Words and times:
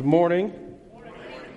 Good 0.00 0.06
morning. 0.06 0.54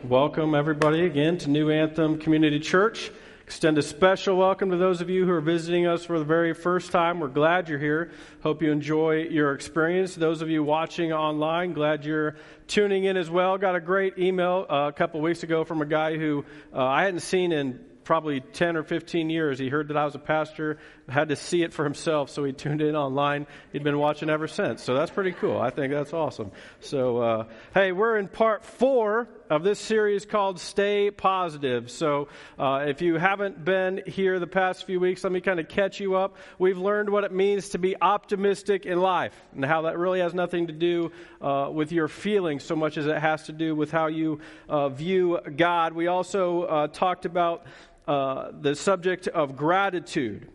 Welcome, 0.04 0.54
everybody, 0.54 1.06
again 1.06 1.38
to 1.38 1.50
New 1.50 1.72
Anthem 1.72 2.20
Community 2.20 2.60
Church. 2.60 3.10
Extend 3.46 3.78
a 3.78 3.82
special 3.82 4.36
welcome 4.36 4.70
to 4.72 4.76
those 4.76 5.00
of 5.00 5.10
you 5.10 5.26
who 5.26 5.32
are 5.32 5.40
visiting 5.40 5.88
us 5.88 6.04
for 6.04 6.20
the 6.20 6.26
very 6.26 6.54
first 6.54 6.92
time. 6.92 7.22
We're 7.22 7.30
glad 7.30 7.70
you're 7.70 7.80
here. 7.80 8.12
Hope 8.42 8.62
you 8.62 8.70
enjoy 8.70 9.28
your 9.30 9.54
experience. 9.54 10.14
Those 10.14 10.42
of 10.42 10.50
you 10.50 10.62
watching 10.62 11.14
online, 11.14 11.72
glad 11.72 12.04
you're 12.04 12.36
tuning 12.68 13.06
in 13.06 13.16
as 13.16 13.30
well. 13.30 13.58
Got 13.58 13.78
a 13.78 13.80
great 13.80 14.18
email 14.18 14.66
uh, 14.70 14.90
a 14.90 14.92
couple 14.92 15.22
weeks 15.22 15.44
ago 15.44 15.64
from 15.64 15.82
a 15.82 15.86
guy 15.86 16.18
who 16.18 16.44
uh, 16.74 16.84
I 16.84 17.06
hadn't 17.06 17.22
seen 17.22 17.54
in 17.54 17.80
probably 18.04 18.42
10 18.42 18.78
or 18.78 18.84
15 18.84 19.30
years. 19.30 19.60
He 19.60 19.70
heard 19.70 19.88
that 19.88 19.98
I 19.98 20.06
was 20.06 20.16
a 20.16 20.20
pastor, 20.20 20.78
had 21.10 21.30
to 21.30 21.36
see 21.36 21.64
it 21.64 21.74
for 21.74 21.84
himself, 21.84 22.30
so 22.30 22.44
he 22.44 22.54
tuned 22.54 22.82
in 22.82 22.96
online. 22.96 23.48
He'd 23.72 23.84
been 23.84 23.98
watching 23.98 24.30
ever 24.30 24.48
since. 24.48 24.84
So 24.84 24.94
that's 24.94 25.12
pretty 25.12 25.32
cool. 25.32 25.60
I 25.60 25.70
think 25.70 25.92
that's 25.94 26.14
awesome. 26.14 26.52
So, 26.80 27.18
uh, 27.18 27.46
hey, 27.74 27.92
we're 27.92 28.18
in 28.18 28.28
part 28.28 28.64
four 28.64 29.28
of 29.50 29.64
this 29.64 29.80
series 29.80 30.26
called 30.26 30.60
Stay 30.60 31.12
Positive. 31.12 31.92
So, 31.92 32.28
uh, 32.58 32.86
if 32.88 33.02
you 33.02 33.16
haven't 33.16 33.64
been 33.64 34.02
here 34.06 34.40
the 34.40 34.48
past 34.48 34.86
few 34.86 35.00
weeks, 35.00 35.24
let 35.24 35.34
me 35.34 35.42
kind 35.42 35.60
of 35.60 35.68
catch 35.68 36.00
you 36.00 36.16
up. 36.16 36.38
We've 36.58 36.78
learned 36.78 37.10
what 37.10 37.24
it 37.24 37.32
means 37.32 37.70
to 37.70 37.78
be 37.78 37.96
optimistic 38.02 38.86
in 38.86 39.00
life 39.00 39.36
and 39.54 39.64
how 39.64 39.84
that 39.84 39.98
really 39.98 40.22
has 40.22 40.34
nothing 40.34 40.68
to 40.68 40.74
do 40.74 41.12
uh, 41.42 41.70
with 41.72 41.92
your 41.92 42.08
feelings 42.08 42.64
so 42.64 42.76
much 42.76 42.98
as 42.98 43.06
it 43.06 43.20
has 43.20 43.44
to 43.44 43.52
do 43.52 43.76
with 43.76 43.92
how 43.92 44.08
you 44.08 44.40
uh, 44.70 44.90
view 44.90 45.40
God. 45.56 45.94
We 45.94 46.08
also 46.08 46.64
uh, 46.64 46.88
talked 46.88 47.26
about 47.26 47.66
uh, 48.08 48.52
the 48.60 48.76
subject 48.76 49.28
of 49.28 49.56
gratitude 49.56 50.48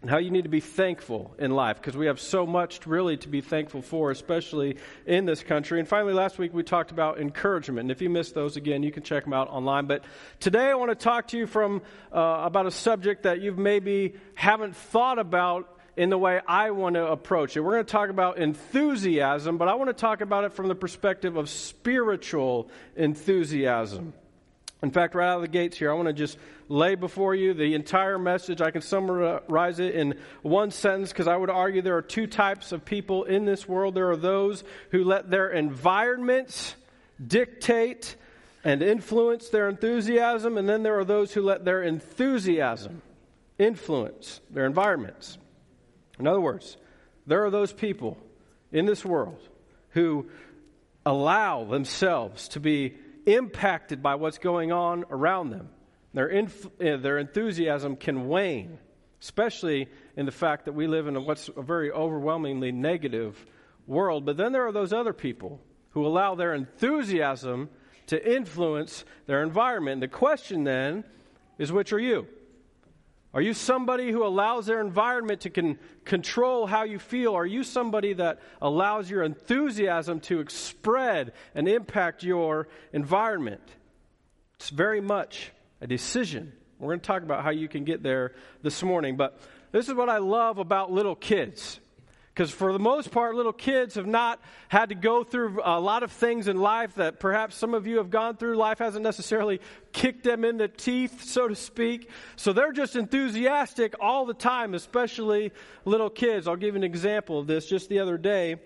and 0.00 0.10
how 0.10 0.18
you 0.18 0.30
need 0.30 0.44
to 0.44 0.48
be 0.48 0.60
thankful 0.60 1.34
in 1.38 1.50
life 1.50 1.76
because 1.76 1.96
we 1.96 2.06
have 2.06 2.20
so 2.20 2.46
much 2.46 2.86
really 2.86 3.16
to 3.16 3.28
be 3.28 3.40
thankful 3.40 3.82
for, 3.82 4.12
especially 4.12 4.76
in 5.06 5.24
this 5.24 5.42
country. 5.42 5.80
And 5.80 5.88
finally, 5.88 6.12
last 6.12 6.38
week 6.38 6.54
we 6.54 6.62
talked 6.62 6.92
about 6.92 7.20
encouragement. 7.20 7.80
And 7.80 7.90
if 7.90 8.00
you 8.00 8.08
missed 8.08 8.34
those 8.34 8.56
again, 8.56 8.84
you 8.84 8.92
can 8.92 9.02
check 9.02 9.24
them 9.24 9.32
out 9.32 9.48
online. 9.48 9.86
But 9.86 10.04
today 10.38 10.70
I 10.70 10.74
want 10.74 10.92
to 10.92 10.94
talk 10.94 11.28
to 11.28 11.38
you 11.38 11.48
from 11.48 11.82
uh, 12.12 12.42
about 12.44 12.66
a 12.66 12.70
subject 12.70 13.24
that 13.24 13.40
you 13.40 13.52
maybe 13.52 14.14
haven't 14.34 14.76
thought 14.76 15.18
about 15.18 15.74
in 15.96 16.10
the 16.10 16.18
way 16.18 16.40
I 16.46 16.70
want 16.70 16.94
to 16.94 17.04
approach 17.08 17.56
it. 17.56 17.60
We're 17.60 17.72
going 17.72 17.86
to 17.86 17.90
talk 17.90 18.08
about 18.08 18.38
enthusiasm, 18.38 19.58
but 19.58 19.66
I 19.66 19.74
want 19.74 19.88
to 19.88 19.94
talk 19.94 20.20
about 20.20 20.44
it 20.44 20.52
from 20.52 20.68
the 20.68 20.76
perspective 20.76 21.36
of 21.36 21.50
spiritual 21.50 22.70
enthusiasm. 22.94 24.12
In 24.82 24.90
fact, 24.92 25.14
right 25.14 25.28
out 25.28 25.36
of 25.36 25.42
the 25.42 25.48
gates 25.48 25.76
here, 25.76 25.90
I 25.90 25.94
want 25.94 26.06
to 26.06 26.12
just 26.12 26.38
lay 26.68 26.94
before 26.94 27.34
you 27.34 27.52
the 27.52 27.74
entire 27.74 28.18
message. 28.18 28.60
I 28.60 28.70
can 28.70 28.80
summarize 28.80 29.80
it 29.80 29.94
in 29.94 30.18
one 30.42 30.70
sentence 30.70 31.10
because 31.10 31.26
I 31.26 31.36
would 31.36 31.50
argue 31.50 31.82
there 31.82 31.96
are 31.96 32.02
two 32.02 32.28
types 32.28 32.70
of 32.70 32.84
people 32.84 33.24
in 33.24 33.44
this 33.44 33.68
world. 33.68 33.94
There 33.96 34.10
are 34.10 34.16
those 34.16 34.62
who 34.90 35.02
let 35.02 35.30
their 35.30 35.48
environments 35.48 36.76
dictate 37.24 38.14
and 38.62 38.82
influence 38.82 39.48
their 39.48 39.68
enthusiasm, 39.68 40.56
and 40.56 40.68
then 40.68 40.84
there 40.84 40.98
are 40.98 41.04
those 41.04 41.32
who 41.32 41.42
let 41.42 41.64
their 41.64 41.82
enthusiasm 41.82 43.02
influence 43.58 44.40
their 44.50 44.66
environments. 44.66 45.38
In 46.20 46.26
other 46.28 46.40
words, 46.40 46.76
there 47.26 47.44
are 47.44 47.50
those 47.50 47.72
people 47.72 48.16
in 48.70 48.86
this 48.86 49.04
world 49.04 49.40
who 49.90 50.28
allow 51.04 51.64
themselves 51.64 52.48
to 52.48 52.60
be 52.60 52.96
impacted 53.34 54.02
by 54.02 54.14
what's 54.14 54.38
going 54.38 54.72
on 54.72 55.04
around 55.10 55.50
them. 55.50 55.68
Their, 56.14 56.28
inf- 56.28 56.66
uh, 56.80 56.96
their 56.96 57.18
enthusiasm 57.18 57.96
can 57.96 58.28
wane, 58.28 58.78
especially 59.20 59.88
in 60.16 60.26
the 60.26 60.32
fact 60.32 60.64
that 60.64 60.72
we 60.72 60.86
live 60.86 61.06
in 61.06 61.16
a, 61.16 61.20
what's 61.20 61.48
a 61.54 61.62
very 61.62 61.92
overwhelmingly 61.92 62.72
negative 62.72 63.44
world. 63.86 64.24
But 64.24 64.36
then 64.36 64.52
there 64.52 64.66
are 64.66 64.72
those 64.72 64.92
other 64.92 65.12
people 65.12 65.60
who 65.90 66.06
allow 66.06 66.34
their 66.34 66.54
enthusiasm 66.54 67.68
to 68.06 68.36
influence 68.36 69.04
their 69.26 69.42
environment. 69.42 70.00
The 70.00 70.08
question 70.08 70.64
then 70.64 71.04
is 71.58 71.70
which 71.70 71.92
are 71.92 71.98
you? 71.98 72.26
Are 73.34 73.42
you 73.42 73.52
somebody 73.52 74.10
who 74.10 74.24
allows 74.24 74.66
their 74.66 74.80
environment 74.80 75.42
to 75.42 75.50
con- 75.50 75.78
control 76.04 76.66
how 76.66 76.84
you 76.84 76.98
feel? 76.98 77.34
Are 77.34 77.46
you 77.46 77.62
somebody 77.62 78.14
that 78.14 78.40
allows 78.62 79.10
your 79.10 79.22
enthusiasm 79.22 80.20
to 80.20 80.44
spread 80.48 81.32
and 81.54 81.68
impact 81.68 82.22
your 82.22 82.68
environment? 82.92 83.60
It's 84.54 84.70
very 84.70 85.00
much 85.00 85.52
a 85.80 85.86
decision. 85.86 86.52
We're 86.78 86.88
going 86.88 87.00
to 87.00 87.06
talk 87.06 87.22
about 87.22 87.44
how 87.44 87.50
you 87.50 87.68
can 87.68 87.84
get 87.84 88.02
there 88.02 88.32
this 88.62 88.82
morning. 88.82 89.16
But 89.16 89.38
this 89.72 89.88
is 89.88 89.94
what 89.94 90.08
I 90.08 90.18
love 90.18 90.58
about 90.58 90.90
little 90.90 91.14
kids. 91.14 91.80
Because 92.38 92.52
for 92.52 92.72
the 92.72 92.78
most 92.78 93.10
part, 93.10 93.34
little 93.34 93.52
kids 93.52 93.96
have 93.96 94.06
not 94.06 94.40
had 94.68 94.90
to 94.90 94.94
go 94.94 95.24
through 95.24 95.60
a 95.64 95.80
lot 95.80 96.04
of 96.04 96.12
things 96.12 96.46
in 96.46 96.56
life 96.56 96.94
that 96.94 97.18
perhaps 97.18 97.56
some 97.56 97.74
of 97.74 97.84
you 97.84 97.96
have 97.96 98.10
gone 98.10 98.36
through. 98.36 98.56
Life 98.56 98.78
hasn't 98.78 99.02
necessarily 99.02 99.60
kicked 99.92 100.22
them 100.22 100.44
in 100.44 100.56
the 100.56 100.68
teeth, 100.68 101.24
so 101.24 101.48
to 101.48 101.56
speak. 101.56 102.08
So 102.36 102.52
they're 102.52 102.70
just 102.70 102.94
enthusiastic 102.94 103.96
all 103.98 104.24
the 104.24 104.34
time, 104.34 104.74
especially 104.74 105.50
little 105.84 106.10
kids. 106.10 106.46
I'll 106.46 106.54
give 106.54 106.74
you 106.74 106.78
an 106.78 106.84
example 106.84 107.40
of 107.40 107.48
this. 107.48 107.66
Just 107.66 107.88
the 107.88 107.98
other 107.98 108.16
day, 108.16 108.60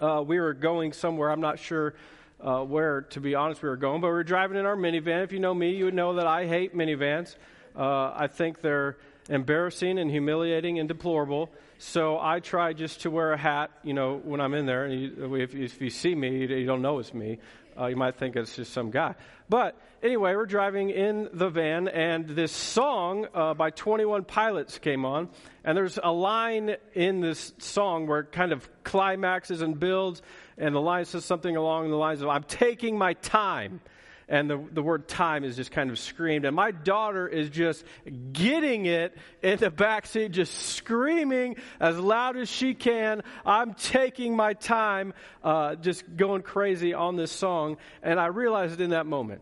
uh, 0.00 0.24
we 0.26 0.40
were 0.40 0.52
going 0.52 0.92
somewhere. 0.92 1.30
I'm 1.30 1.40
not 1.40 1.60
sure 1.60 1.94
uh, 2.40 2.64
where, 2.64 3.02
to 3.02 3.20
be 3.20 3.36
honest, 3.36 3.62
we 3.62 3.68
were 3.68 3.76
going, 3.76 4.00
but 4.00 4.08
we 4.08 4.14
were 4.14 4.24
driving 4.24 4.58
in 4.58 4.66
our 4.66 4.74
minivan. 4.74 5.22
If 5.22 5.30
you 5.30 5.38
know 5.38 5.54
me, 5.54 5.70
you 5.70 5.84
would 5.84 5.94
know 5.94 6.14
that 6.14 6.26
I 6.26 6.48
hate 6.48 6.74
minivans. 6.74 7.36
Uh, 7.76 8.12
I 8.12 8.26
think 8.26 8.60
they're 8.60 8.96
embarrassing 9.28 9.98
and 9.98 10.10
humiliating 10.10 10.78
and 10.78 10.88
deplorable. 10.88 11.50
So 11.78 12.18
I 12.18 12.40
try 12.40 12.72
just 12.72 13.02
to 13.02 13.10
wear 13.10 13.32
a 13.32 13.38
hat, 13.38 13.70
you 13.82 13.94
know, 13.94 14.20
when 14.24 14.40
I'm 14.40 14.54
in 14.54 14.66
there. 14.66 14.84
And 14.84 15.00
you, 15.00 15.34
if, 15.36 15.54
if, 15.54 15.80
you 15.80 15.90
see 15.90 16.14
me, 16.14 16.46
you 16.46 16.66
don't 16.66 16.82
know 16.82 16.98
it's 16.98 17.14
me. 17.14 17.38
Uh, 17.78 17.86
you 17.86 17.96
might 17.96 18.16
think 18.16 18.34
it's 18.34 18.56
just 18.56 18.72
some 18.72 18.90
guy. 18.90 19.14
But 19.48 19.80
anyway, 20.02 20.34
we're 20.34 20.46
driving 20.46 20.90
in 20.90 21.28
the 21.32 21.48
van, 21.48 21.86
and 21.86 22.26
this 22.26 22.50
song 22.50 23.28
uh, 23.32 23.54
by 23.54 23.70
21 23.70 24.24
Pilots 24.24 24.78
came 24.78 25.04
on. 25.04 25.28
And 25.62 25.76
there's 25.76 25.98
a 26.02 26.10
line 26.10 26.76
in 26.94 27.20
this 27.20 27.52
song 27.58 28.08
where 28.08 28.20
it 28.20 28.32
kind 28.32 28.50
of 28.50 28.68
climaxes 28.82 29.62
and 29.62 29.78
builds, 29.78 30.22
and 30.56 30.74
the 30.74 30.80
line 30.80 31.04
says 31.04 31.24
something 31.24 31.54
along 31.54 31.90
the 31.90 31.96
lines 31.96 32.20
of, 32.20 32.28
I'm 32.28 32.42
taking 32.42 32.98
my 32.98 33.12
time 33.14 33.80
and 34.28 34.50
the, 34.50 34.62
the 34.72 34.82
word 34.82 35.08
time 35.08 35.42
is 35.44 35.56
just 35.56 35.70
kind 35.70 35.90
of 35.90 35.98
screamed. 35.98 36.44
And 36.44 36.54
my 36.54 36.70
daughter 36.70 37.26
is 37.26 37.48
just 37.48 37.84
getting 38.32 38.86
it 38.86 39.16
in 39.42 39.58
the 39.58 39.70
back 39.70 40.06
seat, 40.06 40.32
just 40.32 40.52
screaming 40.54 41.56
as 41.80 41.98
loud 41.98 42.36
as 42.36 42.48
she 42.48 42.74
can. 42.74 43.22
I'm 43.46 43.74
taking 43.74 44.36
my 44.36 44.52
time, 44.52 45.14
uh, 45.42 45.76
just 45.76 46.04
going 46.16 46.42
crazy 46.42 46.92
on 46.92 47.16
this 47.16 47.32
song. 47.32 47.78
And 48.02 48.20
I 48.20 48.26
realized 48.26 48.80
in 48.80 48.90
that 48.90 49.06
moment 49.06 49.40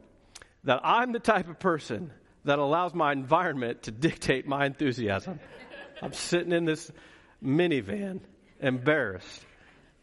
that 0.65 0.81
I'm 0.85 1.13
the 1.13 1.21
type 1.21 1.49
of 1.49 1.59
person 1.59 2.13
that 2.45 2.59
allows 2.61 2.95
my 2.95 3.13
environment 3.13 3.85
to 3.85 3.91
dictate 3.91 4.47
my 4.47 4.67
enthusiasm. 4.67 5.41
I'm 6.01 6.13
sitting 6.13 6.53
in 6.53 6.65
this 6.65 6.93
minivan, 7.43 8.21
embarrassed 8.61 9.46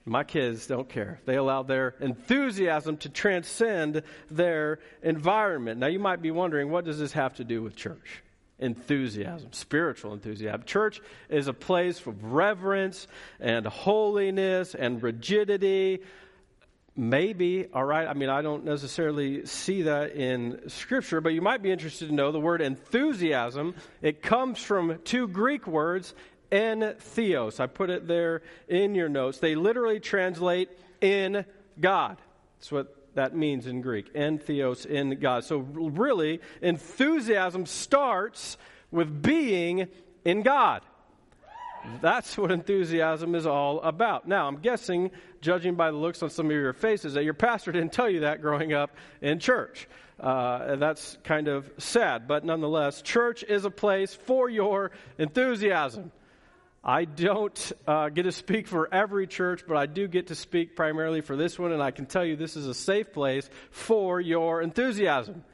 my 0.06 0.24
kids 0.24 0.68
don't 0.68 0.90
care. 0.90 1.22
They 1.26 1.36
allow 1.36 1.64
their 1.64 1.96
enthusiasm 2.02 2.98
to 2.98 3.10
transcend 3.10 4.04
their 4.30 4.80
environment. 5.02 5.80
Now, 5.80 5.88
you 5.88 6.00
might 6.00 6.22
be 6.22 6.32
wondering, 6.32 6.70
what 6.70 6.84
does 6.84 7.00
this 7.00 7.14
have 7.14 7.36
to 7.36 7.44
do 7.44 7.64
with 7.64 7.76
church? 7.76 8.22
Enthusiasm, 8.60 9.54
spiritual 9.54 10.14
enthusiasm. 10.14 10.64
Church 10.64 11.02
is 11.30 11.48
a 11.48 11.54
place 11.54 12.06
of 12.06 12.34
reverence 12.34 13.08
and 13.40 13.66
holiness 13.66 14.76
and 14.76 15.02
rigidity. 15.02 16.02
Maybe, 16.96 17.68
all 17.74 17.84
right, 17.84 18.08
I 18.08 18.14
mean, 18.14 18.30
I 18.30 18.42
don't 18.44 18.66
necessarily 18.66 19.46
see 19.48 19.84
that 19.84 20.16
in 20.16 20.70
Scripture, 20.70 21.22
but 21.22 21.34
you 21.34 21.42
might 21.42 21.64
be 21.64 21.72
interested 21.72 22.10
to 22.10 22.14
know 22.14 22.32
the 22.32 22.40
word 22.40 22.62
enthusiasm. 22.62 23.74
It 24.02 24.22
comes 24.22 24.60
from 24.60 25.00
two 25.04 25.28
Greek 25.28 25.66
words, 25.66 26.14
en 26.54 26.96
theos. 27.00 27.60
I 27.60 27.68
put 27.68 27.90
it 27.90 28.08
there 28.08 28.44
in 28.68 28.96
your 28.96 29.10
notes. 29.10 29.40
They 29.40 29.56
literally 29.56 30.00
translate 30.00 30.70
in 31.02 31.46
God. 31.80 32.18
That's 32.60 32.72
what 32.72 32.96
that 33.16 33.36
means 33.36 33.68
in 33.68 33.82
Greek. 33.82 34.12
En 34.16 34.38
theos, 34.38 34.86
in 34.86 35.20
God. 35.20 35.44
So, 35.44 35.58
really, 35.58 36.40
enthusiasm 36.62 37.66
starts 37.66 38.58
with 38.92 39.22
being 39.22 39.88
in 40.24 40.44
God. 40.44 40.84
That's 42.02 42.38
what 42.38 42.52
enthusiasm 42.52 43.36
is 43.36 43.46
all 43.46 43.82
about. 43.82 44.28
Now, 44.28 44.48
I'm 44.48 44.60
guessing, 44.60 45.12
judging 45.42 45.76
by 45.76 45.92
the 45.92 45.98
looks 45.98 46.24
on 46.24 46.30
some 46.30 46.46
of 46.46 46.52
your 46.54 46.72
faces, 46.72 47.16
that 47.16 47.26
your 47.26 47.34
pastor 47.34 47.74
didn't 47.74 47.92
tell 47.92 48.10
you 48.10 48.22
that 48.22 48.42
growing 48.42 48.72
up 48.72 48.92
in 49.22 49.40
church. 49.40 49.90
Uh, 50.20 50.78
that's 50.78 51.18
kind 51.24 51.50
of 51.50 51.70
sad, 51.80 52.28
but 52.28 52.46
nonetheless, 52.46 53.02
church 53.02 53.44
is 53.44 53.66
a 53.66 53.72
place 53.72 54.14
for 54.14 54.50
your 54.50 54.92
enthusiasm. 55.18 56.12
I 56.84 57.06
don't 57.06 57.72
uh, 57.88 58.10
get 58.10 58.24
to 58.24 58.34
speak 58.34 58.68
for 58.68 58.94
every 58.94 59.26
church, 59.26 59.64
but 59.66 59.78
I 59.78 59.86
do 59.86 60.06
get 60.08 60.28
to 60.28 60.36
speak 60.36 60.76
primarily 60.76 61.22
for 61.22 61.38
this 61.38 61.58
one, 61.58 61.72
and 61.72 61.82
I 61.82 61.92
can 61.92 62.06
tell 62.06 62.26
you 62.26 62.36
this 62.36 62.58
is 62.58 62.68
a 62.68 62.74
safe 62.74 63.14
place 63.14 63.50
for 63.72 64.20
your 64.20 64.62
enthusiasm. 64.62 65.46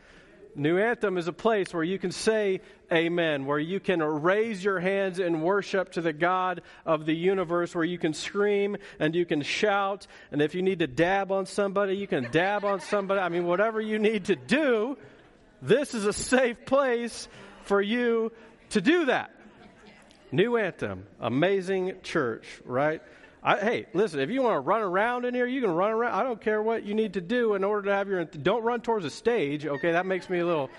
New 0.55 0.79
Anthem 0.79 1.19
is 1.19 1.27
a 1.27 1.33
place 1.33 1.71
where 1.71 1.83
you 1.83 1.99
can 1.99 2.11
say 2.11 2.61
amen, 2.91 3.45
where 3.45 3.59
you 3.59 3.79
can 3.79 4.01
raise 4.01 4.63
your 4.63 4.79
hands 4.79 5.19
in 5.19 5.41
worship 5.41 5.91
to 5.91 6.01
the 6.01 6.11
God 6.11 6.63
of 6.83 7.05
the 7.05 7.13
universe, 7.13 7.75
where 7.75 7.85
you 7.85 7.99
can 7.99 8.13
scream 8.15 8.75
and 8.99 9.13
you 9.13 9.25
can 9.25 9.43
shout. 9.43 10.07
And 10.31 10.41
if 10.41 10.55
you 10.55 10.63
need 10.63 10.79
to 10.79 10.87
dab 10.87 11.31
on 11.31 11.45
somebody, 11.45 11.95
you 11.95 12.07
can 12.07 12.31
dab 12.31 12.65
on 12.65 12.81
somebody. 12.81 13.21
I 13.21 13.29
mean, 13.29 13.45
whatever 13.45 13.79
you 13.79 13.99
need 13.99 14.25
to 14.25 14.35
do, 14.35 14.97
this 15.61 15.93
is 15.93 16.05
a 16.05 16.13
safe 16.13 16.65
place 16.65 17.27
for 17.65 17.79
you 17.79 18.31
to 18.71 18.81
do 18.81 19.05
that. 19.05 19.31
New 20.31 20.57
Anthem, 20.57 21.07
amazing 21.19 21.93
church, 22.03 22.45
right? 22.63 23.01
I, 23.41 23.57
hey, 23.57 23.85
listen, 23.93 24.19
if 24.19 24.29
you 24.29 24.43
want 24.43 24.57
to 24.57 24.59
run 24.59 24.81
around 24.81 25.25
in 25.25 25.33
here, 25.33 25.47
you 25.47 25.61
can 25.61 25.71
run 25.71 25.91
around. 25.91 26.13
I 26.13 26.23
don't 26.23 26.39
care 26.39 26.61
what 26.61 26.83
you 26.83 26.93
need 26.93 27.13
to 27.13 27.21
do 27.21 27.55
in 27.55 27.63
order 27.63 27.87
to 27.89 27.95
have 27.95 28.07
your. 28.07 28.23
Don't 28.25 28.63
run 28.63 28.81
towards 28.81 29.05
the 29.05 29.09
stage, 29.09 29.65
okay? 29.65 29.93
That 29.93 30.05
makes 30.05 30.29
me 30.29 30.39
a 30.39 30.45
little. 30.45 30.69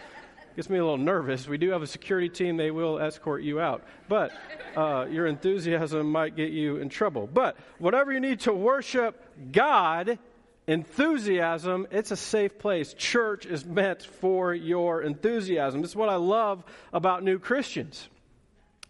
Gets 0.56 0.68
me 0.68 0.78
a 0.78 0.82
little 0.82 0.98
nervous. 0.98 1.48
We 1.48 1.58
do 1.58 1.70
have 1.70 1.82
a 1.82 1.86
security 1.86 2.28
team. 2.28 2.56
They 2.56 2.70
will 2.70 2.98
escort 2.98 3.42
you 3.42 3.60
out. 3.60 3.82
But 4.08 4.32
uh, 4.76 5.06
your 5.10 5.26
enthusiasm 5.26 6.10
might 6.10 6.36
get 6.36 6.50
you 6.50 6.76
in 6.76 6.88
trouble. 6.88 7.28
But 7.32 7.56
whatever 7.78 8.12
you 8.12 8.20
need 8.20 8.40
to 8.40 8.52
worship 8.52 9.24
God, 9.52 10.18
enthusiasm, 10.66 11.86
it's 11.92 12.10
a 12.10 12.16
safe 12.16 12.58
place. 12.58 12.94
Church 12.94 13.46
is 13.46 13.64
meant 13.64 14.02
for 14.02 14.52
your 14.52 15.02
enthusiasm. 15.02 15.84
Is 15.84 15.94
what 15.94 16.08
I 16.08 16.16
love 16.16 16.64
about 16.92 17.22
new 17.22 17.38
Christians. 17.38 18.08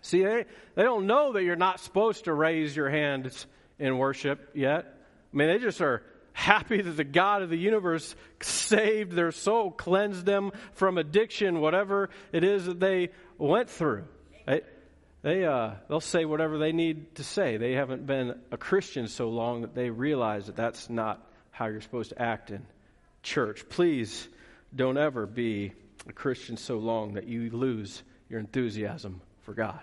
See, 0.03 0.23
they, 0.23 0.45
they 0.75 0.83
don't 0.83 1.07
know 1.07 1.33
that 1.33 1.43
you're 1.43 1.57
not 1.57 1.81
supposed 1.81 2.25
to 2.25 2.33
raise 2.33 2.75
your 2.75 2.91
hands 2.91 3.47
in 3.79 3.99
worship 3.99 4.51
yet. 4.55 4.97
I 5.33 5.37
mean, 5.37 5.49
they 5.49 5.59
just 5.59 5.81
are 5.81 6.03
happy 6.33 6.81
that 6.81 6.93
the 6.93 7.05
God 7.05 7.43
of 7.43 7.51
the 7.51 7.59
universe 7.59 8.15
saved 8.41 9.13
their 9.13 9.33
soul, 9.33 9.71
cleansed 9.71 10.25
them 10.25 10.53
from 10.73 10.99
addiction, 10.99 11.61
whatever 11.61 12.11
it 12.33 12.45
is 12.45 12.67
that 12.67 12.81
they 12.81 13.11
went 13.39 13.69
through. 13.69 14.05
They, 14.47 14.63
they, 15.23 15.45
uh, 15.45 15.73
they'll 15.89 16.01
say 16.01 16.25
whatever 16.25 16.59
they 16.59 16.73
need 16.73 17.17
to 17.17 17.25
say. 17.25 17.57
They 17.59 17.73
haven't 17.73 18.07
been 18.07 18.39
a 18.51 18.57
Christian 18.57 19.07
so 19.07 19.29
long 19.29 19.63
that 19.63 19.75
they 19.75 19.91
realize 19.91 20.47
that 20.47 20.57
that's 20.57 20.89
not 20.89 21.27
how 21.51 21.67
you're 21.67 21.83
supposed 21.83 22.11
to 22.11 22.23
act 22.23 22.51
in 22.51 22.65
church. 23.23 23.69
Please 23.69 24.29
don't 24.75 24.97
ever 24.97 25.27
be 25.27 25.73
a 26.09 26.13
Christian 26.13 26.57
so 26.57 26.79
long 26.79 27.15
that 27.15 27.27
you 27.27 27.51
lose 27.51 28.03
your 28.31 28.41
enthusiasm 28.41 29.21
for 29.43 29.53
God. 29.53 29.81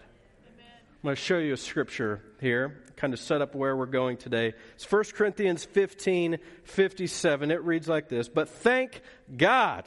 I'm 0.97 1.09
going 1.09 1.15
to 1.15 1.21
show 1.21 1.38
you 1.38 1.53
a 1.53 1.57
scripture 1.57 2.23
here, 2.41 2.83
kind 2.95 3.13
of 3.13 3.19
set 3.19 3.39
up 3.39 3.53
where 3.53 3.75
we're 3.75 3.85
going 3.85 4.17
today. 4.17 4.55
It's 4.73 4.91
1 4.91 5.03
Corinthians 5.13 5.63
15 5.63 6.39
57. 6.63 7.51
It 7.51 7.63
reads 7.63 7.88
like 7.88 8.09
this 8.09 8.27
But 8.27 8.49
thank 8.49 9.01
God, 9.35 9.85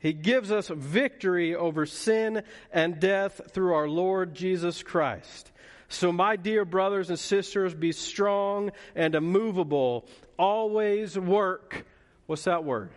He 0.00 0.12
gives 0.12 0.50
us 0.50 0.66
victory 0.66 1.54
over 1.54 1.86
sin 1.86 2.42
and 2.72 2.98
death 2.98 3.40
through 3.52 3.74
our 3.74 3.88
Lord 3.88 4.34
Jesus 4.34 4.82
Christ. 4.82 5.52
So, 5.88 6.10
my 6.10 6.34
dear 6.34 6.64
brothers 6.64 7.08
and 7.08 7.20
sisters, 7.20 7.72
be 7.72 7.92
strong 7.92 8.72
and 8.96 9.14
immovable. 9.14 10.08
Always 10.40 11.16
work. 11.16 11.86
What's 12.26 12.44
that 12.44 12.64
word? 12.64 12.90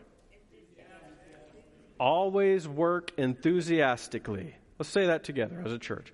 Always 2.00 2.68
work 2.68 3.12
enthusiastically. 3.18 4.56
Let's 4.80 4.90
say 4.90 5.06
that 5.06 5.24
together 5.24 5.62
as 5.63 5.72
a 5.72 5.78
church. 5.78 6.12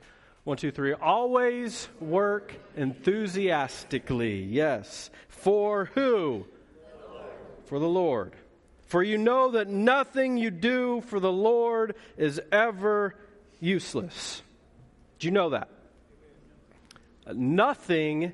One, 0.47 0.55
two, 0.55 0.71
three. 0.71 0.93
Always 0.93 1.89
work 1.99 2.53
enthusiastically. 2.77 4.43
Yes. 4.43 5.09
For 5.27 5.89
who? 5.93 6.45
For 7.65 7.79
the 7.79 7.89
Lord. 7.89 8.31
For 8.85 9.03
you 9.03 9.17
know 9.17 9.51
that 9.51 9.67
nothing 9.67 10.37
you 10.37 10.49
do 10.49 11.01
for 11.01 11.19
the 11.19 11.33
Lord 11.33 11.95
is 12.15 12.39
ever 12.49 13.13
useless. 13.59 14.41
Do 15.19 15.27
you 15.27 15.31
know 15.31 15.49
that? 15.49 15.67
Nothing 17.33 18.31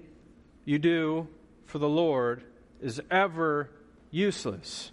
you 0.65 0.77
do 0.77 1.27
for 1.65 1.79
the 1.79 1.89
Lord 1.89 2.43
is 2.79 3.01
ever 3.09 3.71
useless. 4.11 4.91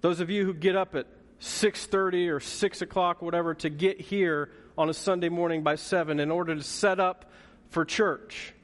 Those 0.00 0.20
of 0.20 0.30
you 0.30 0.44
who 0.44 0.54
get 0.54 0.76
up 0.76 0.94
at 0.94 1.08
6.30 1.40 2.30
or 2.30 2.40
6 2.40 2.82
o'clock, 2.82 3.22
whatever, 3.22 3.54
to 3.54 3.70
get 3.70 4.00
here 4.00 4.50
on 4.76 4.88
a 4.88 4.94
Sunday 4.94 5.28
morning 5.28 5.62
by 5.62 5.74
7 5.74 6.20
in 6.20 6.30
order 6.30 6.54
to 6.54 6.62
set 6.62 7.00
up 7.00 7.30
for 7.70 7.84
church. 7.84 8.54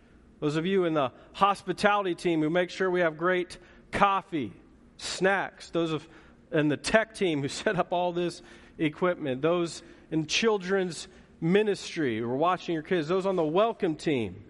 Those 0.40 0.56
of 0.56 0.67
you 0.67 0.84
in 0.84 0.94
the 0.94 1.12
hospitality 1.32 2.14
team 2.14 2.43
who 2.43 2.50
make 2.50 2.70
sure 2.70 2.90
we 2.90 3.00
have 3.00 3.17
great 3.17 3.58
coffee, 3.93 4.52
snacks. 4.99 5.70
Those 5.70 5.93
of 5.93 6.06
in 6.52 6.69
the 6.69 6.76
tech 6.76 7.14
team 7.14 7.43
who 7.43 7.49
set 7.49 7.76
up 7.76 7.93
all 7.93 8.12
this 8.12 8.43
equipment. 8.78 9.43
Those 9.43 9.82
in 10.11 10.26
children's 10.26 11.08
ministry 11.40 12.19
who 12.19 12.28
are 12.28 12.37
watching 12.37 12.75
your 12.75 12.82
kids. 12.82 13.08
Those 13.08 13.26
on 13.26 13.37
the 13.37 13.44
welcome 13.44 13.96
team 13.96 14.43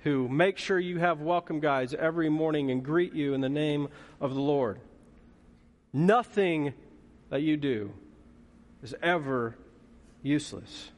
who 0.00 0.28
make 0.28 0.56
sure 0.56 0.78
you 0.78 0.98
have 0.98 1.20
welcome 1.20 1.60
guides 1.60 1.94
every 1.94 2.28
morning 2.28 2.70
and 2.70 2.82
greet 2.82 3.12
you 3.12 3.34
in 3.34 3.40
the 3.40 3.48
name 3.48 3.88
of 4.20 4.34
the 4.34 4.40
Lord. 4.40 4.80
Nothing 5.92 6.72
that 7.30 7.42
you 7.42 7.56
do 7.56 7.92
is 8.82 8.94
ever 9.02 9.56
useless. 10.22 10.90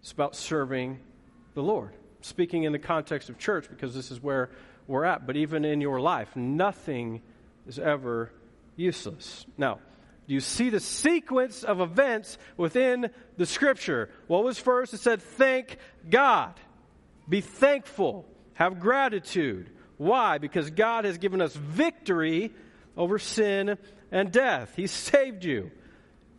It's 0.00 0.12
about 0.12 0.36
serving 0.36 1.00
the 1.54 1.62
Lord. 1.62 1.92
Speaking 2.20 2.62
in 2.64 2.72
the 2.72 2.78
context 2.78 3.28
of 3.28 3.38
church 3.38 3.68
because 3.68 3.94
this 3.94 4.10
is 4.10 4.22
where 4.22 4.50
we're 4.86 5.04
at, 5.04 5.26
but 5.26 5.36
even 5.36 5.64
in 5.64 5.80
your 5.80 6.00
life, 6.00 6.34
nothing 6.36 7.22
is 7.66 7.78
ever 7.78 8.32
useless. 8.76 9.46
Now, 9.56 9.80
do 10.28 10.34
you 10.34 10.40
see 10.40 10.70
the 10.70 10.80
sequence 10.80 11.64
of 11.64 11.80
events 11.80 12.38
within 12.56 13.10
the 13.36 13.46
scripture? 13.46 14.10
What 14.28 14.44
was 14.44 14.58
first? 14.58 14.94
It 14.94 15.00
said, 15.00 15.22
Thank 15.22 15.78
God. 16.08 16.54
Be 17.28 17.40
thankful. 17.40 18.24
Have 18.54 18.78
gratitude. 18.78 19.70
Why? 19.96 20.38
Because 20.38 20.70
God 20.70 21.04
has 21.04 21.18
given 21.18 21.40
us 21.40 21.54
victory 21.54 22.52
over 22.96 23.18
sin 23.18 23.78
and 24.12 24.30
death. 24.30 24.74
He 24.76 24.86
saved 24.86 25.44
you. 25.44 25.72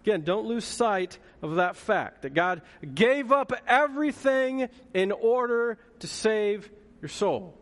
Again, 0.02 0.22
don't 0.22 0.46
lose 0.46 0.66
sight 0.66 1.18
of 1.42 1.56
that 1.56 1.76
fact 1.76 2.22
that 2.22 2.34
God 2.34 2.62
gave 2.94 3.32
up 3.32 3.52
everything 3.68 4.70
in 4.94 5.12
order 5.12 5.78
to 6.00 6.08
save 6.08 6.70
your 7.02 7.10
soul. 7.10 7.58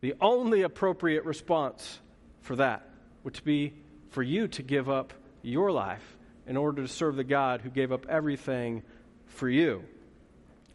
The 0.00 0.14
only 0.20 0.62
appropriate 0.62 1.24
response 1.24 2.00
for 2.42 2.56
that 2.56 2.88
would 3.24 3.40
be 3.44 3.74
for 4.10 4.22
you 4.22 4.48
to 4.48 4.62
give 4.62 4.88
up 4.88 5.12
your 5.42 5.72
life 5.72 6.16
in 6.46 6.56
order 6.56 6.82
to 6.82 6.88
serve 6.88 7.16
the 7.16 7.24
God 7.24 7.62
who 7.62 7.70
gave 7.70 7.90
up 7.90 8.06
everything 8.08 8.82
for 9.26 9.48
you. 9.48 9.82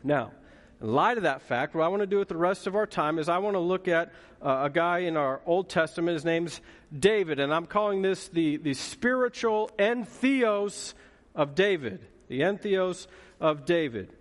Now, 0.03 0.31
in 0.81 0.93
light 0.93 1.17
of 1.17 1.23
that 1.23 1.41
fact, 1.41 1.75
what 1.75 1.83
I 1.83 1.89
want 1.89 2.01
to 2.01 2.07
do 2.07 2.17
with 2.17 2.29
the 2.29 2.37
rest 2.37 2.65
of 2.65 2.75
our 2.75 2.87
time 2.87 3.19
is 3.19 3.27
I 3.27 3.39
want 3.39 3.55
to 3.55 3.59
look 3.59 3.87
at 3.87 4.13
uh, 4.41 4.61
a 4.63 4.69
guy 4.69 4.99
in 4.99 5.17
our 5.17 5.41
Old 5.45 5.69
Testament. 5.69 6.13
His 6.13 6.23
name's 6.23 6.61
David, 6.97 7.39
and 7.39 7.53
I'm 7.53 7.65
calling 7.65 8.01
this 8.01 8.29
the, 8.29 8.57
the 8.57 8.73
spiritual 8.73 9.69
entheos 9.77 10.93
of 11.35 11.53
David. 11.55 11.99
The 12.29 12.41
entheos 12.41 13.07
of 13.41 13.65
David. 13.65 14.15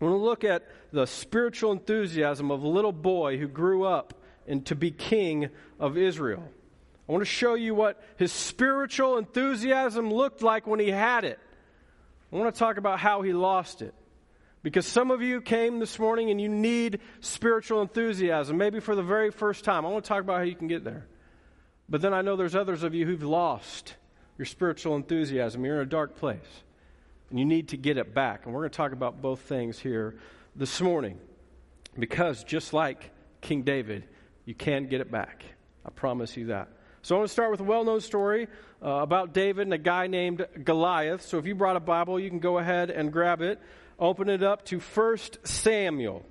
I 0.00 0.04
want 0.04 0.14
to 0.14 0.24
look 0.24 0.44
at 0.44 0.66
the 0.92 1.06
spiritual 1.06 1.72
enthusiasm 1.72 2.50
of 2.50 2.62
a 2.62 2.68
little 2.68 2.92
boy 2.92 3.38
who 3.38 3.48
grew 3.48 3.84
up 3.84 4.14
and 4.46 4.64
to 4.66 4.74
be 4.74 4.90
king 4.90 5.48
of 5.80 5.96
Israel. 5.96 6.44
I 7.08 7.12
want 7.12 7.22
to 7.22 7.30
show 7.30 7.54
you 7.54 7.74
what 7.74 8.02
his 8.16 8.32
spiritual 8.32 9.16
enthusiasm 9.16 10.12
looked 10.12 10.42
like 10.42 10.66
when 10.66 10.80
he 10.80 10.90
had 10.90 11.24
it. 11.24 11.38
I 12.30 12.36
want 12.36 12.54
to 12.54 12.58
talk 12.58 12.76
about 12.76 12.98
how 12.98 13.22
he 13.22 13.32
lost 13.32 13.80
it. 13.80 13.94
Because 14.62 14.86
some 14.86 15.10
of 15.10 15.22
you 15.22 15.40
came 15.40 15.78
this 15.78 15.98
morning 15.98 16.30
and 16.30 16.40
you 16.40 16.48
need 16.48 17.00
spiritual 17.20 17.80
enthusiasm, 17.80 18.56
maybe 18.56 18.80
for 18.80 18.94
the 18.94 19.02
very 19.02 19.30
first 19.30 19.64
time. 19.64 19.86
I 19.86 19.88
want 19.88 20.04
to 20.04 20.08
talk 20.08 20.20
about 20.20 20.38
how 20.38 20.42
you 20.42 20.56
can 20.56 20.68
get 20.68 20.84
there. 20.84 21.06
But 21.88 22.02
then 22.02 22.12
I 22.12 22.22
know 22.22 22.36
there's 22.36 22.56
others 22.56 22.82
of 22.82 22.94
you 22.94 23.06
who've 23.06 23.22
lost 23.22 23.94
your 24.36 24.46
spiritual 24.46 24.96
enthusiasm. 24.96 25.64
You're 25.64 25.76
in 25.76 25.82
a 25.82 25.86
dark 25.86 26.16
place 26.16 26.62
and 27.30 27.38
you 27.38 27.44
need 27.44 27.68
to 27.68 27.76
get 27.76 27.98
it 27.98 28.14
back. 28.14 28.44
And 28.44 28.54
we're 28.54 28.62
going 28.62 28.70
to 28.70 28.76
talk 28.76 28.92
about 28.92 29.22
both 29.22 29.40
things 29.40 29.78
here 29.78 30.16
this 30.56 30.80
morning. 30.80 31.18
Because 31.98 32.44
just 32.44 32.72
like 32.72 33.10
King 33.40 33.62
David, 33.62 34.04
you 34.44 34.54
can 34.54 34.86
get 34.86 35.00
it 35.00 35.10
back. 35.10 35.44
I 35.84 35.90
promise 35.90 36.36
you 36.36 36.46
that. 36.46 36.68
So 37.02 37.14
I 37.14 37.18
want 37.18 37.28
to 37.28 37.32
start 37.32 37.50
with 37.50 37.60
a 37.60 37.64
well 37.64 37.84
known 37.84 38.00
story 38.00 38.48
uh, 38.82 38.88
about 38.88 39.32
David 39.32 39.62
and 39.62 39.74
a 39.74 39.78
guy 39.78 40.08
named 40.08 40.46
Goliath. 40.64 41.22
So 41.22 41.38
if 41.38 41.46
you 41.46 41.54
brought 41.54 41.76
a 41.76 41.80
Bible, 41.80 42.18
you 42.18 42.28
can 42.28 42.40
go 42.40 42.58
ahead 42.58 42.90
and 42.90 43.12
grab 43.12 43.40
it 43.40 43.60
open 43.98 44.28
it 44.28 44.42
up 44.42 44.64
to 44.66 44.78
1 44.78 45.18
Samuel. 45.44 46.24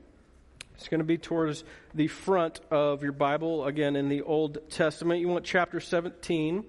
It's 0.75 0.87
going 0.87 0.99
to 0.99 1.05
be 1.05 1.17
towards 1.17 1.63
the 1.93 2.07
front 2.07 2.61
of 2.69 3.01
your 3.03 3.11
Bible, 3.11 3.65
again, 3.65 3.95
in 3.95 4.09
the 4.09 4.21
Old 4.21 4.69
Testament. 4.69 5.19
You 5.19 5.27
want 5.27 5.43
chapter 5.43 5.79
17. 5.79 6.63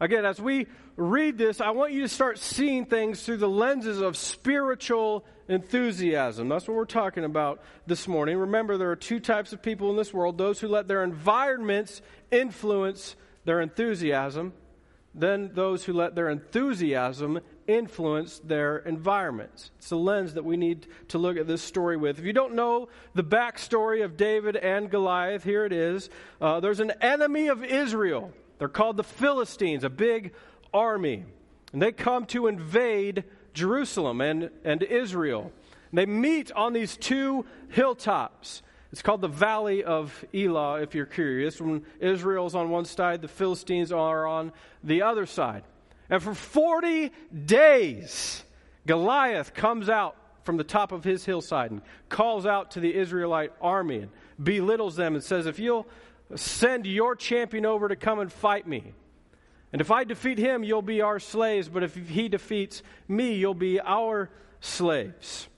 Again, 0.00 0.24
as 0.26 0.40
we 0.40 0.66
read 0.96 1.38
this, 1.38 1.60
I 1.60 1.70
want 1.70 1.92
you 1.92 2.02
to 2.02 2.08
start 2.08 2.38
seeing 2.38 2.86
things 2.86 3.22
through 3.22 3.38
the 3.38 3.48
lenses 3.48 4.00
of 4.00 4.16
spiritual 4.16 5.24
enthusiasm. 5.48 6.48
That's 6.48 6.66
what 6.66 6.76
we're 6.76 6.84
talking 6.86 7.24
about 7.24 7.62
this 7.86 8.08
morning. 8.08 8.36
Remember, 8.36 8.76
there 8.76 8.90
are 8.90 8.96
two 8.96 9.20
types 9.20 9.52
of 9.52 9.62
people 9.62 9.90
in 9.90 9.96
this 9.96 10.12
world 10.12 10.36
those 10.36 10.60
who 10.60 10.68
let 10.68 10.88
their 10.88 11.04
environments 11.04 12.02
influence 12.30 13.14
their 13.44 13.60
enthusiasm, 13.60 14.52
then 15.14 15.52
those 15.54 15.84
who 15.84 15.92
let 15.92 16.14
their 16.14 16.28
enthusiasm 16.28 17.40
influence 17.66 18.38
their 18.40 18.78
environments. 18.78 19.70
It's 19.78 19.88
the 19.88 19.96
lens 19.96 20.34
that 20.34 20.44
we 20.44 20.56
need 20.56 20.86
to 21.08 21.18
look 21.18 21.36
at 21.36 21.46
this 21.46 21.62
story 21.62 21.96
with. 21.96 22.18
If 22.18 22.24
you 22.24 22.32
don't 22.32 22.54
know 22.54 22.88
the 23.14 23.24
backstory 23.24 24.04
of 24.04 24.16
David 24.16 24.56
and 24.56 24.90
Goliath, 24.90 25.44
here 25.44 25.64
it 25.64 25.72
is. 25.72 26.10
Uh, 26.40 26.60
there's 26.60 26.80
an 26.80 26.92
enemy 27.00 27.48
of 27.48 27.64
Israel. 27.64 28.32
They're 28.58 28.68
called 28.68 28.96
the 28.96 29.04
Philistines, 29.04 29.84
a 29.84 29.90
big 29.90 30.32
army. 30.72 31.24
And 31.72 31.82
they 31.82 31.92
come 31.92 32.24
to 32.26 32.46
invade 32.46 33.24
Jerusalem 33.52 34.20
and, 34.20 34.50
and 34.64 34.82
Israel. 34.82 35.52
And 35.90 35.98
they 35.98 36.06
meet 36.06 36.52
on 36.52 36.72
these 36.72 36.96
two 36.96 37.46
hilltops. 37.68 38.62
It's 38.92 39.02
called 39.02 39.20
the 39.20 39.28
Valley 39.28 39.84
of 39.84 40.24
Elah, 40.32 40.80
if 40.80 40.94
you're 40.94 41.06
curious. 41.06 41.60
When 41.60 41.84
Israel's 42.00 42.54
on 42.54 42.70
one 42.70 42.84
side, 42.84 43.20
the 43.20 43.28
Philistines 43.28 43.92
are 43.92 44.26
on 44.26 44.52
the 44.82 45.02
other 45.02 45.26
side. 45.26 45.64
And 46.08 46.22
for 46.22 46.34
40 46.34 47.10
days, 47.44 48.44
Goliath 48.86 49.54
comes 49.54 49.88
out 49.88 50.16
from 50.44 50.56
the 50.56 50.64
top 50.64 50.92
of 50.92 51.02
his 51.02 51.24
hillside 51.24 51.72
and 51.72 51.82
calls 52.08 52.46
out 52.46 52.72
to 52.72 52.80
the 52.80 52.94
Israelite 52.94 53.52
army 53.60 53.98
and 53.98 54.10
belittles 54.42 54.96
them 54.96 55.14
and 55.14 55.24
says, 55.24 55.46
If 55.46 55.58
you'll 55.58 55.86
send 56.34 56.86
your 56.86 57.16
champion 57.16 57.66
over 57.66 57.88
to 57.88 57.96
come 57.96 58.20
and 58.20 58.32
fight 58.32 58.66
me, 58.66 58.92
and 59.72 59.80
if 59.80 59.90
I 59.90 60.04
defeat 60.04 60.38
him, 60.38 60.62
you'll 60.62 60.82
be 60.82 61.02
our 61.02 61.18
slaves, 61.18 61.68
but 61.68 61.82
if 61.82 61.94
he 61.94 62.28
defeats 62.28 62.82
me, 63.08 63.34
you'll 63.34 63.54
be 63.54 63.80
our 63.80 64.30
slaves. 64.60 65.48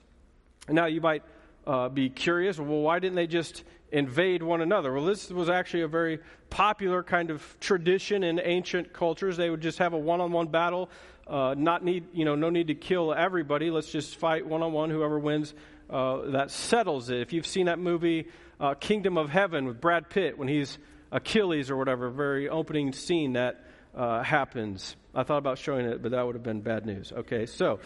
And 0.67 0.75
now, 0.75 0.87
you 0.87 0.99
might 0.99 1.23
uh, 1.65 1.89
be 1.89 2.09
curious 2.09 2.57
well, 2.57 2.81
why 2.81 2.99
didn't 2.99 3.15
they 3.15 3.27
just 3.27 3.63
invade 3.91 4.43
one 4.43 4.61
another? 4.61 4.93
Well, 4.93 5.05
this 5.05 5.29
was 5.29 5.49
actually 5.49 5.83
a 5.83 5.87
very 5.87 6.19
popular 6.49 7.03
kind 7.03 7.29
of 7.29 7.57
tradition 7.59 8.23
in 8.23 8.39
ancient 8.43 8.93
cultures. 8.93 9.37
They 9.37 9.49
would 9.49 9.61
just 9.61 9.79
have 9.79 9.93
a 9.93 9.97
one 9.97 10.21
on 10.21 10.31
one 10.31 10.47
battle, 10.47 10.89
uh, 11.27 11.55
not 11.57 11.83
need, 11.83 12.05
you 12.13 12.25
know, 12.25 12.35
no 12.35 12.49
need 12.49 12.67
to 12.67 12.75
kill 12.75 13.13
everybody. 13.13 13.69
Let's 13.71 13.91
just 13.91 14.15
fight 14.17 14.45
one 14.45 14.61
on 14.63 14.73
one. 14.73 14.89
Whoever 14.89 15.19
wins, 15.19 15.53
uh, 15.89 16.31
that 16.31 16.51
settles 16.51 17.09
it. 17.09 17.21
If 17.21 17.33
you've 17.33 17.47
seen 17.47 17.65
that 17.65 17.79
movie, 17.79 18.27
uh, 18.59 18.75
Kingdom 18.75 19.17
of 19.17 19.29
Heaven, 19.29 19.65
with 19.65 19.79
Brad 19.79 20.09
Pitt, 20.09 20.37
when 20.37 20.47
he's 20.47 20.77
Achilles 21.11 21.69
or 21.69 21.77
whatever, 21.77 22.09
very 22.09 22.49
opening 22.49 22.93
scene 22.93 23.33
that 23.33 23.63
uh, 23.95 24.23
happens. 24.23 24.95
I 25.15 25.23
thought 25.23 25.39
about 25.39 25.57
showing 25.57 25.85
it, 25.85 26.01
but 26.01 26.11
that 26.11 26.25
would 26.25 26.35
have 26.35 26.43
been 26.43 26.61
bad 26.61 26.85
news. 26.85 27.11
Okay, 27.11 27.45
so 27.45 27.79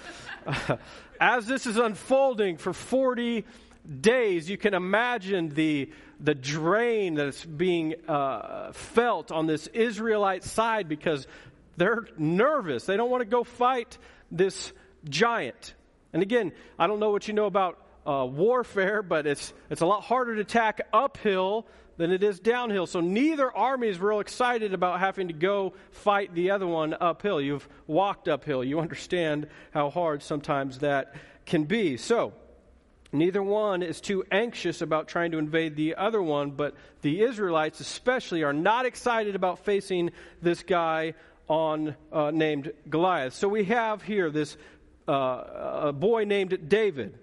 as 1.20 1.46
this 1.46 1.66
is 1.66 1.78
unfolding 1.78 2.58
for 2.58 2.74
40 2.74 3.46
days, 4.02 4.50
you 4.50 4.58
can 4.58 4.74
imagine 4.74 5.50
the, 5.50 5.90
the 6.20 6.36
drain 6.36 7.16
that's 7.16 7.44
being 7.44 7.96
uh, 8.08 8.72
felt 8.72 9.32
on 9.32 9.46
this 9.46 9.68
Israelite 9.68 10.44
side 10.44 10.88
because 10.88 11.28
they're 11.78 12.08
nervous. 12.18 12.86
They 12.86 12.98
don't 12.98 13.10
want 13.10 13.22
to 13.22 13.30
go 13.30 13.44
fight 13.44 13.98
this 14.32 14.72
giant. 15.10 15.74
And 16.14 16.22
again, 16.22 16.52
I 16.78 16.88
don't 16.88 17.00
know 17.00 17.12
what 17.12 17.28
you 17.28 17.34
know 17.34 17.46
about 17.46 17.80
uh, 18.06 18.28
warfare, 18.30 19.02
but 19.02 19.26
it's, 19.26 19.54
it's 19.70 19.82
a 19.82 19.86
lot 19.86 20.04
harder 20.04 20.36
to 20.36 20.42
attack 20.42 20.88
uphill 20.94 21.66
than 21.98 22.12
it 22.12 22.24
is 22.24 22.40
downhill. 22.40 22.88
So 22.88 23.02
neither 23.02 23.52
army 23.52 23.88
is 23.88 24.00
real 24.00 24.20
excited 24.20 24.74
about 24.74 25.00
having 25.00 25.28
to 25.28 25.34
go 25.34 25.74
fight 25.92 26.34
the 26.34 26.52
other 26.52 26.68
one 26.68 26.96
uphill. 27.00 27.40
You've 27.40 27.68
walked 27.88 28.28
uphill. 28.28 28.64
You 28.64 28.80
understand 28.80 29.48
how 29.72 29.90
hard 29.90 30.24
sometimes 30.24 30.80
that 30.80 31.16
can 31.46 31.66
be. 31.66 31.98
So 31.98 32.34
neither 33.14 33.42
one 33.42 33.84
is 33.84 34.02
too 34.02 34.24
anxious 34.32 34.82
about 34.82 35.08
trying 35.08 35.32
to 35.32 35.38
invade 35.38 35.76
the 35.76 35.96
other 35.96 36.22
one, 36.22 36.52
but 36.52 36.76
the 37.02 37.22
Israelites 37.22 37.80
especially 37.80 38.44
are 38.44 38.54
not 38.54 38.86
excited 38.86 39.36
about 39.36 39.60
facing 39.60 40.12
this 40.42 40.64
guy 40.64 41.14
on 41.48 41.96
uh, 42.12 42.32
named 42.32 42.74
Goliath. 42.90 43.34
So 43.34 43.48
we 43.48 43.66
have 43.66 44.02
here 44.02 44.30
this 44.30 44.58
uh, 45.08 45.44
a 45.84 45.94
boy 45.94 46.24
named 46.24 46.70
David 46.70 47.20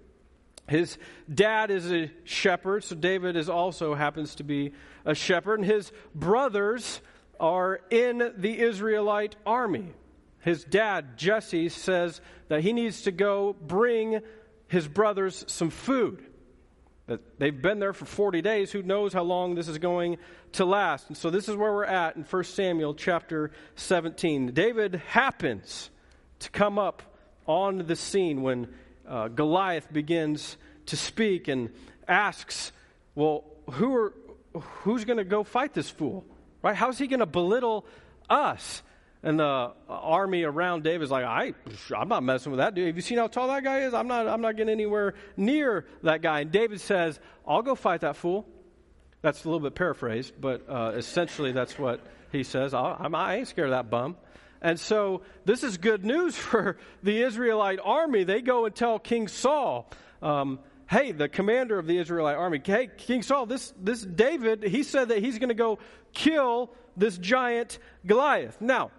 his 0.70 0.99
dad 1.32 1.73
is 1.73 1.90
a 1.90 2.12
shepherd, 2.23 2.85
so 2.85 2.94
David 2.94 3.35
is 3.35 3.49
also 3.49 3.97
happens 3.97 4.37
to 4.37 4.44
be 4.44 4.73
a 5.04 5.16
shepherd, 5.16 5.59
and 5.59 5.68
his 5.68 5.90
brothers 6.14 7.00
are 7.40 7.80
in 7.90 8.32
the 8.37 8.61
Israelite 8.61 9.35
army. 9.44 9.88
His 10.38 10.62
dad, 10.62 11.18
Jesse, 11.18 11.70
says 11.70 12.20
that 12.47 12.61
he 12.61 12.73
needs 12.73 13.02
to 13.02 13.11
go 13.11 13.56
bring 13.61 14.20
his 14.71 14.87
brothers 14.87 15.45
some 15.49 15.69
food. 15.69 16.25
That 17.09 17.41
they've 17.41 17.61
been 17.61 17.81
there 17.81 17.93
for 17.93 18.05
40 18.05 18.41
days. 18.41 18.71
Who 18.71 18.83
knows 18.85 19.12
how 19.12 19.25
long 19.25 19.57
this 19.57 19.67
is 19.67 19.79
going 19.79 20.19
to 20.53 20.65
last? 20.65 21.09
And 21.09 21.17
so 21.17 21.29
this 21.29 21.49
is 21.49 21.57
where 21.57 21.73
we're 21.73 21.85
at 21.85 22.15
in 22.15 22.23
1 22.23 22.45
Samuel 22.45 22.95
chapter 22.95 23.50
17. 23.75 24.53
David 24.53 24.95
happens 25.09 25.91
to 26.39 26.50
come 26.50 26.79
up 26.79 27.03
on 27.47 27.79
the 27.79 27.97
scene 27.97 28.43
when 28.43 28.73
uh, 29.09 29.27
Goliath 29.27 29.93
begins 29.93 30.57
to 30.87 30.97
speak 30.97 31.49
and 31.49 31.71
asks, 32.07 32.71
Well, 33.17 33.43
who 33.73 33.93
are, 33.97 34.15
who's 34.55 35.05
going 35.05 35.19
to 35.19 35.25
go 35.25 35.43
fight 35.43 35.75
this 35.75 35.91
fool? 35.91 36.25
Right? 36.62 36.77
How's 36.77 36.97
he 36.97 37.09
going 37.09 37.21
to 37.21 37.27
belittle 37.27 37.87
us? 38.29 38.85
And 39.23 39.39
the 39.39 39.73
army 39.89 40.45
around 40.45 40.83
David 40.83 41.05
is 41.05 41.11
like, 41.11 41.25
I, 41.25 41.53
I'm 41.95 42.09
not 42.09 42.23
messing 42.23 42.53
with 42.53 42.59
that 42.59 42.75
dude. 42.75 42.87
Have 42.87 42.97
you 42.97 43.03
seen 43.03 43.19
how 43.19 43.27
tall 43.27 43.49
that 43.49 43.62
guy 43.62 43.81
is? 43.81 43.93
I'm 43.93 44.09
not, 44.09 44.27
I'm 44.27 44.41
not 44.41 44.57
getting 44.57 44.73
anywhere 44.73 45.15
near 45.37 45.85
that 46.03 46.23
guy. 46.23 46.41
And 46.41 46.50
David 46.50 46.81
says, 46.81 47.21
I'll 47.47 47.62
go 47.62 47.75
fight 47.75 48.00
that 48.00 48.17
fool. 48.17 48.47
That's 49.21 49.45
a 49.45 49.49
little 49.49 49.61
bit 49.61 49.75
paraphrased, 49.75 50.33
but 50.41 50.65
uh, 50.69 50.93
essentially 50.95 51.53
that's 51.53 51.79
what 51.79 52.00
he 52.33 52.43
says. 52.43 52.73
I'm, 52.73 53.15
I 53.15 53.37
ain't 53.37 53.49
scared 53.49 53.69
of 53.69 53.73
that 53.73 53.91
bum. 53.91 54.17
And 54.62 54.81
so 54.81 55.23
this 55.45 55.62
is 55.62 55.77
good 55.77 56.05
news 56.05 56.37
for 56.37 56.79
the 57.03 57.23
Israelite 57.23 57.79
army. 57.83 58.25
They 58.25 58.41
go 58.41 58.65
and 58.65 58.75
tell 58.75 58.99
King 58.99 59.29
Saul, 59.29 59.91
um, 60.23 60.61
hey, 60.89 61.12
the 61.12 61.29
commander 61.29 61.79
of 61.79 61.87
the 61.87 61.99
Israelite 61.99 62.37
army, 62.37 62.61
hey, 62.65 62.89
King 62.97 63.23
Saul, 63.23 63.45
this, 63.45 63.75
this 63.81 64.00
David, 64.00 64.62
he 64.65 64.83
said 64.83 65.09
that 65.09 65.19
he's 65.19 65.39
going 65.39 65.50
to 65.50 65.55
go 65.55 65.79
kill 66.15 66.71
this 66.97 67.19
giant 67.19 67.79
Goliath. 68.07 68.61
Now, 68.61 68.91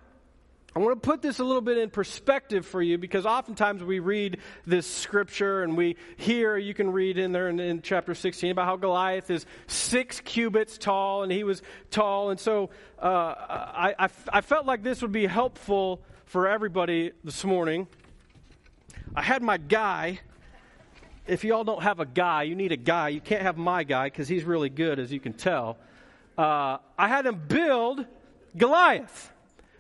I 0.74 0.80
want 0.80 1.04
to 1.04 1.06
put 1.06 1.22
this 1.22 1.40
a 1.40 1.44
little 1.44 1.62
bit 1.62 1.78
in 1.78 1.90
perspective 1.90 2.66
for 2.66 2.82
you 2.82 2.98
because 2.98 3.26
oftentimes 3.26 3.84
we 3.84 4.00
read 4.00 4.38
this 4.66 4.88
scripture 4.88 5.64
and 5.64 5.76
we 5.76 5.98
hear, 6.16 6.56
you 6.56 6.74
can 6.74 6.94
read 6.94 7.18
in 7.18 7.34
there 7.34 7.50
in, 7.50 7.60
in, 7.60 7.82
chapter 7.82 8.16
16 8.16 8.52
about 8.52 8.66
how 8.66 8.78
Goliath 8.78 9.30
is 9.30 9.46
six 9.68 10.22
cubits 10.22 10.78
tall 10.78 11.24
and 11.24 11.32
he 11.32 11.44
was 11.44 11.62
tall. 11.90 12.30
And 12.30 12.40
so 12.40 12.70
uh, 13.02 13.06
I, 13.06 13.96
I, 14.00 14.10
I 14.32 14.40
felt 14.40 14.66
like 14.66 14.82
this 14.82 15.02
would 15.02 15.12
be 15.12 15.26
helpful 15.26 16.00
for 16.24 16.48
everybody 16.48 17.12
this 17.22 17.44
morning. 17.44 17.86
I 19.14 19.24
had 19.24 19.44
my 19.44 19.58
guy. 19.58 20.22
If 21.28 21.44
y'all 21.44 21.66
don't 21.66 21.84
have 21.84 22.00
a 22.00 22.06
guy, 22.06 22.44
you 22.44 22.56
need 22.56 22.72
a 22.72 22.78
guy. 22.78 23.10
You 23.10 23.20
can't 23.20 23.42
have 23.42 23.58
my 23.58 23.84
guy 23.84 24.08
because 24.08 24.30
he's 24.30 24.46
really 24.46 24.70
good, 24.70 25.00
as 25.00 25.12
you 25.12 25.20
can 25.20 25.34
tell. 25.34 25.78
Uh, 26.38 26.78
I 26.98 27.10
had 27.10 27.26
him 27.26 27.42
build 27.46 28.06
Goliath 28.56 29.34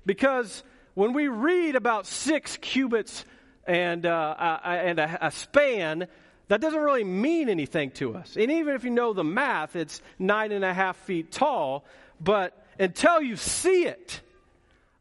because 0.06 0.64
when 1.02 1.14
we 1.14 1.28
read 1.28 1.76
about 1.76 2.06
six 2.06 2.58
cubits 2.58 3.26
and, 3.66 4.06
uh, 4.06 4.36
uh, 4.38 4.60
and 4.64 5.00
a, 5.00 5.26
a, 5.26 5.32
span, 5.32 6.08
that 6.48 6.62
doesn't 6.62 6.80
really 6.80 7.04
mean 7.04 7.50
anything 7.50 7.90
to 7.90 8.16
us. 8.16 8.38
And 8.38 8.52
even 8.52 8.76
if 8.76 8.84
you 8.84 8.92
know 8.92 9.12
the 9.12 9.24
math, 9.24 9.76
it's 9.76 10.00
nine 10.20 10.52
and 10.52 10.64
a 10.64 10.72
half 10.72 10.96
feet 10.98 11.32
tall. 11.32 11.86
But 12.20 12.56
until 12.78 13.20
you 13.20 13.36
see 13.36 13.88
it, 13.88 14.22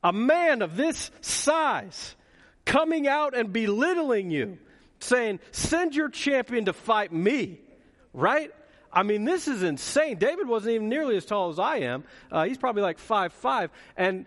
a 0.02 0.10
man 0.10 0.62
of 0.62 0.74
this 0.74 1.10
size 1.20 2.16
coming 2.64 3.06
out 3.06 3.36
and 3.36 3.52
belittling 3.52 4.30
you, 4.30 4.56
saying, 5.00 5.38
Send 5.52 5.94
your 5.94 6.08
champion 6.08 6.64
to 6.64 6.72
fight 6.72 7.12
me, 7.12 7.60
right? 8.14 8.50
I 8.90 9.02
mean, 9.02 9.24
this 9.24 9.48
is 9.48 9.62
insane. 9.62 10.16
David 10.16 10.48
wasn't 10.48 10.76
even 10.76 10.88
nearly 10.88 11.18
as 11.18 11.26
tall 11.26 11.50
as 11.50 11.58
I 11.58 11.80
am. 11.80 12.04
Uh, 12.32 12.44
he's 12.44 12.56
probably 12.56 12.82
like 12.82 12.98
five 12.98 13.34
five, 13.34 13.70
and 13.98 14.24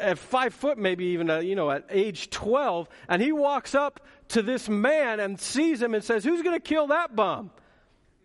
at 0.00 0.18
five 0.18 0.54
foot, 0.54 0.78
maybe 0.78 1.06
even, 1.06 1.30
uh, 1.30 1.38
you 1.38 1.54
know, 1.54 1.70
at 1.70 1.86
age 1.90 2.30
12, 2.30 2.88
and 3.08 3.22
he 3.22 3.32
walks 3.32 3.74
up 3.74 4.00
to 4.28 4.42
this 4.42 4.68
man 4.68 5.20
and 5.20 5.40
sees 5.40 5.80
him 5.80 5.94
and 5.94 6.04
says, 6.04 6.24
Who's 6.24 6.42
going 6.42 6.56
to 6.56 6.62
kill 6.62 6.88
that 6.88 7.14
bum? 7.14 7.50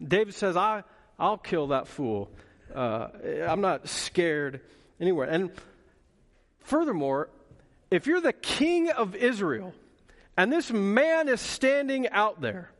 David 0.05 0.33
says, 0.33 0.55
I, 0.55 0.83
I'll 1.17 1.37
kill 1.37 1.67
that 1.67 1.87
fool. 1.87 2.29
Uh, 2.73 3.07
I'm 3.47 3.61
not 3.61 3.87
scared 3.87 4.61
anywhere. 4.99 5.27
And 5.27 5.51
furthermore, 6.59 7.29
if 7.91 8.07
you're 8.07 8.21
the 8.21 8.33
king 8.33 8.89
of 8.91 9.15
Israel 9.15 9.73
and 10.37 10.51
this 10.51 10.71
man 10.71 11.27
is 11.27 11.41
standing 11.41 12.07
out 12.09 12.39
there, 12.39 12.71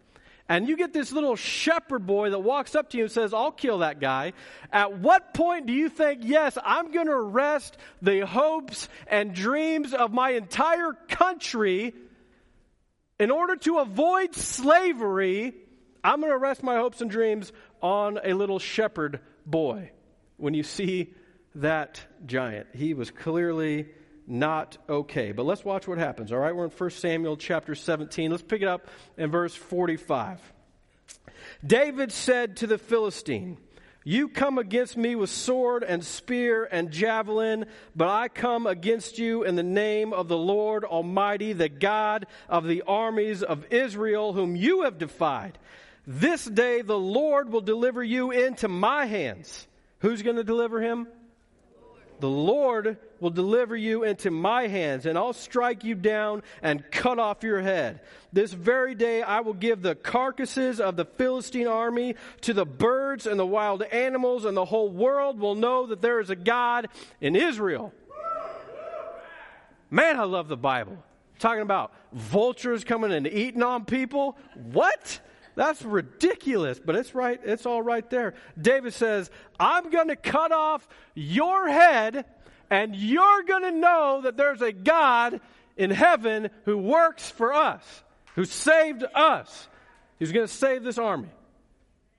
and 0.50 0.68
you 0.68 0.76
get 0.76 0.94
this 0.94 1.12
little 1.12 1.36
shepherd 1.36 2.08
boy 2.08 2.32
that 2.32 2.40
walks 2.40 2.74
up 2.74 2.90
to 2.90 2.98
you 2.98 3.04
and 3.04 3.12
says, 3.12 3.36
I'll 3.36 3.52
kill 3.52 3.78
that 3.80 4.00
guy. 4.00 4.34
At 4.74 4.98
what 4.98 5.36
point 5.36 5.68
do 5.68 5.74
you 5.74 5.90
think, 5.90 6.22
yes, 6.24 6.58
I'm 6.66 6.92
going 6.92 7.06
to 7.06 7.22
rest 7.22 7.78
the 8.02 8.26
hopes 8.26 8.90
and 9.06 9.36
dreams 9.36 9.94
of 9.94 10.12
my 10.12 10.32
entire 10.32 10.94
country 11.08 11.94
in 13.20 13.30
order 13.30 13.58
to 13.58 13.78
avoid 13.78 14.34
slavery? 14.34 15.54
I'm 16.04 16.20
going 16.20 16.32
to 16.32 16.38
rest 16.38 16.64
my 16.64 16.78
hopes 16.78 17.00
and 17.02 17.12
dreams 17.12 17.54
on 17.80 18.20
a 18.24 18.34
little 18.34 18.58
shepherd 18.58 19.20
boy. 19.46 19.92
When 20.38 20.56
you 20.56 20.64
see 20.64 21.14
that 21.56 22.02
giant, 22.26 22.68
he 22.74 22.96
was 22.96 23.12
clearly 23.12 23.90
not 24.30 24.78
okay. 24.88 25.32
But 25.32 25.46
let's 25.46 25.66
watch 25.66 25.88
what 25.88 25.98
happens. 25.98 26.32
All 26.32 26.40
right, 26.40 26.56
we're 26.56 26.66
in 26.66 26.72
1 26.72 26.90
Samuel 26.92 27.38
chapter 27.38 27.76
17. 27.76 28.32
Let's 28.32 28.44
pick 28.44 28.62
it 28.62 28.68
up 28.68 28.88
in 29.18 29.32
verse 29.32 29.56
45. 29.56 30.40
David 31.66 32.12
said 32.12 32.58
to 32.58 32.68
the 32.68 32.78
Philistine, 32.78 33.58
You 34.04 34.30
come 34.30 34.58
against 34.58 34.96
me 34.96 35.16
with 35.16 35.30
sword 35.30 35.84
and 35.84 36.06
spear 36.06 36.68
and 36.72 36.92
javelin, 36.92 37.66
but 37.96 38.08
I 38.08 38.28
come 38.28 38.68
against 38.68 39.18
you 39.18 39.44
in 39.44 39.56
the 39.56 39.64
name 39.64 40.14
of 40.14 40.28
the 40.28 40.38
Lord 40.38 40.86
Almighty, 40.86 41.54
the 41.54 41.70
God 41.70 42.28
of 42.48 42.66
the 42.66 42.84
armies 42.84 43.44
of 43.44 43.66
Israel, 43.72 44.34
whom 44.34 44.56
you 44.56 44.84
have 44.84 44.98
defied. 44.98 45.58
This 46.06 46.46
day 46.46 46.82
the 46.82 46.98
Lord 46.98 47.52
will 47.52 47.62
deliver 47.62 48.04
you 48.04 48.32
into 48.32 48.68
my 48.68 49.06
hands. 49.06 49.68
Who's 50.00 50.22
going 50.22 50.38
to 50.38 50.44
deliver 50.44 50.82
him? 50.82 51.08
The 52.20 52.30
Lord 52.30 52.98
will 53.20 53.30
deliver 53.30 53.76
you 53.76 54.04
into 54.04 54.30
my 54.30 54.68
hands, 54.68 55.06
and 55.06 55.18
I'll 55.18 55.34
strike 55.34 55.84
you 55.84 55.96
down 55.96 56.44
and 56.62 56.90
cut 56.92 57.20
off 57.20 57.44
your 57.44 57.62
head. 57.62 58.02
This 58.34 58.52
very 58.52 58.94
day 58.94 59.22
I 59.22 59.40
will 59.40 59.54
give 59.54 59.82
the 59.82 59.96
carcasses 59.96 60.80
of 60.80 60.96
the 60.96 61.06
Philistine 61.06 61.68
army 61.68 62.16
to 62.42 62.54
the 62.54 62.66
birds 62.66 63.26
and 63.26 63.40
the 63.40 63.46
wild 63.46 63.84
animals, 63.84 64.46
and 64.46 64.56
the 64.56 64.66
whole 64.66 64.90
world 64.90 65.40
will 65.40 65.56
know 65.56 65.88
that 65.88 66.02
there 66.02 66.20
is 66.20 66.30
a 66.30 66.36
God 66.36 66.88
in 67.22 67.36
Israel. 67.36 67.94
Man, 69.90 70.20
I 70.20 70.24
love 70.24 70.48
the 70.48 70.58
Bible. 70.58 70.98
Talking 71.40 71.62
about 71.62 71.94
vultures 72.12 72.84
coming 72.84 73.14
and 73.14 73.26
eating 73.26 73.64
on 73.64 73.86
people. 73.86 74.38
What? 74.56 75.22
That's 75.60 75.82
ridiculous, 75.82 76.80
but 76.80 76.96
it's 76.96 77.14
right, 77.14 77.38
it's 77.44 77.66
all 77.66 77.82
right 77.82 78.10
there. 78.10 78.34
David 78.58 78.94
says, 78.94 79.30
I'm 79.60 79.90
going 79.90 80.08
to 80.08 80.16
cut 80.16 80.54
off 80.54 80.88
your 81.16 81.68
head, 81.68 82.24
and 82.70 82.96
you're 82.96 83.44
going 83.44 83.64
to 83.64 83.72
know 83.72 84.22
that 84.24 84.38
there's 84.38 84.62
a 84.62 84.72
God 84.72 85.42
in 85.76 85.92
heaven 85.92 86.50
who 86.64 86.78
works 86.78 87.30
for 87.30 87.54
us, 87.54 87.84
who 88.36 88.46
saved 88.46 89.04
us. 89.14 89.68
He's 90.18 90.32
going 90.32 90.48
to 90.48 90.54
save 90.54 90.82
this 90.82 90.98
army. 90.98 91.28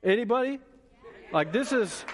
Anybody? 0.05 0.59
Like 1.33 1.51
this 1.51 1.73
is 1.73 2.05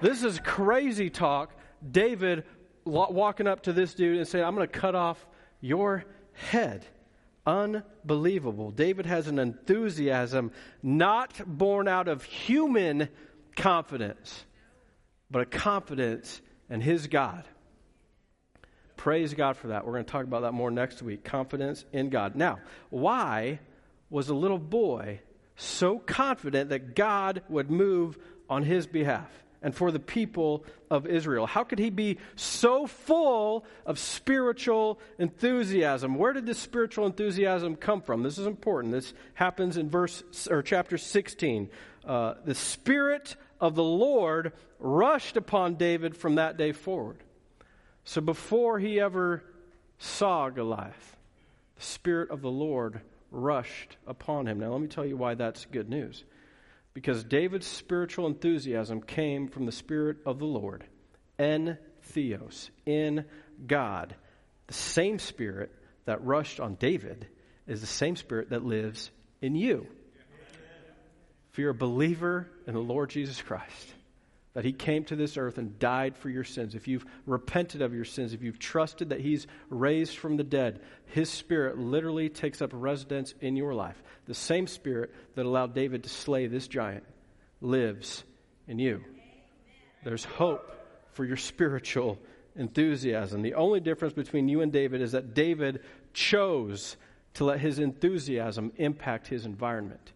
this 0.00 0.24
is 0.24 0.40
crazy 0.40 1.08
talk. 1.08 1.52
David 1.88 2.42
walking 2.84 3.46
up 3.46 3.62
to 3.62 3.72
this 3.72 3.94
dude 3.94 4.18
and 4.18 4.26
saying, 4.26 4.44
"I'm 4.44 4.56
going 4.56 4.66
to 4.66 4.80
cut 4.80 4.96
off 4.96 5.24
your 5.60 6.04
head." 6.32 6.84
Unbelievable. 7.46 8.70
David 8.70 9.06
has 9.06 9.26
an 9.26 9.38
enthusiasm 9.38 10.52
not 10.82 11.40
born 11.46 11.88
out 11.88 12.08
of 12.08 12.24
human 12.24 13.08
confidence, 13.56 14.44
but 15.30 15.42
a 15.42 15.46
confidence 15.46 16.40
in 16.70 16.80
his 16.80 17.06
God. 17.06 17.44
Praise 18.96 19.34
God 19.34 19.56
for 19.56 19.68
that. 19.68 19.84
We're 19.84 19.92
going 19.92 20.04
to 20.04 20.10
talk 20.10 20.24
about 20.24 20.42
that 20.42 20.52
more 20.52 20.70
next 20.70 21.02
week. 21.02 21.24
Confidence 21.24 21.84
in 21.92 22.08
God. 22.08 22.36
Now, 22.36 22.60
why 22.90 23.60
was 24.08 24.28
a 24.28 24.34
little 24.34 24.58
boy 24.58 25.20
so 25.56 25.98
confident 25.98 26.70
that 26.70 26.94
God 26.94 27.42
would 27.48 27.70
move 27.70 28.18
on 28.48 28.62
his 28.62 28.86
behalf? 28.86 29.30
And 29.64 29.74
for 29.74 29.90
the 29.90 29.98
people 29.98 30.62
of 30.90 31.06
Israel. 31.06 31.46
How 31.46 31.64
could 31.64 31.78
he 31.78 31.88
be 31.88 32.18
so 32.36 32.86
full 32.86 33.64
of 33.86 33.98
spiritual 33.98 35.00
enthusiasm? 35.18 36.16
Where 36.16 36.34
did 36.34 36.44
this 36.44 36.58
spiritual 36.58 37.06
enthusiasm 37.06 37.74
come 37.74 38.02
from? 38.02 38.22
This 38.22 38.36
is 38.36 38.46
important. 38.46 38.92
This 38.92 39.14
happens 39.32 39.78
in 39.78 39.88
verse 39.88 40.22
or 40.50 40.62
chapter 40.62 40.98
16. 40.98 41.70
Uh, 42.06 42.34
the 42.44 42.54
spirit 42.54 43.36
of 43.58 43.74
the 43.74 43.82
Lord 43.82 44.52
rushed 44.78 45.38
upon 45.38 45.76
David 45.76 46.14
from 46.14 46.34
that 46.34 46.58
day 46.58 46.72
forward. 46.72 47.16
So 48.04 48.20
before 48.20 48.78
he 48.78 49.00
ever 49.00 49.42
saw 49.96 50.50
Goliath, 50.50 51.16
the 51.76 51.82
spirit 51.82 52.30
of 52.30 52.42
the 52.42 52.50
Lord 52.50 53.00
rushed 53.30 53.96
upon 54.06 54.46
him. 54.46 54.60
Now 54.60 54.72
let 54.72 54.82
me 54.82 54.88
tell 54.88 55.06
you 55.06 55.16
why 55.16 55.34
that's 55.34 55.64
good 55.64 55.88
news 55.88 56.22
because 56.94 57.24
David's 57.24 57.66
spiritual 57.66 58.26
enthusiasm 58.26 59.02
came 59.02 59.48
from 59.48 59.66
the 59.66 59.72
Spirit 59.72 60.18
of 60.24 60.38
the 60.38 60.46
Lord, 60.46 60.84
en 61.38 61.76
theos, 62.02 62.70
in 62.86 63.24
God. 63.66 64.14
The 64.68 64.74
same 64.74 65.18
Spirit 65.18 65.72
that 66.06 66.24
rushed 66.24 66.60
on 66.60 66.76
David 66.76 67.26
is 67.66 67.80
the 67.80 67.86
same 67.86 68.14
Spirit 68.16 68.50
that 68.50 68.64
lives 68.64 69.10
in 69.42 69.56
you. 69.56 69.86
If 71.52 71.58
you're 71.58 71.70
a 71.70 71.74
believer 71.74 72.48
in 72.66 72.74
the 72.74 72.80
Lord 72.80 73.10
Jesus 73.10 73.40
Christ, 73.42 73.94
that 74.54 74.64
he 74.64 74.72
came 74.72 75.04
to 75.04 75.16
this 75.16 75.36
earth 75.36 75.58
and 75.58 75.78
died 75.78 76.16
for 76.16 76.30
your 76.30 76.44
sins, 76.44 76.74
if 76.74 76.86
you've 76.88 77.04
repented 77.26 77.82
of 77.82 77.92
your 77.92 78.04
sins, 78.04 78.32
if 78.32 78.42
you've 78.42 78.58
trusted 78.58 79.10
that 79.10 79.20
he's 79.20 79.46
raised 79.68 80.16
from 80.16 80.36
the 80.36 80.44
dead, 80.44 80.80
his 81.06 81.28
spirit 81.28 81.76
literally 81.76 82.28
takes 82.28 82.62
up 82.62 82.70
residence 82.72 83.34
in 83.40 83.56
your 83.56 83.74
life. 83.74 84.00
The 84.26 84.34
same 84.34 84.68
spirit 84.68 85.12
that 85.34 85.44
allowed 85.44 85.74
David 85.74 86.04
to 86.04 86.08
slay 86.08 86.46
this 86.46 86.68
giant 86.68 87.04
lives 87.60 88.22
in 88.68 88.78
you. 88.78 89.04
There's 90.04 90.24
hope 90.24 90.70
for 91.12 91.24
your 91.24 91.36
spiritual 91.36 92.18
enthusiasm. 92.54 93.42
The 93.42 93.54
only 93.54 93.80
difference 93.80 94.14
between 94.14 94.48
you 94.48 94.60
and 94.60 94.72
David 94.72 95.02
is 95.02 95.12
that 95.12 95.34
David 95.34 95.82
chose 96.12 96.96
to 97.34 97.44
let 97.44 97.58
his 97.58 97.80
enthusiasm 97.80 98.72
impact 98.76 99.26
his 99.26 99.46
environment. 99.46 100.12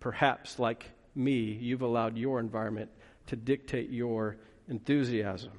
Perhaps, 0.00 0.58
like 0.58 0.90
me, 1.14 1.40
you've 1.60 1.82
allowed 1.82 2.18
your 2.18 2.38
environment 2.38 2.90
to 3.30 3.36
dictate 3.36 3.90
your 3.90 4.36
enthusiasm. 4.68 5.52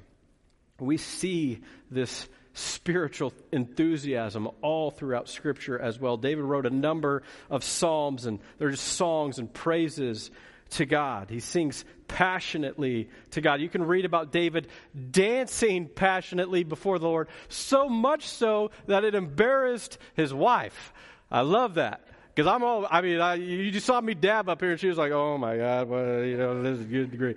We 0.78 0.98
see 0.98 1.60
this 1.90 2.28
spiritual 2.52 3.32
enthusiasm 3.50 4.48
all 4.60 4.90
throughout 4.90 5.28
Scripture 5.28 5.78
as 5.78 5.98
well. 5.98 6.18
David 6.18 6.44
wrote 6.44 6.66
a 6.66 6.70
number 6.70 7.22
of 7.48 7.64
psalms, 7.64 8.26
and 8.26 8.40
there's 8.58 8.78
songs 8.78 9.38
and 9.38 9.50
praises 9.50 10.30
to 10.70 10.84
God. 10.84 11.30
He 11.30 11.40
sings 11.40 11.84
passionately 12.08 13.08
to 13.30 13.40
God. 13.40 13.62
You 13.62 13.70
can 13.70 13.84
read 13.84 14.04
about 14.04 14.32
David 14.32 14.68
dancing 15.10 15.88
passionately 15.88 16.62
before 16.62 16.98
the 16.98 17.08
Lord, 17.08 17.28
so 17.48 17.88
much 17.88 18.28
so 18.28 18.70
that 18.86 19.04
it 19.04 19.14
embarrassed 19.14 19.96
his 20.14 20.34
wife. 20.34 20.92
I 21.30 21.40
love 21.40 21.74
that. 21.74 22.06
Because 22.34 22.50
I'm 22.50 22.62
all, 22.62 22.86
I 22.90 23.02
mean, 23.02 23.20
I, 23.20 23.34
you 23.34 23.70
just 23.70 23.84
saw 23.84 24.00
me 24.00 24.14
dab 24.14 24.48
up 24.48 24.60
here, 24.60 24.70
and 24.70 24.80
she 24.80 24.88
was 24.88 24.96
like, 24.96 25.12
oh 25.12 25.36
my 25.36 25.58
God, 25.58 25.88
well, 25.88 26.24
you 26.24 26.38
know, 26.38 26.62
this 26.62 26.78
is 26.78 26.80
a 26.80 26.88
good 26.88 27.10
degree. 27.10 27.34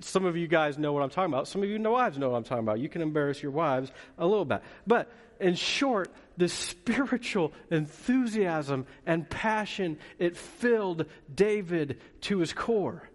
Some 0.00 0.24
of 0.24 0.36
you 0.36 0.46
guys 0.46 0.78
know 0.78 0.92
what 0.92 1.02
I'm 1.02 1.10
talking 1.10 1.32
about. 1.32 1.48
Some 1.48 1.62
of 1.64 1.68
you 1.68 1.80
know 1.80 1.92
wives 1.92 2.16
know 2.16 2.30
what 2.30 2.36
I'm 2.36 2.44
talking 2.44 2.62
about. 2.62 2.78
You 2.78 2.88
can 2.88 3.02
embarrass 3.02 3.42
your 3.42 3.50
wives 3.50 3.90
a 4.18 4.26
little 4.26 4.44
bit. 4.44 4.62
But 4.86 5.10
in 5.40 5.56
short, 5.56 6.12
the 6.36 6.48
spiritual 6.48 7.52
enthusiasm 7.70 8.86
and 9.04 9.28
passion, 9.28 9.98
it 10.18 10.36
filled 10.36 11.06
David 11.34 11.98
to 12.22 12.38
his 12.38 12.52
core. 12.52 13.08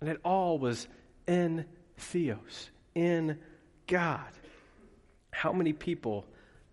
And 0.00 0.10
it 0.10 0.18
all 0.24 0.58
was 0.58 0.88
in 1.28 1.66
Theos, 1.96 2.70
in 2.96 3.38
God. 3.86 4.26
How 5.30 5.52
many 5.52 5.72
people 5.72 6.26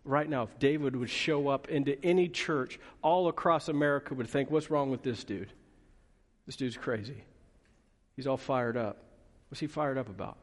right 0.09 0.27
now, 0.27 0.43
if 0.43 0.59
David 0.59 0.95
would 0.95 1.09
show 1.09 1.47
up 1.47 1.69
into 1.69 2.03
any 2.03 2.27
church 2.27 2.79
all 3.01 3.27
across 3.27 3.69
America, 3.69 4.13
would 4.13 4.27
think, 4.27 4.49
what's 4.49 4.69
wrong 4.69 4.89
with 4.89 5.03
this 5.03 5.23
dude? 5.23 5.51
This 6.45 6.55
dude's 6.55 6.77
crazy. 6.77 7.23
He's 8.15 8.25
all 8.25 8.37
fired 8.37 8.75
up. 8.75 8.97
What's 9.49 9.59
he 9.59 9.67
fired 9.67 9.97
up 9.97 10.09
about? 10.09 10.37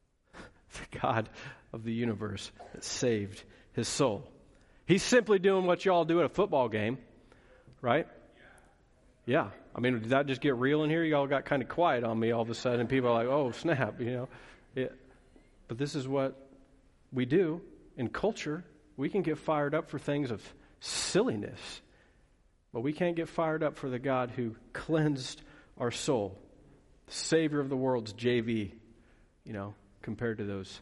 the 0.34 0.98
God 1.00 1.28
of 1.72 1.84
the 1.84 1.92
universe 1.92 2.50
that 2.74 2.82
saved 2.82 3.42
his 3.72 3.86
soul. 3.86 4.28
He's 4.86 5.02
simply 5.02 5.38
doing 5.38 5.64
what 5.64 5.84
y'all 5.84 6.04
do 6.04 6.18
at 6.18 6.26
a 6.26 6.30
football 6.30 6.68
game, 6.68 6.98
right? 7.80 8.06
Yeah. 9.26 9.50
I 9.74 9.80
mean, 9.80 10.00
did 10.00 10.10
that 10.10 10.26
just 10.26 10.40
get 10.40 10.56
real 10.56 10.82
in 10.82 10.90
here? 10.90 11.04
Y'all 11.04 11.26
got 11.26 11.44
kind 11.44 11.62
of 11.62 11.68
quiet 11.68 12.02
on 12.02 12.18
me 12.18 12.32
all 12.32 12.42
of 12.42 12.50
a 12.50 12.54
sudden. 12.54 12.88
People 12.88 13.10
are 13.10 13.14
like, 13.14 13.28
oh, 13.28 13.52
snap, 13.52 14.00
you 14.00 14.10
know. 14.10 14.28
But 15.68 15.78
this 15.78 15.94
is 15.94 16.08
what 16.08 16.48
we 17.12 17.26
do 17.26 17.60
in 17.96 18.08
culture 18.08 18.64
we 18.98 19.08
can 19.08 19.22
get 19.22 19.38
fired 19.38 19.74
up 19.74 19.88
for 19.88 19.98
things 19.98 20.30
of 20.30 20.42
silliness, 20.80 21.80
but 22.72 22.80
we 22.80 22.92
can't 22.92 23.16
get 23.16 23.28
fired 23.28 23.62
up 23.62 23.76
for 23.76 23.88
the 23.88 23.98
God 23.98 24.32
who 24.34 24.56
cleansed 24.74 25.40
our 25.78 25.92
soul, 25.92 26.36
the 27.06 27.14
Savior 27.14 27.60
of 27.60 27.70
the 27.70 27.76
world's 27.76 28.12
JV, 28.12 28.72
you 29.44 29.52
know, 29.52 29.74
compared 30.02 30.38
to 30.38 30.44
those 30.44 30.80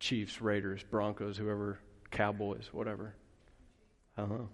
Chiefs, 0.00 0.40
Raiders, 0.40 0.82
Broncos, 0.90 1.36
whoever, 1.36 1.78
Cowboys, 2.10 2.70
whatever. 2.72 3.14
I 4.16 4.22
don't 4.22 4.30
know. 4.30 4.48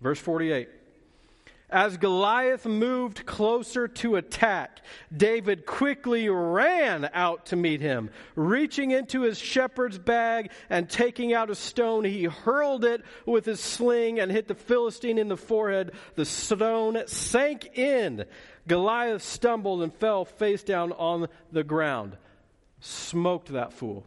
Verse 0.00 0.20
48. 0.20 0.68
As 1.70 1.96
Goliath 1.96 2.66
moved 2.66 3.26
closer 3.26 3.86
to 3.86 4.16
attack, 4.16 4.80
David 5.16 5.66
quickly 5.66 6.28
ran 6.28 7.08
out 7.14 7.46
to 7.46 7.56
meet 7.56 7.80
him. 7.80 8.10
Reaching 8.34 8.90
into 8.90 9.20
his 9.20 9.38
shepherd's 9.38 9.96
bag 9.98 10.50
and 10.68 10.90
taking 10.90 11.32
out 11.32 11.48
a 11.48 11.54
stone, 11.54 12.02
he 12.02 12.24
hurled 12.24 12.84
it 12.84 13.02
with 13.24 13.44
his 13.44 13.60
sling 13.60 14.18
and 14.18 14.32
hit 14.32 14.48
the 14.48 14.54
Philistine 14.56 15.16
in 15.16 15.28
the 15.28 15.36
forehead. 15.36 15.92
The 16.16 16.24
stone 16.24 17.00
sank 17.06 17.78
in. 17.78 18.24
Goliath 18.66 19.22
stumbled 19.22 19.82
and 19.82 19.94
fell 19.94 20.24
face 20.24 20.64
down 20.64 20.90
on 20.92 21.28
the 21.52 21.64
ground. 21.64 22.16
Smoked 22.80 23.52
that 23.52 23.72
fool. 23.72 24.04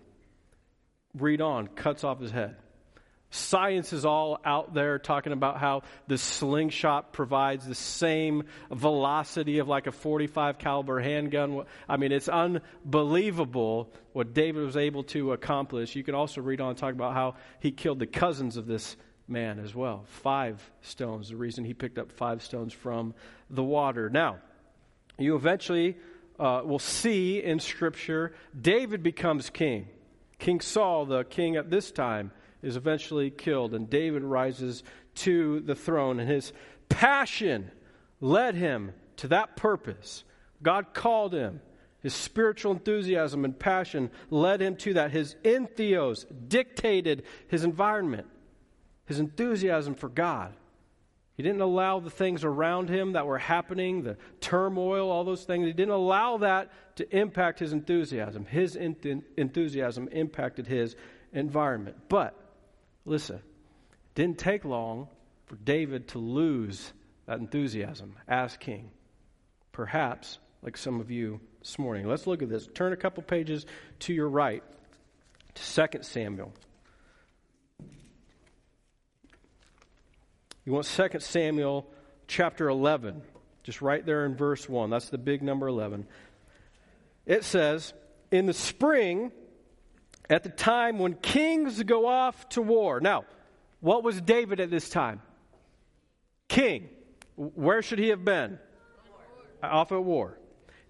read 1.17 1.39
on, 1.39 1.67
cuts 1.67 2.03
off 2.03 2.19
his 2.19 2.31
head. 2.31 2.57
Science 3.33 3.93
is 3.93 4.05
all 4.05 4.39
out 4.45 4.75
there 4.75 4.99
talking 4.99 5.33
about 5.33 5.59
how 5.59 5.81
the 6.05 6.19
slingshot 6.19 7.13
provides 7.13 7.65
the 7.65 7.73
same 7.73 8.43
velocity 8.69 9.57
of 9.57 9.67
like 9.67 9.87
a 9.87 9.91
45 9.91 10.59
caliber 10.59 10.99
handgun. 10.99 11.63
I 11.89 11.97
mean, 11.97 12.11
it's 12.11 12.29
unbelievable 12.29 13.91
what 14.11 14.35
David 14.35 14.63
was 14.63 14.77
able 14.77 15.01
to 15.05 15.31
accomplish. 15.31 15.95
You 15.95 16.03
can 16.03 16.13
also 16.13 16.41
read 16.41 16.61
on 16.61 16.69
and 16.69 16.77
talk 16.77 16.93
about 16.93 17.15
how 17.15 17.33
he 17.59 17.71
killed 17.71 17.97
the 17.97 18.05
cousins 18.05 18.55
of 18.55 18.67
this 18.67 18.95
man 19.27 19.57
as 19.57 19.73
well. 19.73 20.05
Five 20.05 20.61
stones, 20.83 21.29
the 21.29 21.35
reason 21.35 21.65
he 21.65 21.73
picked 21.73 21.97
up 21.97 22.11
five 22.11 22.43
stones 22.43 22.71
from 22.71 23.15
the 23.49 23.63
water. 23.63 24.11
Now, 24.11 24.37
you 25.17 25.35
eventually 25.35 25.97
uh, 26.39 26.61
will 26.63 26.77
see 26.77 27.41
in 27.43 27.59
Scripture 27.59 28.35
David 28.61 29.01
becomes 29.01 29.49
king. 29.49 29.87
King 30.37 30.59
Saul, 30.59 31.07
the 31.07 31.23
king 31.23 31.55
at 31.55 31.71
this 31.71 31.91
time, 31.91 32.31
is 32.63 32.77
eventually 32.77 33.29
killed, 33.29 33.73
and 33.73 33.89
David 33.89 34.23
rises 34.23 34.83
to 35.15 35.59
the 35.59 35.75
throne, 35.75 36.19
and 36.19 36.29
his 36.29 36.53
passion 36.89 37.69
led 38.19 38.55
him 38.55 38.93
to 39.17 39.27
that 39.27 39.55
purpose. 39.55 40.23
God 40.63 40.93
called 40.93 41.33
him. 41.33 41.61
His 41.99 42.13
spiritual 42.13 42.71
enthusiasm 42.71 43.45
and 43.45 43.57
passion 43.57 44.11
led 44.29 44.61
him 44.61 44.75
to 44.77 44.95
that. 44.95 45.11
His 45.11 45.35
entheos 45.43 46.25
dictated 46.49 47.23
his 47.47 47.63
environment, 47.63 48.27
his 49.05 49.19
enthusiasm 49.19 49.95
for 49.95 50.09
God. 50.09 50.53
He 51.35 51.43
didn't 51.43 51.61
allow 51.61 51.99
the 51.99 52.09
things 52.09 52.43
around 52.43 52.89
him 52.89 53.13
that 53.13 53.25
were 53.25 53.39
happening, 53.39 54.03
the 54.03 54.17
turmoil, 54.39 55.09
all 55.09 55.23
those 55.23 55.45
things, 55.45 55.65
he 55.65 55.73
didn't 55.73 55.93
allow 55.93 56.37
that 56.37 56.71
to 56.97 57.17
impact 57.17 57.59
his 57.59 57.73
enthusiasm. 57.73 58.45
His 58.45 58.75
enthusiasm 58.75 60.09
impacted 60.11 60.67
his 60.67 60.95
environment. 61.31 61.97
But 62.07 62.37
Listen, 63.05 63.37
it 63.37 64.15
didn't 64.15 64.37
take 64.37 64.65
long 64.65 65.07
for 65.45 65.55
David 65.57 66.07
to 66.09 66.19
lose 66.19 66.93
that 67.25 67.39
enthusiasm 67.39 68.15
as 68.27 68.57
king. 68.57 68.91
Perhaps 69.71 70.39
like 70.61 70.77
some 70.77 71.01
of 71.01 71.11
you 71.11 71.41
this 71.59 71.77
morning. 71.77 72.07
Let's 72.07 72.25
look 72.25 72.41
at 72.41 72.49
this. 72.49 72.67
Turn 72.73 72.93
a 72.93 72.97
couple 72.97 73.23
pages 73.23 73.65
to 73.99 74.13
your 74.13 74.29
right 74.29 74.63
to 75.55 75.87
2 75.89 75.99
Samuel. 76.03 76.53
You 80.65 80.71
want 80.71 80.85
2 80.85 81.19
Samuel 81.19 81.85
chapter 82.27 82.69
11, 82.69 83.21
just 83.63 83.81
right 83.81 84.05
there 84.05 84.25
in 84.25 84.35
verse 84.35 84.67
1. 84.69 84.89
That's 84.89 85.09
the 85.09 85.17
big 85.17 85.41
number 85.41 85.67
11. 85.67 86.07
It 87.25 87.43
says, 87.43 87.93
In 88.31 88.45
the 88.45 88.53
spring, 88.53 89.31
at 90.29 90.43
the 90.43 90.49
time 90.49 90.99
when 90.99 91.13
kings 91.15 91.81
go 91.83 92.05
off 92.05 92.47
to 92.49 92.61
war. 92.61 92.99
Now, 92.99 93.25
what 93.81 94.03
was 94.03 94.21
David 94.21 94.59
at 94.59 94.69
this 94.69 94.89
time? 94.89 95.21
King. 96.47 96.89
Where 97.35 97.81
should 97.81 97.99
he 97.99 98.09
have 98.09 98.23
been? 98.23 98.59
Off 99.61 99.91
at 99.91 100.03
war. 100.03 100.37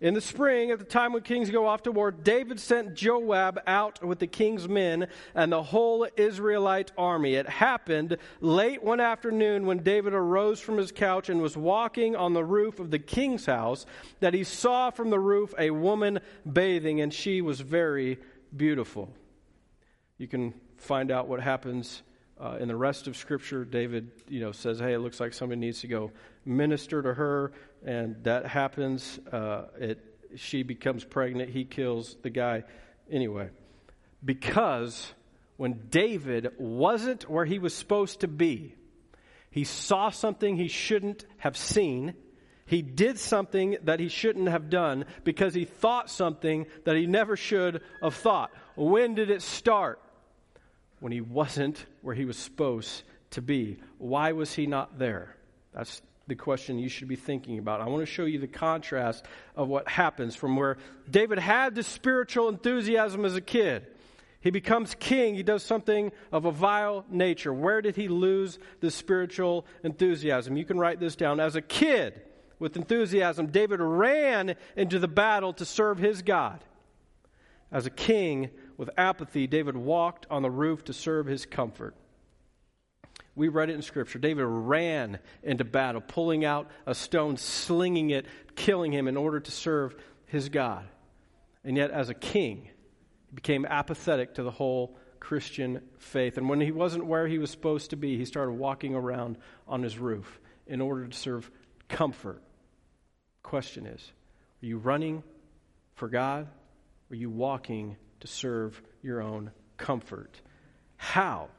In 0.02 0.13
the 0.13 0.19
spring, 0.19 0.69
at 0.69 0.80
the 0.80 0.86
time 0.86 1.13
when 1.13 1.24
kings 1.24 1.50
go 1.50 1.65
off 1.65 1.84
to 1.84 1.91
war, 1.91 2.12
David 2.12 2.60
sent 2.60 2.93
Joab 2.93 3.62
out 3.65 4.04
with 4.04 4.19
the 4.19 4.28
king's 4.28 4.67
men 4.67 5.08
and 5.34 5.50
the 5.50 5.63
whole 5.63 6.06
Israelite 6.17 6.91
army. 6.98 7.36
It 7.36 7.48
happened 7.48 8.17
late 8.41 8.84
one 8.84 9.00
afternoon 9.00 9.65
when 9.65 9.78
David 9.78 10.13
arose 10.13 10.60
from 10.60 10.78
his 10.78 10.91
couch 10.91 11.30
and 11.30 11.41
was 11.41 11.56
walking 11.56 12.17
on 12.17 12.34
the 12.34 12.43
roof 12.43 12.82
of 12.82 12.91
the 12.91 13.00
king's 13.00 13.46
house 13.46 13.86
that 14.19 14.34
he 14.34 14.43
saw 14.43 14.89
from 14.89 15.10
the 15.10 15.19
roof 15.19 15.54
a 15.58 15.69
woman 15.72 16.19
bathing, 16.52 17.00
and 17.00 17.13
she 17.13 17.41
was 17.41 17.62
very 17.62 18.19
beautiful. 18.58 19.10
You 20.17 20.28
can 20.28 20.54
find 20.78 21.12
out 21.12 21.28
what 21.28 21.39
happens 21.39 22.04
uh, 22.39 22.58
in 22.60 22.67
the 22.67 22.76
rest 22.76 23.08
of 23.08 23.17
Scripture. 23.17 23.65
David, 23.65 24.12
you 24.28 24.39
know, 24.39 24.52
says, 24.52 24.80
"Hey, 24.80 24.93
it 24.93 24.99
looks 24.99 25.19
like 25.19 25.34
somebody 25.34 25.60
needs 25.60 25.82
to 25.82 25.88
go 25.88 26.12
minister 26.45 27.02
to 27.02 27.13
her," 27.13 27.52
and 27.86 28.23
that 28.23 28.45
happens. 28.45 29.19
Uh, 29.32 29.65
it 29.80 29.99
she 30.36 30.63
becomes 30.63 31.04
pregnant. 31.04 31.49
He 31.49 31.65
kills 31.65 32.15
the 32.21 32.30
guy. 32.30 32.63
Anyway, 33.10 33.49
because 34.23 35.13
when 35.58 35.88
David 35.89 36.54
wasn't 36.58 37.30
where 37.30 37.45
he 37.45 37.60
was 37.60 37.73
supposed 37.73 38.21
to 38.21 38.28
be, 38.28 38.76
he 39.52 39.63
saw 39.63 40.10
something 40.10 40.56
he 40.56 40.67
shouldn't 40.67 41.26
have 41.38 41.56
seen. 41.58 42.15
He 42.65 42.82
did 42.82 43.19
something 43.19 43.78
that 43.84 43.99
he 43.99 44.08
shouldn't 44.08 44.47
have 44.47 44.69
done 44.69 45.06
because 45.23 45.54
he 45.54 45.65
thought 45.65 46.10
something 46.10 46.65
that 46.86 46.95
he 46.95 47.06
never 47.06 47.36
should 47.36 47.82
have 48.02 48.15
thought. 48.15 48.52
When 48.76 49.15
did 49.15 49.30
it 49.30 49.41
start? 49.41 49.99
When 51.04 51.12
he 51.12 51.20
wasn't 51.20 51.86
where 52.02 52.16
he 52.16 52.24
was 52.24 52.38
supposed 52.38 53.04
to 53.32 53.42
be. 53.42 53.78
Why 53.98 54.32
was 54.32 54.54
he 54.54 54.68
not 54.68 54.98
there? 54.98 55.36
That's 55.74 56.02
the 56.28 56.36
question 56.36 56.80
you 56.80 56.88
should 56.88 57.10
be 57.10 57.18
thinking 57.18 57.60
about. 57.60 57.82
I 57.82 57.89
want 57.89 58.04
to 58.04 58.06
show 58.06 58.24
you 58.24 58.39
the 58.39 58.48
contrast 58.48 59.26
of 59.58 59.68
what 59.68 59.86
happens 59.89 60.34
from 60.34 60.56
where 60.56 60.78
David 61.12 61.39
had 61.39 61.76
this 61.76 61.88
spiritual 61.88 62.48
enthusiasm 62.48 63.26
as 63.26 63.36
a 63.36 63.42
kid. 63.42 63.86
He 64.39 64.50
becomes 64.50 64.96
king. 64.98 65.36
He 65.36 65.44
does 65.44 65.62
something 65.62 66.13
of 66.32 66.46
a 66.46 66.52
vile 66.52 67.04
nature. 67.10 67.54
Where 67.54 67.82
did 67.82 67.98
he 67.98 68.08
lose 68.08 68.58
the 68.80 68.89
spiritual 68.89 69.66
enthusiasm? 69.84 70.56
You 70.56 70.63
can 70.63 70.78
write 70.78 71.02
this 71.02 71.18
down. 71.18 71.42
As 71.42 71.58
a 71.58 71.62
kid 71.62 72.22
with 72.60 72.78
enthusiasm, 72.78 73.48
David 73.48 73.82
ran 73.82 74.56
into 74.78 75.00
the 75.00 75.10
battle 75.10 75.52
to 75.52 75.66
serve 75.66 75.98
his 75.98 76.22
God. 76.22 76.63
As 77.74 77.88
a 77.88 77.89
king, 77.89 78.52
with 78.78 78.90
apathy, 78.98 79.48
David 79.48 79.78
walked 79.78 80.26
on 80.30 80.42
the 80.42 80.52
roof 80.52 80.84
to 80.86 80.94
serve 80.94 81.26
his 81.26 81.46
comfort. 81.46 81.96
We 83.36 83.48
read 83.48 83.70
it 83.70 83.74
in 83.74 83.82
Scripture. 83.82 84.20
David 84.20 84.46
ran 84.46 85.20
into 85.42 85.64
battle, 85.64 86.02
pulling 86.02 86.46
out 86.46 86.70
a 86.86 86.94
stone, 86.94 87.38
slinging 87.38 88.12
it, 88.12 88.26
killing 88.56 88.92
him 88.92 89.08
in 89.08 89.18
order 89.18 89.40
to 89.40 89.52
serve 89.52 89.96
his 90.26 90.50
God. 90.50 90.86
And 91.64 91.78
yet, 91.78 91.92
as 91.92 92.10
a 92.10 92.14
king, 92.14 92.70
he 93.30 93.36
became 93.36 93.66
apathetic 93.66 94.36
to 94.36 94.44
the 94.44 94.52
whole 94.52 94.98
Christian 95.20 95.82
faith. 95.98 96.38
And 96.38 96.50
when 96.50 96.62
he 96.62 96.72
wasn't 96.72 97.06
where 97.06 97.28
he 97.28 97.40
was 97.40 97.50
supposed 97.50 97.92
to 97.92 97.96
be, 97.96 98.18
he 98.18 98.26
started 98.26 98.52
walking 98.52 98.94
around 98.94 99.38
on 99.68 99.82
his 99.82 99.98
roof 99.98 100.40
in 100.68 100.82
order 100.82 101.08
to 101.08 101.18
serve 101.18 101.50
comfort. 101.88 102.42
Question 103.42 103.86
is 103.86 104.12
Are 104.62 104.66
you 104.66 104.78
running 104.78 105.24
for 105.96 106.08
God? 106.08 106.48
Are 107.10 107.16
you 107.16 107.30
walking 107.30 107.96
to 108.24 108.28
serve 108.28 108.82
your 109.02 109.22
own 109.22 109.52
comfort. 109.76 110.40
How 110.96 111.50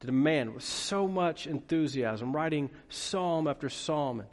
did 0.00 0.10
a 0.10 0.12
man 0.12 0.52
with 0.52 0.62
so 0.62 1.08
much 1.08 1.46
enthusiasm, 1.46 2.36
writing 2.36 2.68
psalm 2.90 3.48
after 3.48 3.70
psalm, 3.70 4.24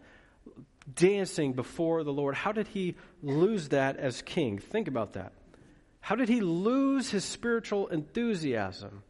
dancing 0.93 1.53
before 1.53 2.03
the 2.03 2.11
Lord, 2.11 2.35
how 2.35 2.51
did 2.51 2.67
he 2.67 2.95
lose 3.23 3.69
that 3.69 3.95
as 3.95 4.21
king? 4.21 4.59
Think 4.59 4.89
about 4.89 5.13
that. 5.13 5.31
How 6.01 6.15
did 6.15 6.27
he 6.27 6.41
lose 6.41 7.09
his 7.09 7.23
spiritual 7.23 7.87
enthusiasm 7.87 9.01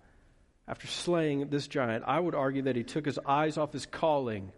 after 0.67 0.85
slaying 0.85 1.49
this 1.49 1.67
giant? 1.67 2.03
I 2.05 2.19
would 2.19 2.35
argue 2.35 2.61
that 2.61 2.75
he 2.75 2.83
took 2.83 3.07
his 3.07 3.17
eyes 3.25 3.57
off 3.57 3.73
his 3.73 3.87
calling, 3.87 4.51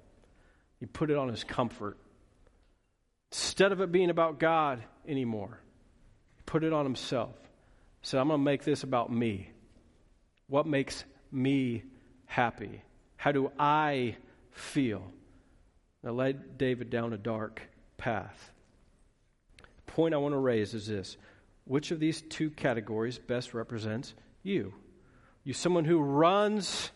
he 0.81 0.87
put 0.87 1.09
it 1.09 1.15
on 1.15 1.29
his 1.29 1.45
comfort. 1.45 1.97
Instead 3.31 3.71
of 3.71 3.79
it 3.79 3.93
being 3.93 4.09
about 4.09 4.39
God 4.39 4.83
anymore, 5.07 5.61
he 6.35 6.41
put 6.45 6.65
it 6.65 6.73
on 6.73 6.83
himself 6.83 7.33
said, 8.01 8.19
I'm 8.19 8.27
going 8.27 8.39
to 8.39 8.43
make 8.43 8.63
this 8.63 8.83
about 8.83 9.11
me. 9.11 9.49
What 10.47 10.65
makes 10.65 11.03
me 11.31 11.83
happy? 12.25 12.81
How 13.17 13.31
do 13.31 13.51
I 13.59 14.15
feel? 14.51 15.11
That 16.03 16.13
led 16.13 16.57
David 16.57 16.89
down 16.89 17.13
a 17.13 17.17
dark 17.17 17.61
path. 17.97 18.51
The 19.85 19.91
point 19.91 20.13
I 20.13 20.17
want 20.17 20.33
to 20.33 20.39
raise 20.39 20.73
is 20.73 20.87
this 20.87 21.17
which 21.65 21.91
of 21.91 21.99
these 21.99 22.21
two 22.21 22.49
categories 22.49 23.17
best 23.17 23.53
represents 23.53 24.13
you? 24.41 24.73
You, 25.43 25.53
someone 25.53 25.85
who 25.85 25.99
runs 25.99 26.91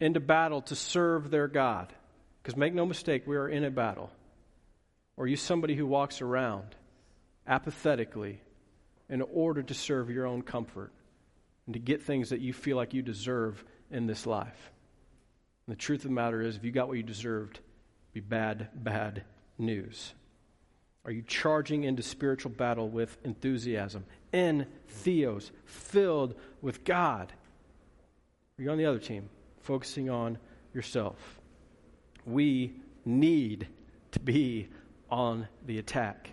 into 0.00 0.20
battle 0.20 0.62
to 0.62 0.74
serve 0.74 1.30
their 1.30 1.48
God. 1.48 1.92
Because 2.42 2.56
make 2.56 2.74
no 2.74 2.86
mistake, 2.86 3.26
we 3.26 3.36
are 3.36 3.48
in 3.48 3.64
a 3.64 3.70
battle. 3.70 4.10
Or 5.16 5.26
you 5.26 5.36
somebody 5.36 5.74
who 5.74 5.86
walks 5.86 6.22
around 6.22 6.74
apathetically 7.46 8.40
in 9.08 9.22
order 9.22 9.62
to 9.62 9.74
serve 9.74 10.10
your 10.10 10.26
own 10.26 10.42
comfort 10.42 10.92
and 11.66 11.74
to 11.74 11.80
get 11.80 12.02
things 12.02 12.30
that 12.30 12.40
you 12.40 12.52
feel 12.52 12.76
like 12.76 12.94
you 12.94 13.02
deserve 13.02 13.64
in 13.90 14.06
this 14.06 14.26
life. 14.26 14.72
And 15.66 15.76
the 15.76 15.80
truth 15.80 16.00
of 16.00 16.10
the 16.10 16.14
matter 16.14 16.40
is, 16.40 16.56
if 16.56 16.64
you 16.64 16.70
got 16.70 16.88
what 16.88 16.96
you 16.96 17.02
deserved, 17.02 17.60
be 18.12 18.20
bad, 18.20 18.68
bad 18.74 19.24
news. 19.58 20.14
Are 21.04 21.10
you 21.10 21.22
charging 21.22 21.84
into 21.84 22.02
spiritual 22.02 22.52
battle 22.52 22.88
with 22.88 23.16
enthusiasm, 23.24 24.04
in 24.32 24.66
theos, 24.88 25.52
filled 25.64 26.34
with 26.60 26.84
God? 26.84 27.32
Are 28.58 28.62
you 28.62 28.70
on 28.70 28.78
the 28.78 28.86
other 28.86 28.98
team, 28.98 29.28
focusing 29.60 30.10
on 30.10 30.38
yourself? 30.74 31.38
We 32.26 32.74
need 33.04 33.68
to 34.12 34.20
be 34.20 34.68
on 35.10 35.48
the 35.64 35.78
attack 35.78 36.32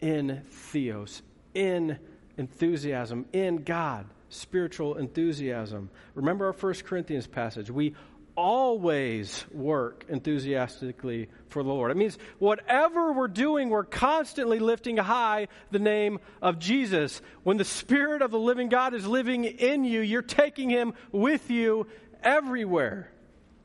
in 0.00 0.42
theos, 0.50 1.22
in 1.54 1.98
enthusiasm, 2.36 3.26
in 3.32 3.64
God, 3.64 4.06
spiritual 4.28 4.96
enthusiasm. 4.96 5.90
Remember 6.14 6.46
our 6.46 6.52
1 6.52 6.74
Corinthians 6.84 7.26
passage. 7.26 7.70
We 7.70 7.94
always 8.34 9.44
work 9.52 10.06
enthusiastically 10.08 11.28
for 11.48 11.62
the 11.62 11.68
Lord. 11.68 11.90
It 11.90 11.96
means 11.96 12.18
whatever 12.38 13.12
we're 13.12 13.28
doing, 13.28 13.68
we're 13.68 13.84
constantly 13.84 14.58
lifting 14.58 14.96
high 14.96 15.48
the 15.70 15.78
name 15.78 16.18
of 16.40 16.58
Jesus. 16.58 17.20
When 17.42 17.58
the 17.58 17.64
Spirit 17.64 18.22
of 18.22 18.30
the 18.30 18.38
living 18.38 18.68
God 18.68 18.94
is 18.94 19.06
living 19.06 19.44
in 19.44 19.84
you, 19.84 20.00
you're 20.00 20.22
taking 20.22 20.70
Him 20.70 20.94
with 21.10 21.50
you 21.50 21.86
everywhere. 22.22 23.10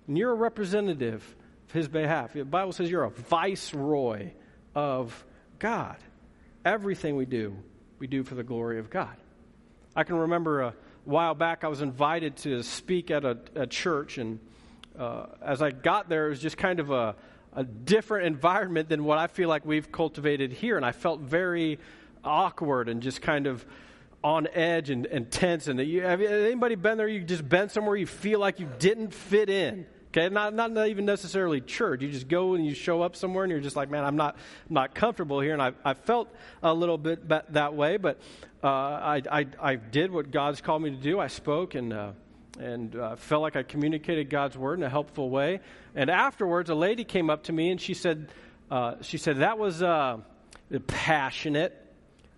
And 0.07 0.17
you're 0.17 0.31
a 0.31 0.35
representative 0.35 1.35
of 1.67 1.73
His 1.73 1.87
behalf. 1.87 2.33
The 2.33 2.43
Bible 2.43 2.73
says 2.73 2.91
you're 2.91 3.03
a 3.03 3.09
viceroy 3.09 4.31
of 4.75 5.25
God. 5.59 5.97
Everything 6.65 7.15
we 7.15 7.25
do, 7.25 7.55
we 7.99 8.07
do 8.07 8.23
for 8.23 8.35
the 8.35 8.43
glory 8.43 8.79
of 8.79 8.89
God. 8.89 9.15
I 9.95 10.03
can 10.03 10.15
remember 10.15 10.61
a 10.61 10.73
while 11.05 11.33
back 11.33 11.63
I 11.63 11.67
was 11.67 11.81
invited 11.81 12.37
to 12.37 12.61
speak 12.63 13.09
at 13.11 13.25
a, 13.25 13.37
a 13.55 13.65
church, 13.65 14.17
and 14.17 14.39
uh, 14.97 15.27
as 15.41 15.61
I 15.61 15.71
got 15.71 16.09
there, 16.09 16.27
it 16.27 16.29
was 16.29 16.41
just 16.41 16.57
kind 16.57 16.79
of 16.79 16.91
a, 16.91 17.15
a 17.53 17.63
different 17.63 18.27
environment 18.27 18.89
than 18.89 19.03
what 19.03 19.17
I 19.17 19.27
feel 19.27 19.49
like 19.49 19.65
we've 19.65 19.91
cultivated 19.91 20.51
here. 20.51 20.77
And 20.77 20.85
I 20.85 20.91
felt 20.91 21.21
very 21.21 21.79
awkward 22.23 22.89
and 22.89 23.01
just 23.01 23.21
kind 23.21 23.47
of 23.47 23.65
on 24.23 24.47
edge 24.53 24.89
and, 24.89 25.05
and 25.05 25.31
tense. 25.31 25.67
And 25.67 25.79
you, 25.79 26.01
have 26.01 26.21
anybody 26.21 26.75
been 26.75 26.97
there? 26.97 27.07
You 27.07 27.21
just 27.21 27.47
been 27.47 27.69
somewhere 27.69 27.95
you 27.95 28.07
feel 28.07 28.39
like 28.39 28.59
you 28.59 28.69
didn't 28.79 29.13
fit 29.13 29.49
in. 29.49 29.85
Okay, 30.17 30.33
not, 30.33 30.55
not 30.55 30.87
even 30.87 31.05
necessarily 31.05 31.61
church. 31.61 32.01
You 32.01 32.09
just 32.09 32.27
go 32.27 32.55
and 32.55 32.65
you 32.65 32.73
show 32.73 33.03
up 33.03 33.15
somewhere 33.15 33.43
and 33.43 33.51
you're 33.51 33.59
just 33.59 33.75
like, 33.75 33.91
man, 33.91 34.03
I'm 34.03 34.15
not, 34.15 34.35
not 34.67 34.95
comfortable 34.95 35.39
here. 35.41 35.53
And 35.53 35.61
I, 35.61 35.73
I 35.85 35.93
felt 35.93 36.33
a 36.63 36.73
little 36.73 36.97
bit 36.97 37.29
that 37.29 37.75
way, 37.75 37.97
but 37.97 38.19
uh, 38.63 38.67
I, 38.67 39.21
I, 39.31 39.45
I 39.61 39.75
did 39.75 40.11
what 40.11 40.31
God's 40.31 40.59
called 40.59 40.81
me 40.81 40.89
to 40.89 40.95
do. 40.95 41.19
I 41.19 41.27
spoke 41.27 41.75
and 41.75 41.93
uh, 41.93 42.11
and 42.59 42.95
uh, 42.95 43.15
felt 43.17 43.43
like 43.43 43.55
I 43.55 43.61
communicated 43.61 44.31
God's 44.31 44.57
word 44.57 44.79
in 44.79 44.83
a 44.83 44.89
helpful 44.89 45.29
way. 45.29 45.59
And 45.93 46.09
afterwards, 46.09 46.71
a 46.71 46.75
lady 46.75 47.03
came 47.03 47.29
up 47.29 47.43
to 47.43 47.53
me 47.53 47.69
and 47.69 47.79
she 47.79 47.93
said, 47.93 48.29
uh, 48.71 48.95
"She 49.01 49.19
said 49.19 49.37
that 49.37 49.59
was 49.59 49.83
uh, 49.83 50.17
passionate, 50.87 51.79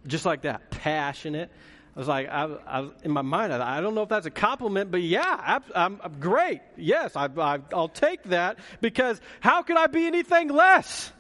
just 0.06 0.26
like 0.26 0.42
that, 0.42 0.70
passionate." 0.72 1.50
I 1.96 2.00
was 2.00 2.08
like, 2.08 2.30
I, 2.30 2.46
I, 2.68 2.90
in 3.04 3.12
my 3.12 3.22
mind, 3.22 3.52
I, 3.52 3.78
I, 3.78 3.82
don't 3.82 3.96
know 3.96 4.04
if 4.04 4.10
that's 4.10 4.26
a 4.26 4.32
compliment, 4.32 4.92
but 4.92 5.02
yeah, 5.02 5.60
I'm, 5.76 6.00
I'm 6.04 6.20
great. 6.20 6.62
Yes, 6.78 7.16
I, 7.16 7.28
will 7.28 7.90
take 7.90 8.24
that 8.26 8.60
because 8.80 9.20
how 9.40 9.64
could 9.64 9.78
I 9.78 9.88
be 9.88 10.06
anything 10.06 10.50
less? 10.50 11.12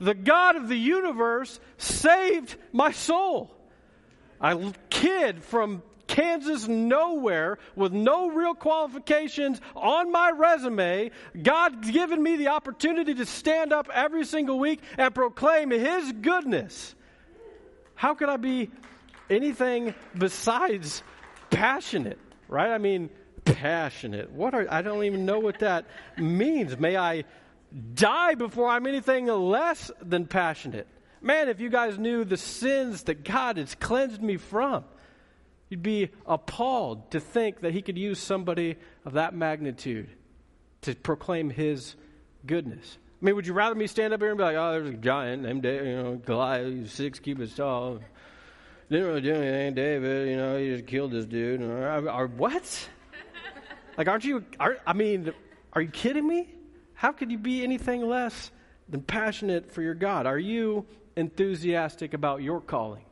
The 0.00 0.14
God 0.14 0.56
of 0.56 0.68
the 0.68 0.76
universe 0.76 1.60
saved 1.76 2.56
my 2.72 2.92
soul. 2.92 3.54
A 4.40 4.72
kid 4.88 5.44
from 5.44 5.82
Kansas 6.10 6.66
nowhere 6.66 7.58
with 7.76 7.92
no 7.92 8.30
real 8.30 8.54
qualifications 8.54 9.60
on 9.76 10.10
my 10.10 10.30
resume. 10.30 11.12
God's 11.40 11.90
given 11.90 12.20
me 12.20 12.36
the 12.36 12.48
opportunity 12.48 13.14
to 13.14 13.26
stand 13.26 13.72
up 13.72 13.88
every 13.92 14.24
single 14.24 14.58
week 14.58 14.80
and 14.98 15.14
proclaim 15.14 15.70
His 15.70 16.10
goodness. 16.12 16.94
How 17.94 18.14
could 18.14 18.28
I 18.28 18.38
be 18.38 18.70
anything 19.30 19.94
besides 20.16 21.02
passionate, 21.50 22.18
right? 22.48 22.70
I 22.70 22.78
mean, 22.78 23.10
passionate. 23.44 24.30
What 24.30 24.54
are, 24.54 24.66
I 24.70 24.82
don't 24.82 25.04
even 25.04 25.24
know 25.24 25.38
what 25.38 25.60
that 25.60 25.86
means. 26.16 26.78
May 26.78 26.96
I 26.96 27.24
die 27.94 28.34
before 28.34 28.68
I'm 28.68 28.86
anything 28.86 29.26
less 29.26 29.90
than 30.02 30.26
passionate. 30.26 30.86
Man, 31.22 31.48
if 31.48 31.60
you 31.60 31.68
guys 31.68 31.98
knew 31.98 32.24
the 32.24 32.36
sins 32.36 33.04
that 33.04 33.24
God 33.24 33.56
has 33.56 33.74
cleansed 33.74 34.22
me 34.22 34.36
from. 34.36 34.84
You'd 35.68 35.82
be 35.82 36.10
appalled 36.26 37.12
to 37.12 37.20
think 37.20 37.60
that 37.60 37.72
he 37.72 37.80
could 37.80 37.96
use 37.96 38.18
somebody 38.18 38.76
of 39.04 39.12
that 39.12 39.34
magnitude 39.34 40.08
to 40.82 40.96
proclaim 40.96 41.48
his 41.48 41.94
goodness. 42.44 42.98
I 43.20 43.24
mean, 43.24 43.36
would 43.36 43.46
you 43.46 43.52
rather 43.52 43.74
me 43.74 43.86
stand 43.86 44.12
up 44.12 44.20
here 44.20 44.30
and 44.30 44.38
be 44.38 44.42
like, 44.42 44.56
oh, 44.56 44.72
there's 44.72 44.88
a 44.88 44.94
giant 44.94 45.42
named 45.42 45.64
you 45.64 45.96
know, 45.96 46.16
Goliath, 46.16 46.90
six 46.90 47.20
cubits 47.20 47.54
tall. 47.54 48.00
Didn't 48.90 49.06
really 49.06 49.20
do 49.20 49.34
anything, 49.34 49.74
David, 49.74 50.28
you 50.28 50.36
know, 50.36 50.58
he 50.58 50.70
just 50.70 50.86
killed 50.86 51.12
this 51.12 51.24
dude. 51.24 51.62
Or, 51.62 52.10
or 52.10 52.26
what? 52.26 52.88
like, 53.96 54.08
aren't 54.08 54.24
you, 54.24 54.44
are, 54.58 54.78
I 54.86 54.92
mean, 54.92 55.32
are 55.72 55.80
you 55.80 55.90
kidding 55.90 56.26
me? 56.26 56.52
How 56.94 57.12
could 57.12 57.30
you 57.30 57.38
be 57.38 57.62
anything 57.62 58.02
less 58.02 58.50
than 58.88 59.02
passionate 59.02 59.70
for 59.70 59.80
your 59.80 59.94
God? 59.94 60.26
Are 60.26 60.38
you 60.38 60.86
enthusiastic 61.16 62.14
about 62.14 62.42
your 62.42 62.60
calling? 62.60 63.04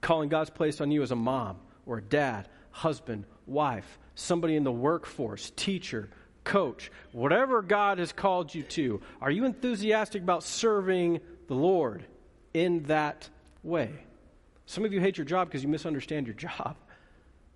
calling 0.00 0.28
God's 0.28 0.50
placed 0.50 0.80
on 0.80 0.90
you 0.90 1.02
as 1.02 1.10
a 1.10 1.16
mom 1.16 1.58
or 1.86 1.98
a 1.98 2.02
dad, 2.02 2.48
husband, 2.70 3.24
wife, 3.46 3.98
somebody 4.14 4.56
in 4.56 4.64
the 4.64 4.72
workforce, 4.72 5.52
teacher, 5.56 6.10
coach, 6.44 6.90
whatever 7.12 7.62
God 7.62 7.98
has 7.98 8.12
called 8.12 8.54
you 8.54 8.62
to, 8.62 9.00
are 9.20 9.30
you 9.30 9.44
enthusiastic 9.44 10.22
about 10.22 10.42
serving 10.42 11.20
the 11.46 11.54
Lord 11.54 12.04
in 12.54 12.84
that 12.84 13.28
way? 13.62 13.90
Some 14.68 14.84
of 14.84 14.92
you 14.92 15.00
hate 15.00 15.16
your 15.16 15.24
job 15.24 15.48
because 15.48 15.62
you 15.62 15.68
misunderstand 15.70 16.26
your 16.26 16.36
job. 16.36 16.76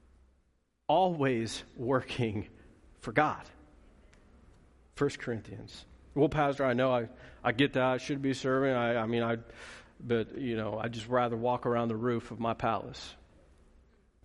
Always 0.89 1.63
working 1.77 2.49
for 3.01 3.13
God. 3.13 3.43
1 4.97 5.11
Corinthians. 5.19 5.85
Well, 6.15 6.31
Pastor, 6.31 6.65
I 6.65 6.73
know 6.73 6.91
I, 6.91 7.09
I 7.45 7.53
get 7.53 7.75
that. 7.75 7.83
I 7.83 7.99
should 7.99 8.23
be 8.23 8.33
serving. 8.33 8.73
I, 8.73 8.97
I 8.97 9.05
mean, 9.05 9.23
I, 9.23 9.37
but, 10.01 10.39
you 10.39 10.57
know, 10.57 10.81
I'd 10.83 10.93
just 10.93 11.07
rather 11.07 11.37
walk 11.37 11.67
around 11.67 11.89
the 11.89 11.97
roof 11.97 12.31
of 12.31 12.41
my 12.41 12.55
palace. 12.55 13.15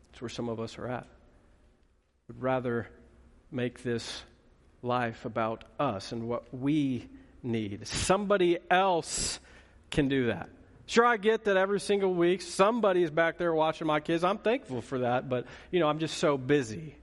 That's 0.10 0.22
where 0.22 0.30
some 0.30 0.48
of 0.48 0.62
us 0.62 0.78
are 0.78 0.88
at. 0.88 1.08
Would 2.30 2.42
rather 2.42 2.88
make 3.52 3.84
this 3.84 4.24
life 4.82 5.26
about 5.26 5.66
us 5.78 6.14
and 6.14 6.30
what 6.30 6.54
we 6.54 7.10
need. 7.44 7.86
Somebody 7.86 8.60
else 8.72 9.42
can 9.92 10.08
do 10.08 10.28
that. 10.28 10.48
Sure, 10.88 11.06
I 11.06 11.18
get 11.18 11.44
that 11.44 11.58
every 11.58 11.82
single 11.82 12.14
week 12.14 12.42
somebody 12.42 13.04
is 13.04 13.12
back 13.12 13.38
there 13.38 13.54
watching 13.54 13.86
my 13.88 14.00
kids. 14.00 14.24
I'm 14.24 14.38
thankful 14.38 14.82
for 14.82 15.00
that, 15.00 15.28
but, 15.28 15.46
you 15.70 15.82
know, 15.82 15.88
I'm 15.90 16.00
just 16.00 16.18
so 16.18 16.38
busy. 16.38 16.96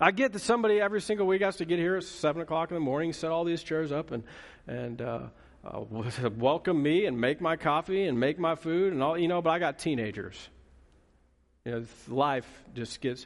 I 0.00 0.10
get 0.10 0.32
that 0.32 0.40
somebody 0.40 0.80
every 0.80 1.00
single 1.00 1.28
week 1.28 1.42
has 1.42 1.56
to 1.58 1.64
get 1.64 1.78
here 1.78 1.96
at 1.96 2.02
7 2.02 2.42
o'clock 2.42 2.72
in 2.72 2.74
the 2.74 2.80
morning, 2.80 3.12
set 3.12 3.30
all 3.30 3.44
these 3.44 3.62
chairs 3.62 3.92
up, 3.92 4.10
and, 4.10 4.24
and, 4.66 5.00
uh, 5.00 5.20
uh, 5.64 5.84
welcome 6.36 6.82
me 6.82 7.06
and 7.06 7.20
make 7.20 7.40
my 7.40 7.54
coffee 7.54 8.08
and 8.08 8.18
make 8.18 8.40
my 8.40 8.56
food 8.56 8.92
and 8.92 9.04
all, 9.04 9.16
you 9.16 9.28
know, 9.28 9.40
but 9.40 9.50
I 9.50 9.60
got 9.60 9.78
teenagers. 9.78 10.48
You 11.64 11.72
know, 11.72 11.84
life 12.08 12.46
just 12.74 13.00
gets, 13.00 13.24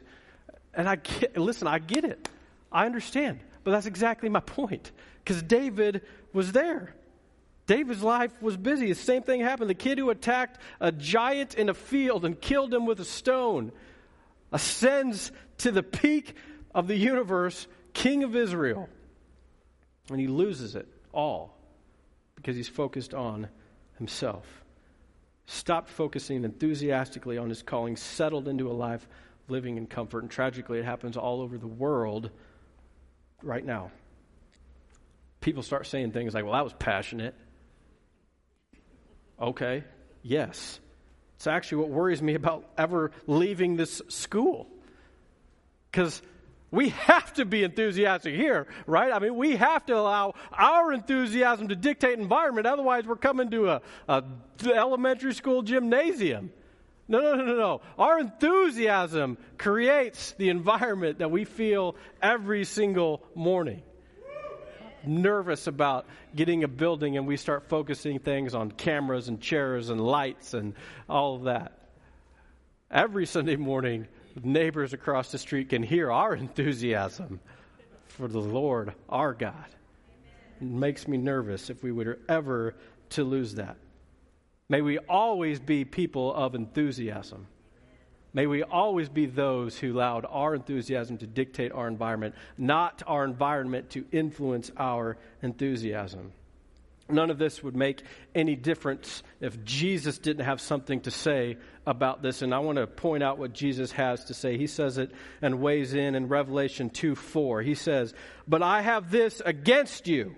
and 0.75 0.87
I 0.87 0.97
get, 0.97 1.35
listen, 1.37 1.67
I 1.67 1.79
get 1.79 2.05
it. 2.05 2.29
I 2.71 2.85
understand. 2.85 3.39
But 3.63 3.71
that's 3.71 3.87
exactly 3.87 4.29
my 4.29 4.39
point. 4.41 4.91
Because 5.23 5.41
David 5.41 6.01
was 6.33 6.51
there. 6.51 6.93
David's 7.71 8.03
life 8.03 8.33
was 8.41 8.57
busy. 8.57 8.87
The 8.87 8.95
same 8.95 9.23
thing 9.23 9.39
happened. 9.39 9.69
The 9.69 9.75
kid 9.75 9.97
who 9.97 10.09
attacked 10.09 10.59
a 10.81 10.91
giant 10.91 11.53
in 11.53 11.69
a 11.69 11.73
field 11.73 12.25
and 12.25 12.39
killed 12.39 12.73
him 12.73 12.85
with 12.85 12.99
a 12.99 13.05
stone 13.05 13.71
ascends 14.51 15.31
to 15.59 15.71
the 15.71 15.81
peak 15.81 16.35
of 16.75 16.87
the 16.87 16.97
universe, 16.97 17.67
king 17.93 18.25
of 18.25 18.35
Israel. 18.35 18.89
And 20.09 20.19
he 20.19 20.27
loses 20.27 20.75
it 20.75 20.85
all 21.13 21.57
because 22.35 22.57
he's 22.57 22.67
focused 22.67 23.13
on 23.13 23.47
himself. 23.97 24.45
Stopped 25.45 25.89
focusing 25.89 26.43
enthusiastically 26.43 27.37
on 27.37 27.47
his 27.47 27.63
calling, 27.63 27.95
settled 27.95 28.49
into 28.49 28.69
a 28.69 28.73
life 28.73 29.07
living 29.47 29.77
in 29.77 29.87
comfort. 29.87 30.23
And 30.23 30.29
tragically, 30.29 30.79
it 30.79 30.83
happens 30.83 31.15
all 31.15 31.39
over 31.39 31.57
the 31.57 31.67
world 31.67 32.31
right 33.41 33.63
now. 33.63 33.91
People 35.39 35.63
start 35.63 35.87
saying 35.87 36.11
things 36.11 36.33
like, 36.33 36.43
well, 36.43 36.55
that 36.55 36.65
was 36.65 36.73
passionate. 36.73 37.33
Okay, 39.41 39.83
yes. 40.21 40.79
It's 41.37 41.47
actually 41.47 41.79
what 41.79 41.89
worries 41.89 42.21
me 42.21 42.35
about 42.35 42.65
ever 42.77 43.11
leaving 43.25 43.75
this 43.75 44.01
school. 44.09 44.67
Because 45.91 46.21
we 46.69 46.89
have 46.89 47.33
to 47.33 47.45
be 47.45 47.63
enthusiastic 47.63 48.35
here, 48.35 48.67
right? 48.85 49.11
I 49.11 49.19
mean, 49.19 49.35
we 49.35 49.55
have 49.55 49.85
to 49.87 49.97
allow 49.97 50.35
our 50.53 50.93
enthusiasm 50.93 51.69
to 51.69 51.75
dictate 51.75 52.19
environment. 52.19 52.67
Otherwise, 52.67 53.05
we're 53.05 53.15
coming 53.15 53.49
to 53.51 53.69
a, 53.71 53.81
a 54.07 54.23
elementary 54.65 55.33
school 55.33 55.63
gymnasium. 55.63 56.51
No, 57.07 57.19
no, 57.19 57.35
no, 57.35 57.43
no, 57.43 57.55
no. 57.55 57.81
Our 57.97 58.19
enthusiasm 58.19 59.37
creates 59.57 60.31
the 60.33 60.49
environment 60.49 61.19
that 61.19 61.31
we 61.31 61.43
feel 61.43 61.95
every 62.21 62.63
single 62.63 63.21
morning. 63.35 63.81
Nervous 65.05 65.67
about 65.67 66.05
getting 66.35 66.63
a 66.63 66.67
building, 66.67 67.17
and 67.17 67.27
we 67.27 67.37
start 67.37 67.69
focusing 67.69 68.19
things 68.19 68.53
on 68.53 68.71
cameras 68.71 69.27
and 69.27 69.41
chairs 69.41 69.89
and 69.89 69.99
lights 69.99 70.53
and 70.53 70.73
all 71.09 71.35
of 71.35 71.43
that. 71.43 71.77
Every 72.89 73.25
Sunday 73.25 73.55
morning, 73.55 74.07
neighbors 74.43 74.93
across 74.93 75.31
the 75.31 75.37
street 75.37 75.69
can 75.69 75.83
hear 75.83 76.11
our 76.11 76.35
enthusiasm 76.35 77.39
for 78.07 78.27
the 78.27 78.41
Lord 78.41 78.93
our 79.09 79.33
God. 79.33 79.65
It 80.59 80.67
makes 80.67 81.07
me 81.07 81.17
nervous 81.17 81.69
if 81.69 81.81
we 81.81 81.91
were 81.91 82.19
ever 82.29 82.75
to 83.11 83.23
lose 83.23 83.55
that. 83.55 83.77
May 84.69 84.81
we 84.81 84.99
always 84.99 85.59
be 85.59 85.83
people 85.83 86.33
of 86.33 86.55
enthusiasm. 86.55 87.47
May 88.33 88.47
we 88.47 88.63
always 88.63 89.09
be 89.09 89.25
those 89.25 89.77
who 89.77 89.93
allowed 89.93 90.25
our 90.29 90.55
enthusiasm 90.55 91.17
to 91.17 91.27
dictate 91.27 91.71
our 91.73 91.87
environment, 91.87 92.35
not 92.57 93.03
our 93.05 93.25
environment 93.25 93.89
to 93.91 94.05
influence 94.11 94.71
our 94.77 95.17
enthusiasm. 95.41 96.31
None 97.09 97.29
of 97.29 97.37
this 97.37 97.61
would 97.61 97.75
make 97.75 98.01
any 98.33 98.55
difference 98.55 99.23
if 99.41 99.63
Jesus 99.65 100.17
didn't 100.17 100.45
have 100.45 100.61
something 100.61 101.01
to 101.01 101.11
say 101.11 101.57
about 101.85 102.21
this. 102.21 102.41
And 102.41 102.53
I 102.53 102.59
want 102.59 102.77
to 102.77 102.87
point 102.87 103.23
out 103.23 103.37
what 103.37 103.53
Jesus 103.53 103.91
has 103.93 104.25
to 104.25 104.33
say. 104.33 104.57
He 104.57 104.67
says 104.67 104.97
it 104.97 105.11
and 105.41 105.59
weighs 105.59 105.93
in 105.93 106.15
in 106.15 106.27
Revelation 106.27 106.89
2 106.89 107.15
4. 107.15 107.61
He 107.61 107.75
says, 107.75 108.13
But 108.47 108.63
I 108.63 108.81
have 108.81 109.11
this 109.11 109.41
against 109.45 110.07
you. 110.07 110.35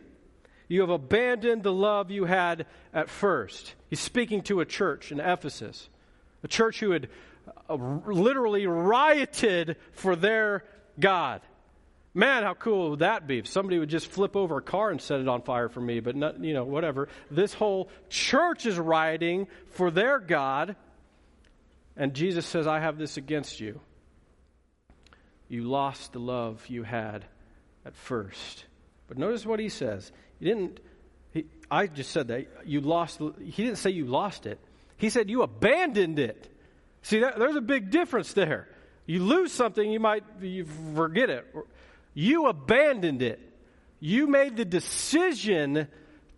You 0.68 0.82
have 0.82 0.90
abandoned 0.90 1.62
the 1.62 1.74
love 1.74 2.10
you 2.10 2.26
had 2.26 2.66
at 2.94 3.10
first. 3.10 3.76
He's 3.90 4.00
speaking 4.00 4.42
to 4.44 4.62
a 4.62 4.66
church 4.66 5.12
in 5.12 5.20
Ephesus, 5.20 5.90
a 6.44 6.48
church 6.48 6.80
who 6.80 6.92
had 6.92 7.10
Uh, 7.70 7.76
literally 7.76 8.68
rioted 8.68 9.78
for 9.92 10.16
their 10.16 10.64
God. 11.00 11.42
Man, 12.14 12.44
how 12.44 12.54
cool 12.54 12.92
would 12.92 13.00
that 13.00 13.26
be 13.26 13.40
if 13.40 13.48
somebody 13.48 13.80
would 13.80 13.90
just 13.90 14.08
flip 14.08 14.36
over 14.36 14.58
a 14.58 14.62
car 14.62 14.92
and 14.92 15.02
set 15.02 15.20
it 15.20 15.28
on 15.28 15.42
fire 15.42 15.68
for 15.68 15.82
me? 15.82 16.00
But, 16.00 16.16
not, 16.16 16.44
you 16.44 16.54
know, 16.54 16.64
whatever. 16.64 17.10
This 17.32 17.54
whole 17.54 17.90
church 18.10 18.66
is 18.66 18.78
rioting 18.78 19.48
for 19.72 19.90
their 19.90 20.20
God. 20.20 20.76
And 21.98 22.14
Jesus 22.14 22.46
says, 22.46 22.68
I 22.68 22.80
have 22.80 22.98
this 22.98 23.18
against 23.18 23.60
you. 23.60 23.82
You 25.50 25.64
lost 25.64 26.14
the 26.14 26.20
love 26.20 26.64
you 26.68 26.84
had 26.84 27.26
at 27.86 27.96
first. 27.96 28.66
But 29.08 29.18
notice 29.18 29.46
what 29.46 29.60
he 29.60 29.70
says. 29.70 30.12
He 30.40 30.46
didn't, 30.46 30.80
he, 31.32 31.46
I 31.70 31.88
just 31.88 32.12
said 32.12 32.28
that. 32.28 32.48
You 32.66 32.82
lost, 32.82 33.20
he 33.40 33.64
didn't 33.64 33.80
say 33.80 33.90
you 33.90 34.06
lost 34.06 34.46
it. 34.46 34.60
He 34.98 35.10
said 35.10 35.30
you 35.30 35.42
abandoned 35.42 36.20
it. 36.20 36.50
See, 37.04 37.20
that, 37.20 37.38
there's 37.38 37.56
a 37.56 37.62
big 37.62 37.92
difference 37.92 38.34
there. 38.34 38.68
You 39.06 39.24
lose 39.24 39.52
something, 39.52 39.92
you 39.92 40.00
might 40.00 40.24
you 40.42 40.66
forget 40.96 41.30
it. 41.30 41.46
You 42.14 42.48
abandoned 42.48 43.22
it. 43.22 43.40
You 44.00 44.28
made 44.28 44.58
the 44.58 44.66
decision 44.66 45.88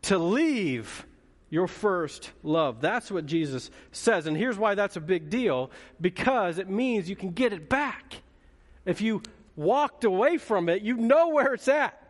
to 0.04 0.18
leave 0.18 1.06
your 1.50 1.68
first 1.68 2.32
love. 2.44 2.82
That's 2.82 3.12
what 3.12 3.26
Jesus 3.26 3.70
says. 3.92 4.28
And 4.28 4.36
here's 4.36 4.58
why 4.58 4.76
that's 4.76 4.96
a 4.96 5.02
big 5.02 5.30
deal 5.30 5.72
because 6.02 6.58
it 6.58 6.70
means 6.70 7.10
you 7.10 7.16
can 7.16 7.32
get 7.32 7.54
it 7.54 7.70
back. 7.70 8.22
If 8.86 9.02
you 9.02 9.22
walked 9.56 10.04
away 10.04 10.38
from 10.38 10.70
it, 10.70 10.82
you 10.82 10.98
know 10.98 11.30
where 11.30 11.54
it's 11.54 11.68
at. 11.68 12.02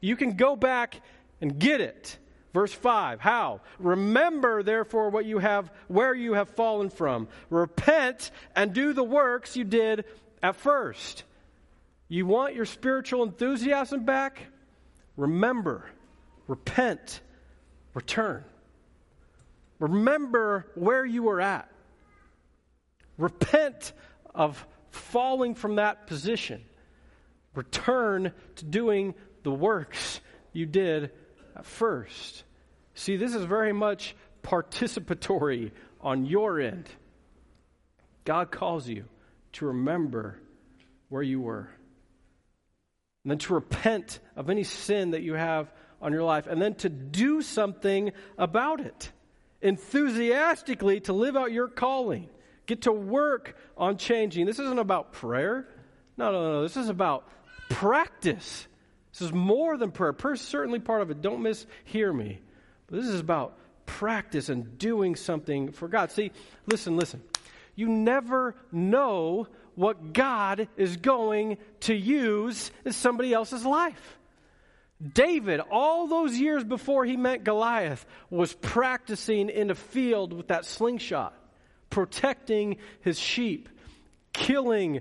You 0.00 0.16
can 0.16 0.36
go 0.36 0.56
back 0.56 1.00
and 1.40 1.58
get 1.58 1.80
it. 1.80 2.18
Verse 2.52 2.72
5, 2.72 3.20
how? 3.20 3.60
Remember 3.78 4.62
therefore 4.62 5.08
what 5.08 5.24
you 5.24 5.38
have 5.38 5.72
where 5.88 6.14
you 6.14 6.34
have 6.34 6.50
fallen 6.50 6.90
from. 6.90 7.28
Repent 7.48 8.30
and 8.54 8.74
do 8.74 8.92
the 8.92 9.04
works 9.04 9.56
you 9.56 9.64
did 9.64 10.04
at 10.42 10.56
first. 10.56 11.24
You 12.08 12.26
want 12.26 12.54
your 12.54 12.66
spiritual 12.66 13.22
enthusiasm 13.22 14.04
back? 14.04 14.46
Remember, 15.16 15.86
repent, 16.46 17.22
return. 17.94 18.44
Remember 19.78 20.66
where 20.74 21.06
you 21.06 21.22
were 21.22 21.40
at. 21.40 21.70
Repent 23.16 23.94
of 24.34 24.66
falling 24.90 25.54
from 25.54 25.76
that 25.76 26.06
position. 26.06 26.62
Return 27.54 28.32
to 28.56 28.64
doing 28.64 29.14
the 29.42 29.50
works 29.50 30.20
you 30.52 30.66
did 30.66 31.12
first. 31.62 32.44
See, 32.94 33.16
this 33.16 33.34
is 33.34 33.44
very 33.44 33.72
much 33.72 34.14
participatory 34.42 35.70
on 36.00 36.24
your 36.26 36.60
end. 36.60 36.88
God 38.24 38.50
calls 38.50 38.88
you 38.88 39.04
to 39.52 39.66
remember 39.66 40.38
where 41.08 41.22
you 41.22 41.40
were 41.40 41.68
and 43.24 43.30
then 43.30 43.38
to 43.38 43.54
repent 43.54 44.18
of 44.36 44.50
any 44.50 44.64
sin 44.64 45.12
that 45.12 45.22
you 45.22 45.34
have 45.34 45.72
on 46.00 46.12
your 46.12 46.24
life, 46.24 46.48
and 46.48 46.60
then 46.60 46.74
to 46.74 46.88
do 46.88 47.40
something 47.42 48.10
about 48.36 48.80
it. 48.80 49.12
Enthusiastically 49.60 50.98
to 51.00 51.12
live 51.12 51.36
out 51.36 51.52
your 51.52 51.68
calling. 51.68 52.28
Get 52.66 52.82
to 52.82 52.92
work 52.92 53.56
on 53.76 53.96
changing. 53.96 54.46
This 54.46 54.58
isn't 54.58 54.80
about 54.80 55.12
prayer. 55.12 55.68
No, 56.16 56.32
no, 56.32 56.52
no. 56.54 56.62
This 56.62 56.76
is 56.76 56.88
about 56.88 57.28
practice. 57.70 58.66
This 59.12 59.22
is 59.22 59.32
more 59.32 59.76
than 59.76 59.90
prayer. 59.90 60.12
Prayer 60.12 60.34
is 60.34 60.40
certainly 60.40 60.78
part 60.78 61.02
of 61.02 61.10
it. 61.10 61.20
Don't 61.20 61.42
mishear 61.42 62.14
me. 62.14 62.40
But 62.86 62.96
this 62.96 63.08
is 63.08 63.20
about 63.20 63.58
practice 63.84 64.48
and 64.48 64.78
doing 64.78 65.16
something 65.16 65.72
for 65.72 65.88
God. 65.88 66.10
See, 66.10 66.32
listen, 66.66 66.96
listen. 66.96 67.22
You 67.74 67.88
never 67.88 68.54
know 68.70 69.48
what 69.74 70.12
God 70.12 70.68
is 70.76 70.96
going 70.96 71.58
to 71.80 71.94
use 71.94 72.70
in 72.84 72.92
somebody 72.92 73.32
else's 73.32 73.64
life. 73.64 74.18
David, 75.14 75.60
all 75.60 76.06
those 76.06 76.38
years 76.38 76.62
before 76.64 77.04
he 77.04 77.16
met 77.16 77.44
Goliath, 77.44 78.06
was 78.30 78.52
practicing 78.54 79.48
in 79.48 79.70
a 79.70 79.74
field 79.74 80.32
with 80.32 80.48
that 80.48 80.64
slingshot, 80.64 81.34
protecting 81.90 82.76
his 83.00 83.18
sheep, 83.18 83.68
killing 84.32 85.00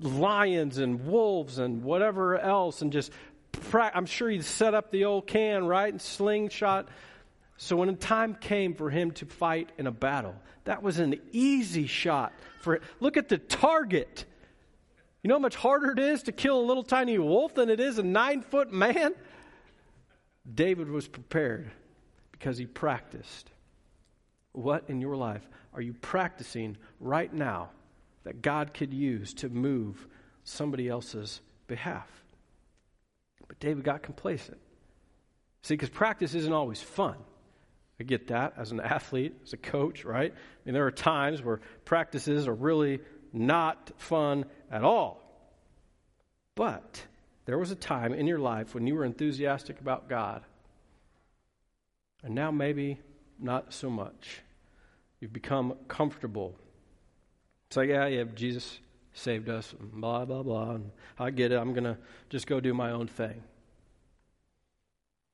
lions 0.00 0.78
and 0.78 1.06
wolves 1.06 1.58
and 1.58 1.82
whatever 1.82 2.38
else, 2.38 2.82
and 2.82 2.92
just, 2.92 3.12
I'm 3.72 4.06
sure 4.06 4.28
he'd 4.28 4.44
set 4.44 4.74
up 4.74 4.90
the 4.90 5.04
old 5.04 5.26
can, 5.26 5.66
right, 5.66 5.92
and 5.92 6.00
slingshot. 6.00 6.88
So 7.56 7.76
when 7.76 7.88
the 7.88 7.94
time 7.94 8.34
came 8.34 8.74
for 8.74 8.90
him 8.90 9.12
to 9.12 9.26
fight 9.26 9.70
in 9.78 9.86
a 9.86 9.92
battle, 9.92 10.34
that 10.64 10.82
was 10.82 10.98
an 10.98 11.18
easy 11.32 11.86
shot 11.86 12.32
for 12.60 12.74
it. 12.74 12.82
Look 13.00 13.16
at 13.16 13.28
the 13.28 13.38
target. 13.38 14.24
You 15.22 15.28
know 15.28 15.36
how 15.36 15.40
much 15.40 15.56
harder 15.56 15.92
it 15.92 15.98
is 15.98 16.24
to 16.24 16.32
kill 16.32 16.60
a 16.60 16.66
little 16.66 16.82
tiny 16.82 17.18
wolf 17.18 17.54
than 17.54 17.70
it 17.70 17.80
is 17.80 17.98
a 17.98 18.02
nine 18.02 18.42
foot 18.42 18.72
man? 18.72 19.14
David 20.52 20.90
was 20.90 21.08
prepared 21.08 21.70
because 22.32 22.58
he 22.58 22.66
practiced. 22.66 23.50
What 24.52 24.84
in 24.88 25.00
your 25.00 25.16
life 25.16 25.42
are 25.72 25.80
you 25.80 25.94
practicing 25.94 26.76
right 27.00 27.32
now 27.32 27.70
that 28.26 28.42
God 28.42 28.74
could 28.74 28.92
use 28.92 29.32
to 29.34 29.48
move 29.48 30.06
somebody 30.44 30.88
else's 30.88 31.40
behalf? 31.68 32.08
But 33.48 33.60
David 33.60 33.84
got 33.84 34.02
complacent. 34.02 34.58
See, 35.62 35.74
because 35.74 35.90
practice 35.90 36.34
isn't 36.34 36.52
always 36.52 36.82
fun. 36.82 37.16
I 37.98 38.04
get 38.04 38.28
that 38.28 38.54
as 38.56 38.72
an 38.72 38.80
athlete, 38.96 39.34
as 39.44 39.52
a 39.52 39.56
coach, 39.56 40.04
right? 40.04 40.32
I 40.32 40.60
mean, 40.64 40.74
there 40.74 40.86
are 40.86 40.92
times 40.92 41.42
where 41.42 41.60
practices 41.84 42.46
are 42.48 42.54
really 42.54 43.00
not 43.32 43.92
fun 43.96 44.44
at 44.70 44.82
all. 44.82 45.22
But 46.56 47.02
there 47.44 47.58
was 47.58 47.70
a 47.70 47.76
time 47.76 48.12
in 48.12 48.26
your 48.26 48.38
life 48.38 48.74
when 48.74 48.86
you 48.86 48.94
were 48.94 49.04
enthusiastic 49.04 49.80
about 49.80 50.08
God, 50.08 50.42
and 52.24 52.34
now 52.34 52.50
maybe 52.50 52.98
not 53.38 53.72
so 53.72 53.88
much. 53.88 54.40
You've 55.20 55.32
become 55.32 55.74
comfortable. 55.86 56.58
It's 57.76 57.78
like, 57.78 57.90
yeah, 57.90 58.06
yeah, 58.06 58.24
Jesus 58.34 58.80
saved 59.12 59.50
us, 59.50 59.74
blah, 59.78 60.24
blah, 60.24 60.42
blah. 60.42 60.76
And 60.76 60.90
I 61.18 61.28
get 61.28 61.52
it. 61.52 61.56
I'm 61.56 61.74
going 61.74 61.84
to 61.84 61.98
just 62.30 62.46
go 62.46 62.58
do 62.58 62.72
my 62.72 62.92
own 62.92 63.06
thing. 63.06 63.42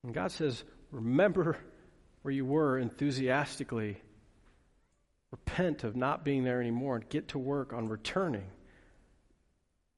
And 0.03 0.13
God 0.13 0.29
says, 0.29 0.61
remember 0.91 1.55
where 2.21 2.33
you 2.33 2.43
were 2.43 2.77
enthusiastically. 2.79 3.95
Repent 5.31 5.85
of 5.85 5.95
not 5.95 6.25
being 6.25 6.43
there 6.43 6.59
anymore 6.59 6.97
and 6.97 7.07
get 7.07 7.29
to 7.29 7.39
work 7.39 7.71
on 7.71 7.87
returning. 7.87 8.47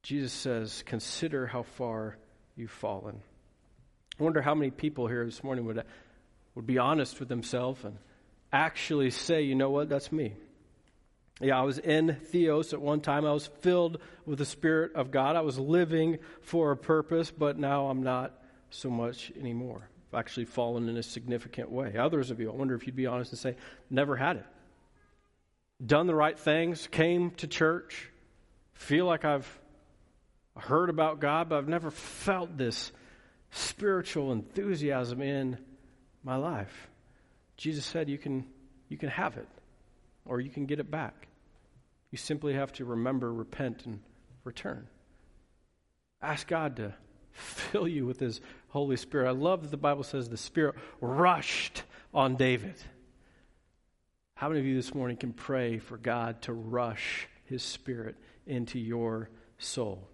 Jesus 0.03 0.31
says, 0.31 0.84
Consider 0.86 1.47
how 1.47 1.63
far 1.63 2.15
you've 2.55 2.69
fallen. 2.69 3.21
I 4.19 4.23
wonder 4.23 4.43
how 4.43 4.53
many 4.53 4.69
people 4.69 5.08
here 5.08 5.25
this 5.25 5.43
morning 5.43 5.65
would, 5.65 5.84
would 6.53 6.67
be 6.67 6.77
honest 6.77 7.19
with 7.19 7.27
themselves 7.27 7.84
and 7.84 7.97
actually 8.53 9.10
say, 9.10 9.41
You 9.41 9.55
know 9.55 9.71
what? 9.71 9.89
That's 9.89 10.12
me. 10.12 10.36
Yeah, 11.41 11.60
I 11.60 11.63
was 11.63 11.80
in 11.80 12.15
Theos 12.28 12.74
at 12.74 12.82
one 12.82 13.02
time. 13.02 13.26
I 13.26 13.34
was 13.34 13.48
filled 13.48 14.00
with 14.26 14.39
the 14.39 14.45
Spirit 14.45 14.93
of 14.95 15.12
God. 15.12 15.36
I 15.36 15.41
was 15.41 15.60
living 15.60 16.19
for 16.41 16.71
a 16.71 16.78
purpose, 16.78 17.30
but 17.30 17.58
now 17.58 17.88
I'm 17.88 18.04
not 18.04 18.34
so 18.69 18.89
much 18.89 19.32
anymore 19.39 19.89
I've 20.12 20.19
actually 20.19 20.45
fallen 20.45 20.88
in 20.88 20.98
a 20.98 21.04
significant 21.04 21.69
way. 21.69 21.98
Others 21.98 22.32
of 22.32 22.39
you, 22.39 22.50
I 22.50 22.56
wonder 22.56 22.76
if 22.76 22.86
you'd 22.86 22.96
be 22.96 23.06
honest 23.06 23.31
and 23.31 23.40
say, 23.40 23.56
never 23.90 24.15
had 24.15 24.38
it. 24.38 24.46
Done 25.86 26.08
the 26.08 26.15
right 26.15 26.40
things, 26.40 26.88
came 26.88 27.31
to 27.31 27.48
church, 27.48 28.10
feel 28.73 29.06
like 29.06 29.25
I've 29.25 29.60
heard 30.56 30.90
about 30.90 31.19
God, 31.19 31.50
but 31.50 31.58
I've 31.58 31.67
never 31.67 31.92
felt 31.92 32.58
this 32.58 32.94
spiritual 33.52 34.31
enthusiasm 34.31 35.21
in 35.21 35.58
my 36.23 36.38
life. 36.38 36.88
Jesus 37.58 37.86
said 37.86 38.10
you 38.10 38.17
can, 38.17 38.46
you 38.88 38.98
can 38.98 39.10
have 39.10 39.36
it, 39.36 39.48
or 40.26 40.40
you 40.40 40.50
can 40.50 40.65
get 40.65 40.80
it 40.80 40.90
back. 40.90 41.28
You 42.12 42.17
simply 42.17 42.54
have 42.54 42.71
to 42.73 42.86
remember, 42.86 43.34
repent, 43.34 43.86
and 43.86 44.00
return. 44.44 44.88
Ask 46.21 46.48
God 46.48 46.78
to 46.78 46.94
fill 47.32 47.88
you 47.88 48.06
with 48.06 48.19
His 48.19 48.42
Holy 48.69 48.98
Spirit. 48.98 49.28
I 49.28 49.32
love 49.32 49.63
that 49.63 49.71
the 49.71 49.78
Bible 49.78 50.04
says 50.04 50.30
the 50.30 50.38
Spirit 50.38 50.76
rushed 51.02 51.84
on 52.13 52.36
David. 52.36 52.76
How 54.36 54.48
many 54.50 54.60
of 54.60 54.65
you 54.65 54.76
this 54.76 54.94
morning 54.94 55.17
can 55.17 55.34
pray 55.34 55.80
for 55.80 55.98
God 55.98 56.42
to 56.44 56.54
rush 56.54 57.28
His 57.46 57.63
Spirit 57.63 58.15
into 58.46 58.80
your 58.80 59.30
soul. 59.58 60.08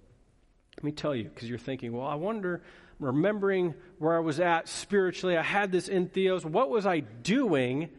Let 0.77 0.83
me 0.83 0.91
tell 0.91 1.15
you, 1.15 1.25
because 1.25 1.49
you're 1.49 1.57
thinking, 1.57 1.93
well, 1.93 2.07
I 2.07 2.15
wonder, 2.15 2.61
remembering 2.99 3.75
where 3.99 4.15
I 4.15 4.19
was 4.19 4.39
at 4.39 4.67
spiritually, 4.67 5.37
I 5.37 5.43
had 5.43 5.71
this 5.71 5.89
entheos. 5.89 6.45
What 6.45 6.69
was 6.69 6.85
I 6.85 6.99
doing 6.99 7.89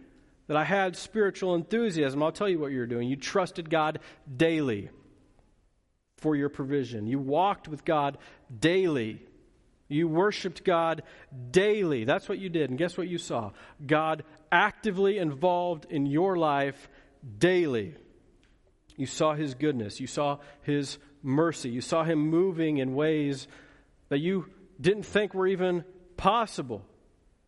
that 0.52 0.58
I 0.58 0.64
had 0.64 0.96
spiritual 0.96 1.54
enthusiasm? 1.54 2.22
I'll 2.22 2.30
tell 2.30 2.46
you 2.46 2.58
what 2.58 2.72
you 2.72 2.80
were 2.80 2.86
doing. 2.86 3.08
You 3.08 3.16
trusted 3.16 3.70
God 3.70 4.00
daily 4.36 4.90
for 6.18 6.36
your 6.36 6.50
provision, 6.50 7.06
you 7.06 7.18
walked 7.18 7.68
with 7.68 7.86
God 7.86 8.18
daily. 8.60 9.22
You 9.88 10.08
worshiped 10.08 10.62
God 10.62 11.04
daily. 11.50 12.04
That's 12.04 12.28
what 12.28 12.38
you 12.38 12.50
did. 12.50 12.68
And 12.68 12.78
guess 12.78 12.98
what 12.98 13.08
you 13.08 13.16
saw? 13.16 13.52
God 13.84 14.24
actively 14.50 15.16
involved 15.18 15.86
in 15.88 16.04
your 16.06 16.36
life 16.36 16.88
daily. 17.38 17.94
You 18.96 19.06
saw 19.06 19.34
his 19.34 19.54
goodness. 19.54 20.00
You 20.00 20.06
saw 20.06 20.38
his 20.62 20.98
mercy. 21.22 21.70
You 21.70 21.80
saw 21.80 22.04
him 22.04 22.18
moving 22.18 22.76
in 22.78 22.94
ways 22.94 23.48
that 24.10 24.18
you 24.18 24.46
didn't 24.80 25.04
think 25.04 25.34
were 25.34 25.46
even 25.46 25.84
possible. 26.16 26.84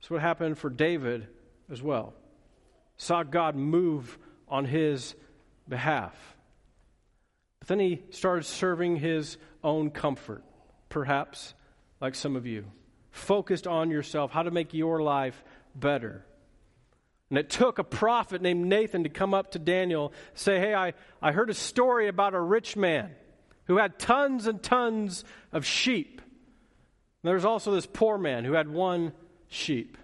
That's 0.01 0.11
what 0.11 0.21
happened 0.21 0.59
for 0.59 0.71
David 0.71 1.29
as 1.71 1.83
well. 1.83 2.15
Saw 2.97 3.23
God 3.23 3.57
move 3.57 4.19
on 4.49 4.65
his 4.65 5.15
behalf. 5.69 6.37
But 7.61 7.69
then 7.69 7.81
he 7.81 8.03
started 8.11 8.45
serving 8.45 8.97
his 8.97 9.37
own 9.63 9.91
comfort, 9.91 10.45
perhaps 10.89 11.55
like 12.01 12.15
some 12.15 12.37
of 12.37 12.47
you. 12.47 12.67
Focused 13.11 13.67
on 13.67 13.91
yourself, 13.91 14.31
how 14.31 14.43
to 14.43 14.51
make 14.51 14.75
your 14.75 15.01
life 15.01 15.43
better. 15.75 16.25
And 17.31 17.39
it 17.39 17.49
took 17.49 17.79
a 17.79 17.85
prophet 17.85 18.43
named 18.43 18.67
Nathan 18.67 19.05
to 19.05 19.09
come 19.09 19.35
up 19.35 19.53
to 19.53 19.59
Daniel, 19.59 20.13
say, 20.35 20.59
Hey, 20.59 20.75
I, 20.75 20.93
I 21.23 21.33
heard 21.33 21.51
a 21.51 21.55
story 21.55 22.09
about 22.09 22.35
a 22.35 22.41
rich 22.41 22.77
man 22.77 23.11
who 23.65 23.79
had 23.79 23.99
tons 23.99 24.47
and 24.47 24.63
tons 24.63 25.25
of 25.53 25.65
sheep. 25.65 26.21
And 26.21 27.29
there 27.29 27.35
was 27.35 27.45
also 27.45 27.73
this 27.73 27.87
poor 27.87 28.19
man 28.19 28.45
who 28.45 28.53
had 28.53 28.69
one 28.69 29.13
sheep. 29.49 29.97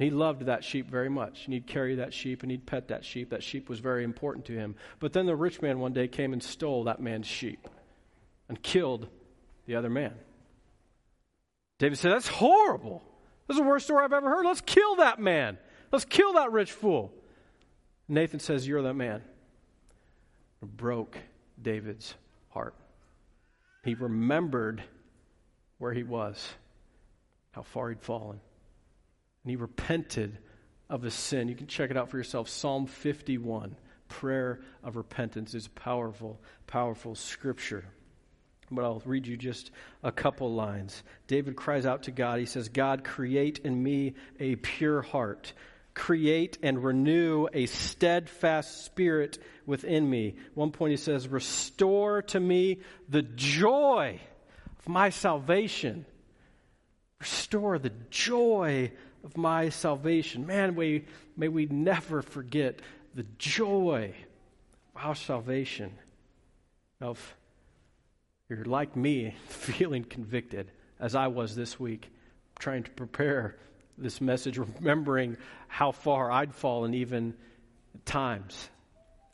He 0.00 0.08
loved 0.08 0.46
that 0.46 0.64
sheep 0.64 0.90
very 0.90 1.10
much. 1.10 1.44
And 1.44 1.52
he'd 1.52 1.66
carry 1.66 1.96
that 1.96 2.14
sheep 2.14 2.42
and 2.42 2.50
he'd 2.50 2.64
pet 2.64 2.88
that 2.88 3.04
sheep. 3.04 3.28
That 3.28 3.42
sheep 3.42 3.68
was 3.68 3.80
very 3.80 4.02
important 4.02 4.46
to 4.46 4.54
him. 4.54 4.74
But 4.98 5.12
then 5.12 5.26
the 5.26 5.36
rich 5.36 5.60
man 5.60 5.78
one 5.78 5.92
day 5.92 6.08
came 6.08 6.32
and 6.32 6.42
stole 6.42 6.84
that 6.84 7.02
man's 7.02 7.26
sheep 7.26 7.68
and 8.48 8.60
killed 8.62 9.08
the 9.66 9.76
other 9.76 9.90
man. 9.90 10.14
David 11.78 11.98
said, 11.98 12.12
That's 12.12 12.28
horrible. 12.28 13.02
That's 13.46 13.60
the 13.60 13.66
worst 13.66 13.84
story 13.84 14.02
I've 14.02 14.14
ever 14.14 14.30
heard. 14.30 14.46
Let's 14.46 14.62
kill 14.62 14.96
that 14.96 15.18
man. 15.18 15.58
Let's 15.92 16.06
kill 16.06 16.32
that 16.32 16.50
rich 16.50 16.72
fool. 16.72 17.12
Nathan 18.08 18.40
says, 18.40 18.66
You're 18.66 18.82
that 18.82 18.94
man. 18.94 19.22
It 20.62 20.76
broke 20.78 21.18
David's 21.60 22.14
heart. 22.48 22.74
He 23.84 23.94
remembered 23.94 24.82
where 25.76 25.92
he 25.92 26.04
was, 26.04 26.48
how 27.52 27.62
far 27.62 27.90
he'd 27.90 28.00
fallen. 28.00 28.40
And 29.44 29.50
he 29.50 29.56
repented 29.56 30.38
of 30.88 31.02
his 31.02 31.14
sin. 31.14 31.48
You 31.48 31.54
can 31.54 31.66
check 31.66 31.90
it 31.90 31.96
out 31.96 32.10
for 32.10 32.16
yourself. 32.16 32.48
Psalm 32.48 32.86
51, 32.86 33.76
prayer 34.08 34.60
of 34.82 34.96
repentance, 34.96 35.54
is 35.54 35.68
powerful, 35.68 36.40
powerful 36.66 37.14
scripture. 37.14 37.84
But 38.70 38.84
I'll 38.84 39.02
read 39.04 39.26
you 39.26 39.36
just 39.36 39.70
a 40.02 40.12
couple 40.12 40.52
lines. 40.52 41.02
David 41.26 41.56
cries 41.56 41.86
out 41.86 42.04
to 42.04 42.10
God. 42.10 42.38
He 42.38 42.46
says, 42.46 42.68
God, 42.68 43.02
create 43.02 43.58
in 43.60 43.82
me 43.82 44.14
a 44.38 44.56
pure 44.56 45.02
heart 45.02 45.52
create 45.94 46.58
and 46.62 46.82
renew 46.82 47.46
a 47.52 47.66
steadfast 47.66 48.84
spirit 48.84 49.38
within 49.66 50.08
me. 50.08 50.36
One 50.54 50.72
point 50.72 50.92
he 50.92 50.96
says, 50.96 51.28
Restore 51.28 52.22
to 52.22 52.40
me 52.40 52.80
the 53.08 53.22
joy 53.22 54.20
of 54.78 54.88
my 54.88 55.10
salvation. 55.10 56.06
Restore 57.20 57.78
the 57.78 57.92
joy 58.10 58.92
of 59.24 59.36
my 59.36 59.68
salvation. 59.68 60.46
Man, 60.46 60.74
may, 60.74 61.04
may 61.36 61.48
we 61.48 61.66
never 61.66 62.22
forget 62.22 62.80
the 63.14 63.26
joy 63.38 64.14
of 64.94 65.04
our 65.04 65.14
salvation. 65.14 65.92
If 67.00 67.36
you're 68.48 68.64
like 68.64 68.96
me, 68.96 69.34
feeling 69.48 70.04
convicted, 70.04 70.70
as 70.98 71.14
I 71.14 71.28
was 71.28 71.54
this 71.54 71.78
week, 71.80 72.10
trying 72.58 72.82
to 72.84 72.90
prepare 72.90 73.56
this 73.96 74.20
message, 74.20 74.58
remembering 74.58 75.36
how 75.68 75.92
far 75.92 76.30
I'd 76.30 76.54
fallen 76.54 76.94
even 76.94 77.34
at 77.94 78.06
times. 78.06 78.68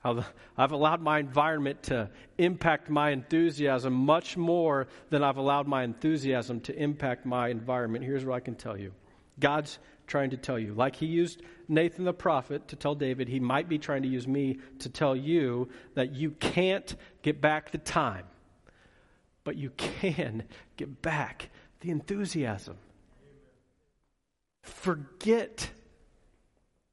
How 0.02 0.14
the, 0.14 0.26
I've 0.56 0.72
allowed 0.72 1.00
my 1.00 1.18
environment 1.18 1.84
to 1.84 2.10
impact 2.38 2.88
my 2.90 3.10
enthusiasm 3.10 3.92
much 3.92 4.36
more 4.36 4.86
than 5.10 5.22
I've 5.22 5.36
allowed 5.36 5.66
my 5.66 5.82
enthusiasm 5.82 6.60
to 6.60 6.76
impact 6.76 7.26
my 7.26 7.48
environment. 7.48 8.04
Here's 8.04 8.24
what 8.24 8.36
I 8.36 8.40
can 8.40 8.54
tell 8.54 8.76
you 8.76 8.92
God's 9.38 9.78
trying 10.06 10.30
to 10.30 10.36
tell 10.36 10.58
you. 10.58 10.74
Like 10.74 10.96
he 10.96 11.06
used 11.06 11.42
Nathan 11.68 12.04
the 12.04 12.12
prophet 12.12 12.68
to 12.68 12.76
tell 12.76 12.94
David, 12.94 13.28
he 13.28 13.40
might 13.40 13.68
be 13.68 13.78
trying 13.78 14.02
to 14.02 14.08
use 14.08 14.26
me 14.26 14.58
to 14.80 14.88
tell 14.88 15.16
you 15.16 15.68
that 15.94 16.14
you 16.14 16.30
can't 16.30 16.94
get 17.22 17.40
back 17.40 17.70
the 17.70 17.78
time, 17.78 18.24
but 19.44 19.56
you 19.56 19.70
can 19.70 20.44
get 20.76 21.02
back 21.02 21.50
the 21.80 21.90
enthusiasm. 21.90 22.76
Forget 24.62 25.70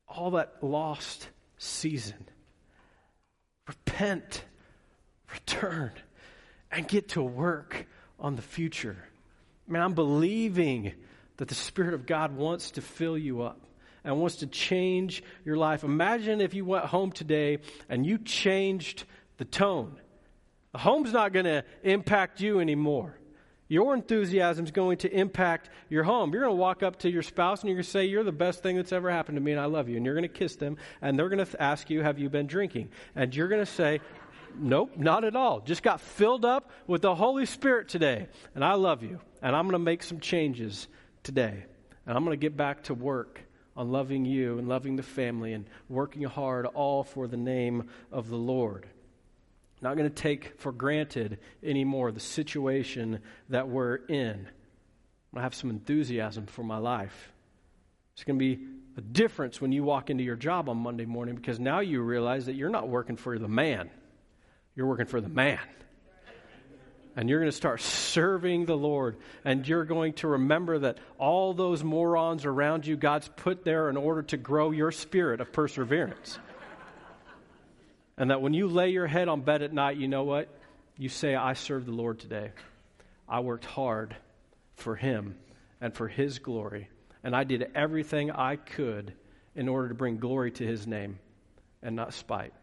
all 0.08 0.32
that 0.32 0.58
lost 0.62 1.30
season. 1.58 2.28
Repent, 3.68 4.44
return, 5.32 5.92
and 6.72 6.88
get 6.88 7.10
to 7.10 7.24
work 7.24 7.86
on 8.20 8.36
the 8.36 8.42
future. 8.42 8.98
Man, 9.68 9.82
I'm 9.82 9.94
believing 9.94 10.94
that 11.38 11.48
the 11.48 11.56
Spirit 11.56 11.94
of 11.94 12.06
God 12.06 12.36
wants 12.36 12.72
to 12.72 12.82
fill 12.82 13.18
you 13.18 13.42
up 13.42 13.60
and 14.04 14.20
wants 14.20 14.38
to 14.38 14.48
change 14.48 15.24
your 15.46 15.58
life. 15.58 15.84
Imagine 15.84 16.42
if 16.42 16.54
you 16.54 16.66
went 16.66 16.86
home 16.86 17.12
today 17.12 17.60
and 17.90 18.06
you 18.06 18.18
changed 18.18 19.06
the 19.38 19.46
tone. 19.46 19.96
The 20.74 20.80
home's 20.80 21.14
not 21.14 21.34
going 21.34 21.46
to 21.46 21.64
impact 21.84 22.42
you 22.42 22.60
anymore 22.60 23.18
your 23.74 23.96
enthusiasm 23.96 24.66
is 24.66 24.72
going 24.72 24.98
to 25.00 25.12
impact 25.12 25.70
your 25.90 26.04
home. 26.04 26.32
You're 26.32 26.44
going 26.44 26.56
to 26.56 26.62
walk 26.62 26.84
up 26.84 27.00
to 27.00 27.10
your 27.10 27.24
spouse 27.24 27.62
and 27.62 27.70
you're 27.70 27.78
going 27.78 27.86
to 27.86 27.90
say, 27.90 28.06
You're 28.06 28.24
the 28.24 28.32
best 28.32 28.62
thing 28.62 28.76
that's 28.76 28.92
ever 28.92 29.10
happened 29.10 29.36
to 29.38 29.42
me 29.42 29.52
and 29.52 29.60
I 29.60 29.66
love 29.66 29.90
you. 29.90 29.98
And 29.98 30.06
you're 30.06 30.14
going 30.14 30.30
to 30.30 30.40
kiss 30.40 30.58
them 30.58 30.78
and 31.02 31.18
they're 31.18 31.28
going 31.28 31.44
to 31.44 31.62
ask 31.62 31.90
you, 31.90 32.04
Have 32.04 32.20
you 32.20 32.30
been 32.30 32.46
drinking? 32.46 32.90
And 33.16 33.36
you're 33.36 33.48
going 33.48 33.66
to 33.66 33.72
say, 33.72 34.00
Nope, 34.56 34.96
not 34.96 35.24
at 35.24 35.36
all. 35.36 35.62
Just 35.62 35.82
got 35.82 36.02
filled 36.02 36.46
up 36.46 36.70
with 36.86 37.02
the 37.02 37.16
Holy 37.16 37.48
Spirit 37.48 37.88
today. 37.88 38.28
And 38.54 38.64
I 38.64 38.74
love 38.74 39.02
you. 39.02 39.20
And 39.42 39.56
I'm 39.56 39.64
going 39.64 39.72
to 39.72 39.80
make 39.80 40.04
some 40.04 40.20
changes 40.20 40.88
today. 41.24 41.66
And 42.06 42.18
I'm 42.18 42.24
going 42.24 42.38
to 42.38 42.42
get 42.42 42.56
back 42.56 42.84
to 42.84 42.94
work 42.94 43.42
on 43.76 43.92
loving 43.92 44.26
you 44.26 44.60
and 44.60 44.68
loving 44.68 44.96
the 44.96 45.04
family 45.04 45.54
and 45.54 45.66
working 45.90 46.24
hard 46.24 46.66
all 46.66 47.04
for 47.04 47.28
the 47.28 47.38
name 47.38 47.90
of 48.12 48.30
the 48.30 48.36
Lord 48.36 48.88
not 49.84 49.98
going 49.98 50.10
to 50.10 50.16
take 50.16 50.58
for 50.60 50.72
granted 50.72 51.40
anymore 51.62 52.12
the 52.12 52.20
situation 52.20 53.20
that 53.50 53.68
we're 53.68 53.98
in. 54.08 54.48
I 55.36 55.42
have 55.42 55.54
some 55.54 55.70
enthusiasm 55.70 56.46
for 56.46 56.64
my 56.64 56.78
life. 56.78 57.34
It's 58.14 58.24
going 58.24 58.40
to 58.40 58.56
be 58.56 58.66
a 58.98 59.02
difference 59.02 59.60
when 59.60 59.72
you 59.72 59.84
walk 59.84 60.10
into 60.10 60.24
your 60.24 60.36
job 60.36 60.70
on 60.70 60.78
Monday 60.78 61.06
morning 61.06 61.36
because 61.36 61.60
now 61.60 61.82
you 61.82 62.02
realize 62.02 62.46
that 62.46 62.54
you're 62.54 62.70
not 62.70 62.88
working 62.88 63.18
for 63.18 63.38
the 63.38 63.48
man, 63.48 63.90
you're 64.76 64.88
working 64.88 65.06
for 65.06 65.20
the 65.20 65.30
man. 65.30 65.60
And 67.16 67.30
you're 67.30 67.40
going 67.40 67.52
to 67.52 67.56
start 67.56 67.80
serving 67.82 68.66
the 68.66 68.76
Lord. 68.76 69.18
And 69.46 69.68
you're 69.68 69.86
going 69.86 70.14
to 70.14 70.30
remember 70.30 70.80
that 70.80 70.98
all 71.20 71.54
those 71.54 71.84
morons 71.84 72.46
around 72.46 72.86
you, 72.86 72.96
God's 72.96 73.28
put 73.28 73.64
there 73.64 73.90
in 73.90 73.98
order 73.98 74.24
to 74.24 74.38
grow 74.38 74.72
your 74.72 74.92
spirit 74.92 75.40
of 75.40 75.52
perseverance. 75.52 76.40
And 78.18 78.32
that 78.32 78.42
when 78.42 78.54
you 78.54 78.68
lay 78.68 78.90
your 78.90 79.08
head 79.08 79.28
on 79.28 79.42
bed 79.42 79.62
at 79.62 79.74
night, 79.74 79.98
you 79.98 80.08
know 80.08 80.24
what? 80.24 80.50
You 80.98 81.10
say, 81.10 81.36
I 81.36 81.54
served 81.54 81.88
the 81.88 81.92
Lord 81.92 82.20
today. 82.20 82.52
I 83.28 83.40
worked 83.40 83.66
hard 83.66 84.16
for 84.76 84.96
Him 84.96 85.36
and 85.82 85.94
for 85.94 86.08
His 86.08 86.40
glory. 86.40 86.90
And 87.24 87.36
I 87.36 87.44
did 87.44 87.72
everything 87.76 88.32
I 88.32 88.56
could 88.56 89.14
in 89.56 89.70
order 89.70 89.90
to 89.90 89.96
bring 89.96 90.18
glory 90.18 90.52
to 90.52 90.66
His 90.66 90.86
name 90.86 91.20
and 91.82 91.96
not 91.96 92.14
spite. 92.14 92.54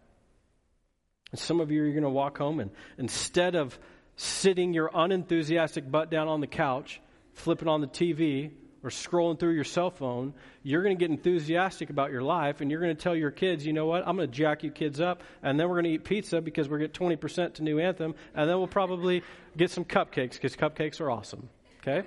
And 1.31 1.39
some 1.39 1.61
of 1.61 1.71
you 1.71 1.85
are 1.85 1.91
going 1.91 2.03
to 2.03 2.11
walk 2.11 2.39
home 2.39 2.61
and 2.61 2.71
instead 2.99 3.55
of 3.55 3.79
sitting 4.21 4.75
your 4.75 4.91
unenthusiastic 4.93 5.91
butt 5.91 6.11
down 6.11 6.29
on 6.29 6.43
the 6.43 6.47
couch, 6.47 7.01
flipping 7.33 7.69
on 7.69 7.81
the 7.81 7.87
TV, 7.87 8.51
or 8.83 8.91
scrolling 8.91 9.39
through 9.39 9.55
your 9.55 9.65
cell 9.65 9.91
phone, 9.91 10.35
you're 10.63 10.83
going 10.83 10.95
to 10.97 11.01
get 11.01 11.11
enthusiastic 11.11 11.89
about 11.89 12.11
your 12.11 12.23
life 12.23 12.61
and 12.61 12.71
you're 12.71 12.81
going 12.81 12.95
to 12.95 13.03
tell 13.03 13.17
your 13.17 13.31
kids, 13.31 13.65
you 13.65 13.73
know 13.73 13.87
what, 13.87 14.07
I'm 14.07 14.17
going 14.17 14.31
to 14.31 14.35
jack 14.35 14.63
you 14.63 14.71
kids 14.71 15.01
up 15.01 15.23
and 15.43 15.59
then 15.59 15.69
we're 15.69 15.77
going 15.77 15.85
to 15.85 15.91
eat 15.93 16.05
pizza 16.05 16.43
because 16.43 16.69
we're 16.69 16.79
going 16.79 16.91
to 16.91 16.99
get 16.99 17.19
20% 17.21 17.55
to 17.55 17.63
New 17.63 17.79
Anthem 17.79 18.15
and 18.35 18.49
then 18.49 18.59
we'll 18.59 18.69
probably 18.69 19.23
get 19.57 19.71
some 19.71 19.85
cupcakes 19.85 20.33
because 20.33 20.55
cupcakes 20.55 21.01
are 21.01 21.11
awesome. 21.11 21.49
Okay? 21.81 22.07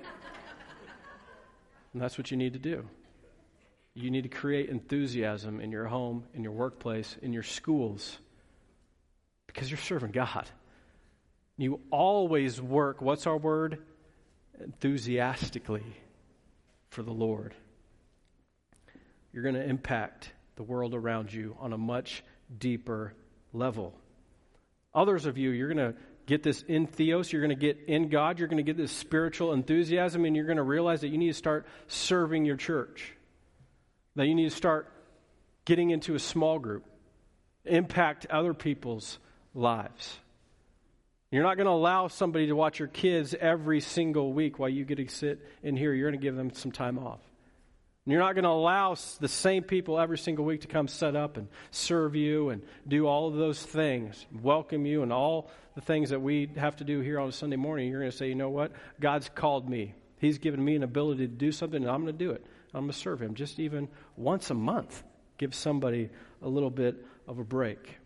and 1.92 2.02
that's 2.02 2.16
what 2.16 2.30
you 2.30 2.36
need 2.36 2.52
to 2.52 2.60
do. 2.60 2.84
You 3.94 4.10
need 4.10 4.22
to 4.22 4.28
create 4.28 4.68
enthusiasm 4.68 5.60
in 5.60 5.72
your 5.72 5.86
home, 5.86 6.24
in 6.32 6.44
your 6.44 6.52
workplace, 6.52 7.16
in 7.22 7.32
your 7.32 7.44
schools. 7.44 8.18
Because 9.46 9.70
you're 9.70 9.78
serving 9.78 10.10
God. 10.12 10.48
You 11.56 11.80
always 11.90 12.60
work, 12.60 13.00
what's 13.00 13.26
our 13.26 13.36
word? 13.36 13.78
Enthusiastically 14.60 15.84
for 16.88 17.02
the 17.02 17.12
Lord. 17.12 17.54
You're 19.32 19.42
going 19.42 19.54
to 19.54 19.64
impact 19.64 20.30
the 20.56 20.62
world 20.62 20.94
around 20.94 21.32
you 21.32 21.56
on 21.60 21.72
a 21.72 21.78
much 21.78 22.22
deeper 22.56 23.14
level. 23.52 23.94
Others 24.94 25.26
of 25.26 25.38
you, 25.38 25.50
you're 25.50 25.72
going 25.72 25.92
to 25.92 25.98
get 26.26 26.42
this 26.42 26.62
in 26.62 26.86
theos, 26.86 27.32
you're 27.32 27.42
going 27.42 27.56
to 27.56 27.60
get 27.60 27.78
in 27.88 28.08
God, 28.08 28.38
you're 28.38 28.48
going 28.48 28.58
to 28.58 28.62
get 28.62 28.76
this 28.76 28.92
spiritual 28.92 29.52
enthusiasm, 29.52 30.24
and 30.24 30.34
you're 30.36 30.46
going 30.46 30.56
to 30.56 30.62
realize 30.62 31.00
that 31.02 31.08
you 31.08 31.18
need 31.18 31.28
to 31.28 31.34
start 31.34 31.66
serving 31.88 32.44
your 32.44 32.56
church. 32.56 33.12
That 34.16 34.26
you 34.26 34.34
need 34.34 34.50
to 34.50 34.56
start 34.56 34.90
getting 35.64 35.90
into 35.90 36.14
a 36.14 36.18
small 36.18 36.58
group, 36.58 36.84
impact 37.64 38.26
other 38.26 38.54
people's 38.54 39.18
lives. 39.52 40.16
You're 41.34 41.42
not 41.42 41.56
going 41.56 41.66
to 41.66 41.72
allow 41.72 42.06
somebody 42.06 42.46
to 42.46 42.52
watch 42.54 42.78
your 42.78 42.86
kids 42.86 43.34
every 43.34 43.80
single 43.80 44.32
week 44.32 44.60
while 44.60 44.68
you 44.68 44.84
get 44.84 44.98
to 44.98 45.08
sit 45.08 45.40
in 45.64 45.76
here. 45.76 45.92
You're 45.92 46.08
going 46.08 46.20
to 46.20 46.24
give 46.24 46.36
them 46.36 46.54
some 46.54 46.70
time 46.70 46.96
off. 46.96 47.18
And 48.04 48.12
you're 48.12 48.22
not 48.22 48.36
going 48.36 48.44
to 48.44 48.50
allow 48.50 48.94
the 49.18 49.26
same 49.26 49.64
people 49.64 49.98
every 49.98 50.16
single 50.16 50.44
week 50.44 50.60
to 50.60 50.68
come 50.68 50.86
set 50.86 51.16
up 51.16 51.36
and 51.36 51.48
serve 51.72 52.14
you 52.14 52.50
and 52.50 52.62
do 52.86 53.08
all 53.08 53.26
of 53.26 53.34
those 53.34 53.60
things, 53.60 54.24
welcome 54.42 54.86
you, 54.86 55.02
and 55.02 55.12
all 55.12 55.50
the 55.74 55.80
things 55.80 56.10
that 56.10 56.22
we 56.22 56.48
have 56.54 56.76
to 56.76 56.84
do 56.84 57.00
here 57.00 57.18
on 57.18 57.30
a 57.30 57.32
Sunday 57.32 57.56
morning. 57.56 57.88
You're 57.88 57.98
going 57.98 58.12
to 58.12 58.16
say, 58.16 58.28
you 58.28 58.36
know 58.36 58.50
what? 58.50 58.70
God's 59.00 59.28
called 59.28 59.68
me. 59.68 59.92
He's 60.20 60.38
given 60.38 60.64
me 60.64 60.76
an 60.76 60.84
ability 60.84 61.26
to 61.26 61.34
do 61.34 61.50
something, 61.50 61.82
and 61.82 61.90
I'm 61.90 62.02
going 62.02 62.16
to 62.16 62.24
do 62.24 62.30
it. 62.30 62.46
I'm 62.72 62.82
going 62.82 62.92
to 62.92 62.96
serve 62.96 63.20
Him 63.20 63.34
just 63.34 63.58
even 63.58 63.88
once 64.16 64.50
a 64.50 64.54
month. 64.54 65.02
Give 65.38 65.52
somebody 65.52 66.10
a 66.42 66.48
little 66.48 66.70
bit 66.70 67.04
of 67.26 67.40
a 67.40 67.44
break. 67.44 67.98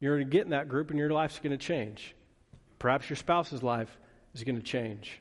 You're 0.00 0.16
going 0.16 0.26
to 0.26 0.30
get 0.30 0.44
in 0.44 0.50
that 0.50 0.68
group 0.68 0.90
and 0.90 0.98
your 0.98 1.10
life's 1.10 1.38
going 1.38 1.56
to 1.56 1.58
change. 1.58 2.14
Perhaps 2.78 3.10
your 3.10 3.16
spouse's 3.16 3.62
life 3.62 3.94
is 4.34 4.42
going 4.42 4.56
to 4.56 4.62
change 4.62 5.20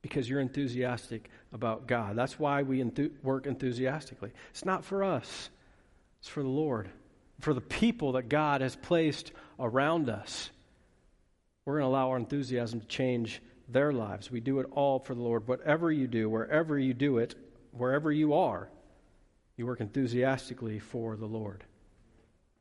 because 0.00 0.28
you're 0.28 0.40
enthusiastic 0.40 1.30
about 1.52 1.86
God. 1.86 2.16
That's 2.16 2.38
why 2.38 2.62
we 2.62 2.82
enth- 2.82 3.12
work 3.22 3.46
enthusiastically. 3.46 4.32
It's 4.50 4.64
not 4.64 4.84
for 4.84 5.04
us, 5.04 5.50
it's 6.20 6.28
for 6.28 6.42
the 6.42 6.48
Lord, 6.48 6.88
for 7.40 7.54
the 7.54 7.60
people 7.60 8.12
that 8.12 8.28
God 8.28 8.60
has 8.60 8.76
placed 8.76 9.32
around 9.58 10.08
us. 10.08 10.50
We're 11.64 11.78
going 11.78 11.84
to 11.84 11.88
allow 11.88 12.10
our 12.10 12.16
enthusiasm 12.16 12.80
to 12.80 12.86
change 12.86 13.40
their 13.68 13.92
lives. 13.92 14.30
We 14.30 14.40
do 14.40 14.60
it 14.60 14.66
all 14.72 14.98
for 14.98 15.14
the 15.14 15.22
Lord. 15.22 15.48
Whatever 15.48 15.90
you 15.90 16.06
do, 16.06 16.28
wherever 16.28 16.78
you 16.78 16.92
do 16.92 17.18
it, 17.18 17.34
wherever 17.72 18.12
you 18.12 18.34
are, 18.34 18.68
you 19.56 19.66
work 19.66 19.80
enthusiastically 19.80 20.78
for 20.78 21.16
the 21.16 21.26
Lord. 21.26 21.64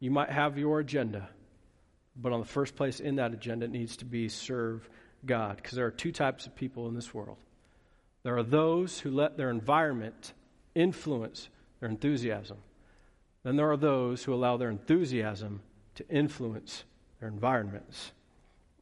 You 0.04 0.12
might 0.12 0.32
have 0.32 0.58
your 0.58 0.82
agenda, 0.82 1.30
but 2.14 2.34
on 2.34 2.42
the 2.42 2.46
first 2.46 2.76
place 2.76 3.00
in 3.00 3.16
that 3.16 3.32
agenda, 3.32 3.68
it 3.68 3.72
needs 3.72 3.96
to 3.98 4.06
be 4.06 4.28
serve 4.28 4.90
God. 5.26 5.56
Because 5.56 5.78
there 5.78 5.86
are 5.86 5.92
two 5.92 6.12
types 6.12 6.46
of 6.46 6.54
people 6.54 6.90
in 6.90 6.94
this 6.94 7.14
world 7.14 7.38
there 8.24 8.36
are 8.36 8.44
those 8.44 9.00
who 9.00 9.12
let 9.12 9.38
their 9.38 9.50
environment 9.50 10.34
influence 10.76 11.48
their 11.80 11.88
enthusiasm. 11.88 12.58
Then 13.44 13.56
there 13.56 13.72
are 13.72 13.78
those 13.78 14.26
who 14.26 14.34
allow 14.34 14.58
their 14.58 14.70
enthusiasm 14.70 15.62
to 15.96 16.06
influence 16.10 16.84
their 17.22 17.30
environments. 17.30 18.12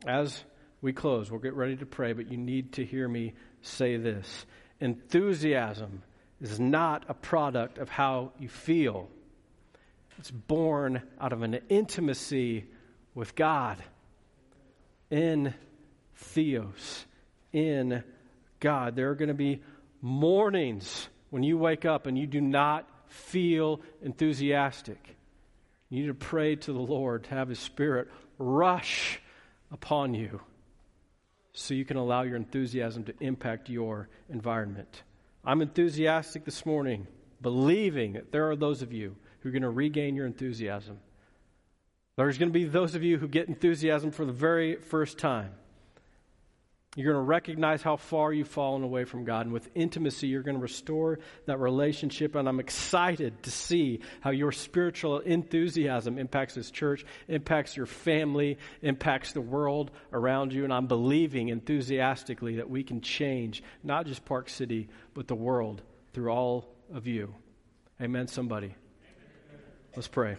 As 0.07 0.43
we 0.81 0.91
close, 0.91 1.29
we'll 1.29 1.39
get 1.39 1.53
ready 1.53 1.75
to 1.75 1.85
pray, 1.85 2.13
but 2.13 2.31
you 2.31 2.37
need 2.37 2.73
to 2.73 2.83
hear 2.83 3.07
me 3.07 3.33
say 3.61 3.95
this. 3.95 4.47
Enthusiasm 4.79 6.01
is 6.39 6.59
not 6.59 7.05
a 7.07 7.13
product 7.13 7.77
of 7.77 7.89
how 7.89 8.31
you 8.39 8.49
feel. 8.49 9.07
It's 10.21 10.29
born 10.29 11.01
out 11.19 11.33
of 11.33 11.41
an 11.41 11.61
intimacy 11.67 12.65
with 13.15 13.33
God 13.33 13.83
in 15.09 15.55
Theos, 16.15 17.07
in 17.51 18.03
God. 18.59 18.95
There 18.95 19.09
are 19.09 19.15
going 19.15 19.29
to 19.29 19.33
be 19.33 19.63
mornings 19.99 21.09
when 21.31 21.41
you 21.41 21.57
wake 21.57 21.85
up 21.85 22.05
and 22.05 22.19
you 22.19 22.27
do 22.27 22.39
not 22.39 22.87
feel 23.07 23.81
enthusiastic. 24.03 24.99
You 25.89 26.01
need 26.01 26.07
to 26.09 26.13
pray 26.13 26.55
to 26.55 26.71
the 26.71 26.77
Lord 26.77 27.23
to 27.23 27.29
have 27.31 27.49
His 27.49 27.57
Spirit 27.57 28.07
rush 28.37 29.19
upon 29.71 30.13
you 30.13 30.39
so 31.53 31.73
you 31.73 31.83
can 31.83 31.97
allow 31.97 32.21
your 32.21 32.35
enthusiasm 32.35 33.05
to 33.05 33.13
impact 33.21 33.71
your 33.71 34.07
environment. 34.29 35.01
I'm 35.43 35.63
enthusiastic 35.63 36.45
this 36.45 36.63
morning, 36.63 37.07
believing 37.41 38.13
that 38.13 38.31
there 38.31 38.51
are 38.51 38.55
those 38.55 38.83
of 38.83 38.93
you 38.93 39.15
who 39.41 39.49
are 39.49 39.51
going 39.51 39.61
to 39.61 39.69
regain 39.69 40.15
your 40.15 40.25
enthusiasm. 40.25 40.99
There's 42.17 42.37
going 42.37 42.49
to 42.49 42.53
be 42.53 42.65
those 42.65 42.95
of 42.95 43.03
you 43.03 43.17
who 43.17 43.27
get 43.27 43.47
enthusiasm 43.47 44.11
for 44.11 44.25
the 44.25 44.31
very 44.31 44.75
first 44.75 45.17
time. 45.17 45.51
You're 46.97 47.13
going 47.13 47.23
to 47.23 47.29
recognize 47.29 47.81
how 47.81 47.95
far 47.95 48.33
you've 48.33 48.49
fallen 48.49 48.83
away 48.83 49.05
from 49.05 49.23
God. 49.23 49.45
And 49.45 49.53
with 49.53 49.69
intimacy, 49.75 50.27
you're 50.27 50.43
going 50.43 50.57
to 50.57 50.61
restore 50.61 51.19
that 51.45 51.57
relationship. 51.57 52.35
And 52.35 52.49
I'm 52.49 52.59
excited 52.59 53.43
to 53.43 53.51
see 53.51 54.01
how 54.19 54.31
your 54.31 54.51
spiritual 54.51 55.19
enthusiasm 55.19 56.17
impacts 56.17 56.55
this 56.55 56.69
church, 56.69 57.05
impacts 57.29 57.77
your 57.77 57.85
family, 57.85 58.57
impacts 58.81 59.31
the 59.31 59.39
world 59.39 59.89
around 60.11 60.51
you. 60.51 60.65
And 60.65 60.73
I'm 60.73 60.87
believing 60.87 61.47
enthusiastically 61.47 62.57
that 62.57 62.69
we 62.69 62.83
can 62.83 62.99
change 62.99 63.63
not 63.83 64.05
just 64.05 64.25
Park 64.25 64.49
City, 64.49 64.89
but 65.13 65.29
the 65.29 65.35
world 65.35 65.81
through 66.11 66.29
all 66.29 66.75
of 66.93 67.07
you. 67.07 67.33
Amen, 68.01 68.27
somebody. 68.27 68.75
Let's 69.93 70.07
pray. 70.07 70.37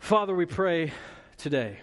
Father, 0.00 0.34
we 0.34 0.44
pray 0.44 0.92
today 1.36 1.78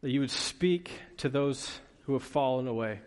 that 0.00 0.10
you 0.10 0.20
would 0.20 0.30
speak 0.30 0.92
to 1.16 1.28
those 1.28 1.80
who 2.02 2.12
have 2.12 2.22
fallen 2.22 2.68
away, 2.68 3.00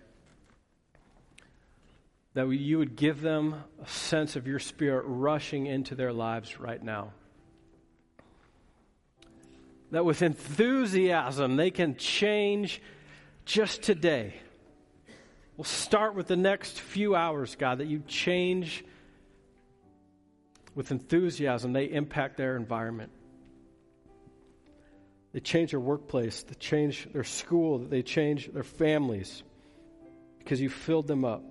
that 2.34 2.50
you 2.50 2.80
would 2.80 2.98
give 2.98 3.22
them 3.22 3.64
a 3.82 3.88
sense 3.88 4.36
of 4.36 4.46
your 4.46 4.60
spirit 4.60 5.06
rushing 5.08 5.68
into 5.68 5.96
their 5.96 6.12
lives 6.12 6.60
right 6.60 6.84
now. 6.84 7.14
That 9.92 10.04
with 10.04 10.22
enthusiasm 10.22 11.56
they 11.56 11.72
can 11.72 11.96
change 11.96 12.82
just 13.46 13.84
today. 13.84 14.34
We'll 15.56 15.64
start 15.64 16.14
with 16.14 16.28
the 16.28 16.36
next 16.36 16.78
few 16.78 17.16
hours, 17.16 17.56
God, 17.56 17.78
that 17.78 17.88
you 17.88 18.04
change 18.06 18.84
with 20.76 20.92
enthusiasm, 20.92 21.74
they 21.74 21.86
impact 21.86 22.38
their 22.38 22.56
environment. 22.56 23.12
They 25.34 25.40
change 25.40 25.72
their 25.72 25.80
workplace, 25.80 26.44
they 26.44 26.56
change 26.56 27.08
their 27.14 27.24
school, 27.24 27.78
they 27.78 28.02
change 28.02 28.52
their 28.52 28.64
families 28.64 29.44
because 30.40 30.60
you 30.60 30.70
filled 30.70 31.08
them 31.08 31.24
up. 31.24 31.44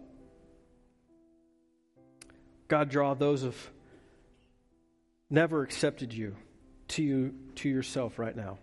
God, 2.67 2.91
draw 2.91 3.15
those 3.15 3.45
of 3.45 3.71
never 5.31 5.63
accepted 5.63 6.13
you 6.13 6.37
to 6.89 7.03
you 7.03 7.35
to 7.57 7.69
yourself 7.69 8.19
right 8.19 8.35
now. 8.35 8.59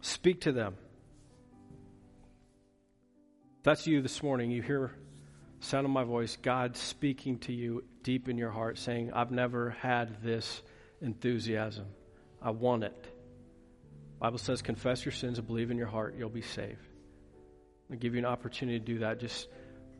Speak 0.00 0.42
to 0.42 0.52
them. 0.52 0.76
If 3.58 3.64
that's 3.64 3.86
you 3.86 4.00
this 4.00 4.22
morning. 4.22 4.50
You 4.50 4.62
hear 4.62 4.92
sound 5.60 5.84
of 5.84 5.90
my 5.90 6.04
voice, 6.04 6.36
God 6.36 6.76
speaking 6.76 7.38
to 7.40 7.52
you 7.52 7.84
deep 8.02 8.28
in 8.28 8.38
your 8.38 8.50
heart, 8.50 8.78
saying, 8.78 9.12
I've 9.12 9.30
never 9.30 9.70
had 9.70 10.22
this 10.22 10.62
enthusiasm. 11.00 11.86
I 12.40 12.50
want 12.50 12.84
it. 12.84 13.14
Bible 14.20 14.38
says, 14.38 14.62
confess 14.62 15.04
your 15.04 15.12
sins 15.12 15.38
and 15.38 15.46
believe 15.46 15.70
in 15.70 15.76
your 15.76 15.86
heart, 15.86 16.14
you'll 16.18 16.28
be 16.28 16.42
saved. 16.42 16.86
I 17.90 17.96
give 17.96 18.14
you 18.14 18.18
an 18.18 18.26
opportunity 18.26 18.78
to 18.78 18.84
do 18.84 18.98
that. 19.00 19.20
Just 19.20 19.48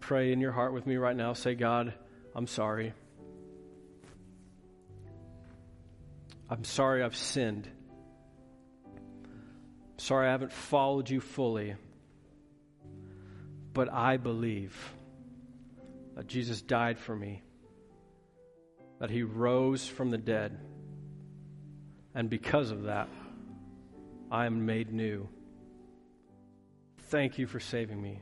pray 0.01 0.33
in 0.33 0.41
your 0.41 0.53
heart 0.53 0.73
with 0.73 0.87
me 0.87 0.97
right 0.97 1.17
now. 1.17 1.33
Say, 1.33 1.55
God, 1.55 1.95
I'm 2.35 2.47
sorry. 2.47 2.93
I'm 6.51 6.65
sorry 6.65 7.03
I've 7.03 7.17
sinned. 7.17 7.69
I'm 8.87 9.99
sorry 9.99 10.29
I 10.29 10.33
haven't 10.33 10.53
followed 10.53 11.09
you 11.11 11.21
fully. 11.21 11.75
But 13.73 13.93
I 13.93 14.17
believe 14.17 14.77
that 16.19 16.27
Jesus 16.27 16.61
died 16.61 16.99
for 16.99 17.15
me, 17.15 17.43
that 18.99 19.09
he 19.09 19.23
rose 19.23 19.87
from 19.87 20.11
the 20.11 20.19
dead, 20.19 20.59
and 22.13 22.29
because 22.29 22.73
of 22.73 22.83
that, 22.83 23.09
I 24.29 24.47
am 24.47 24.67
made 24.67 24.93
new. 24.93 25.29
Thank 27.03 27.39
you 27.39 27.47
for 27.47 27.61
saving 27.61 28.03
me. 28.03 28.21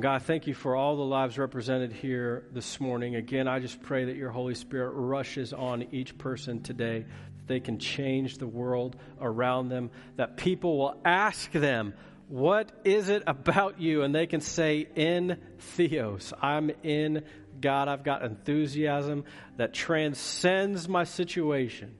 God, 0.00 0.22
thank 0.22 0.46
you 0.46 0.54
for 0.54 0.74
all 0.74 0.96
the 0.96 1.02
lives 1.04 1.36
represented 1.36 1.92
here 1.92 2.46
this 2.50 2.80
morning. 2.80 3.16
Again, 3.16 3.46
I 3.46 3.58
just 3.58 3.82
pray 3.82 4.06
that 4.06 4.16
your 4.16 4.30
Holy 4.30 4.54
Spirit 4.54 4.92
rushes 4.92 5.52
on 5.52 5.86
each 5.92 6.16
person 6.16 6.62
today, 6.62 7.00
that 7.00 7.46
they 7.46 7.60
can 7.60 7.78
change 7.78 8.38
the 8.38 8.46
world 8.46 8.96
around 9.20 9.68
them, 9.68 9.90
that 10.16 10.38
people 10.38 10.78
will 10.78 10.98
ask 11.04 11.52
them, 11.52 11.92
what 12.28 12.72
is 12.84 13.08
it 13.08 13.22
about 13.26 13.80
you? 13.80 14.02
And 14.02 14.14
they 14.14 14.26
can 14.26 14.40
say, 14.40 14.88
In 14.96 15.38
Theos, 15.58 16.32
I'm 16.40 16.70
in 16.82 17.24
God, 17.60 17.88
I've 17.88 18.04
got 18.04 18.22
enthusiasm 18.24 19.24
that 19.56 19.72
transcends 19.72 20.88
my 20.88 21.04
situation 21.04 21.96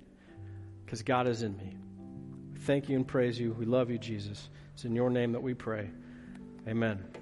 because 0.85 1.03
God 1.03 1.29
is 1.29 1.43
in 1.43 1.57
me. 1.57 1.77
Thank 2.61 2.89
you 2.89 2.97
and 2.97 3.07
praise 3.07 3.39
you. 3.39 3.53
We 3.53 3.65
love 3.65 3.91
you, 3.91 3.99
Jesus. 3.99 4.49
It's 4.75 4.85
in 4.85 4.95
your 4.95 5.11
name 5.11 5.33
that 5.33 5.43
we 5.43 5.55
pray. 5.55 5.91
Amen. 6.69 7.16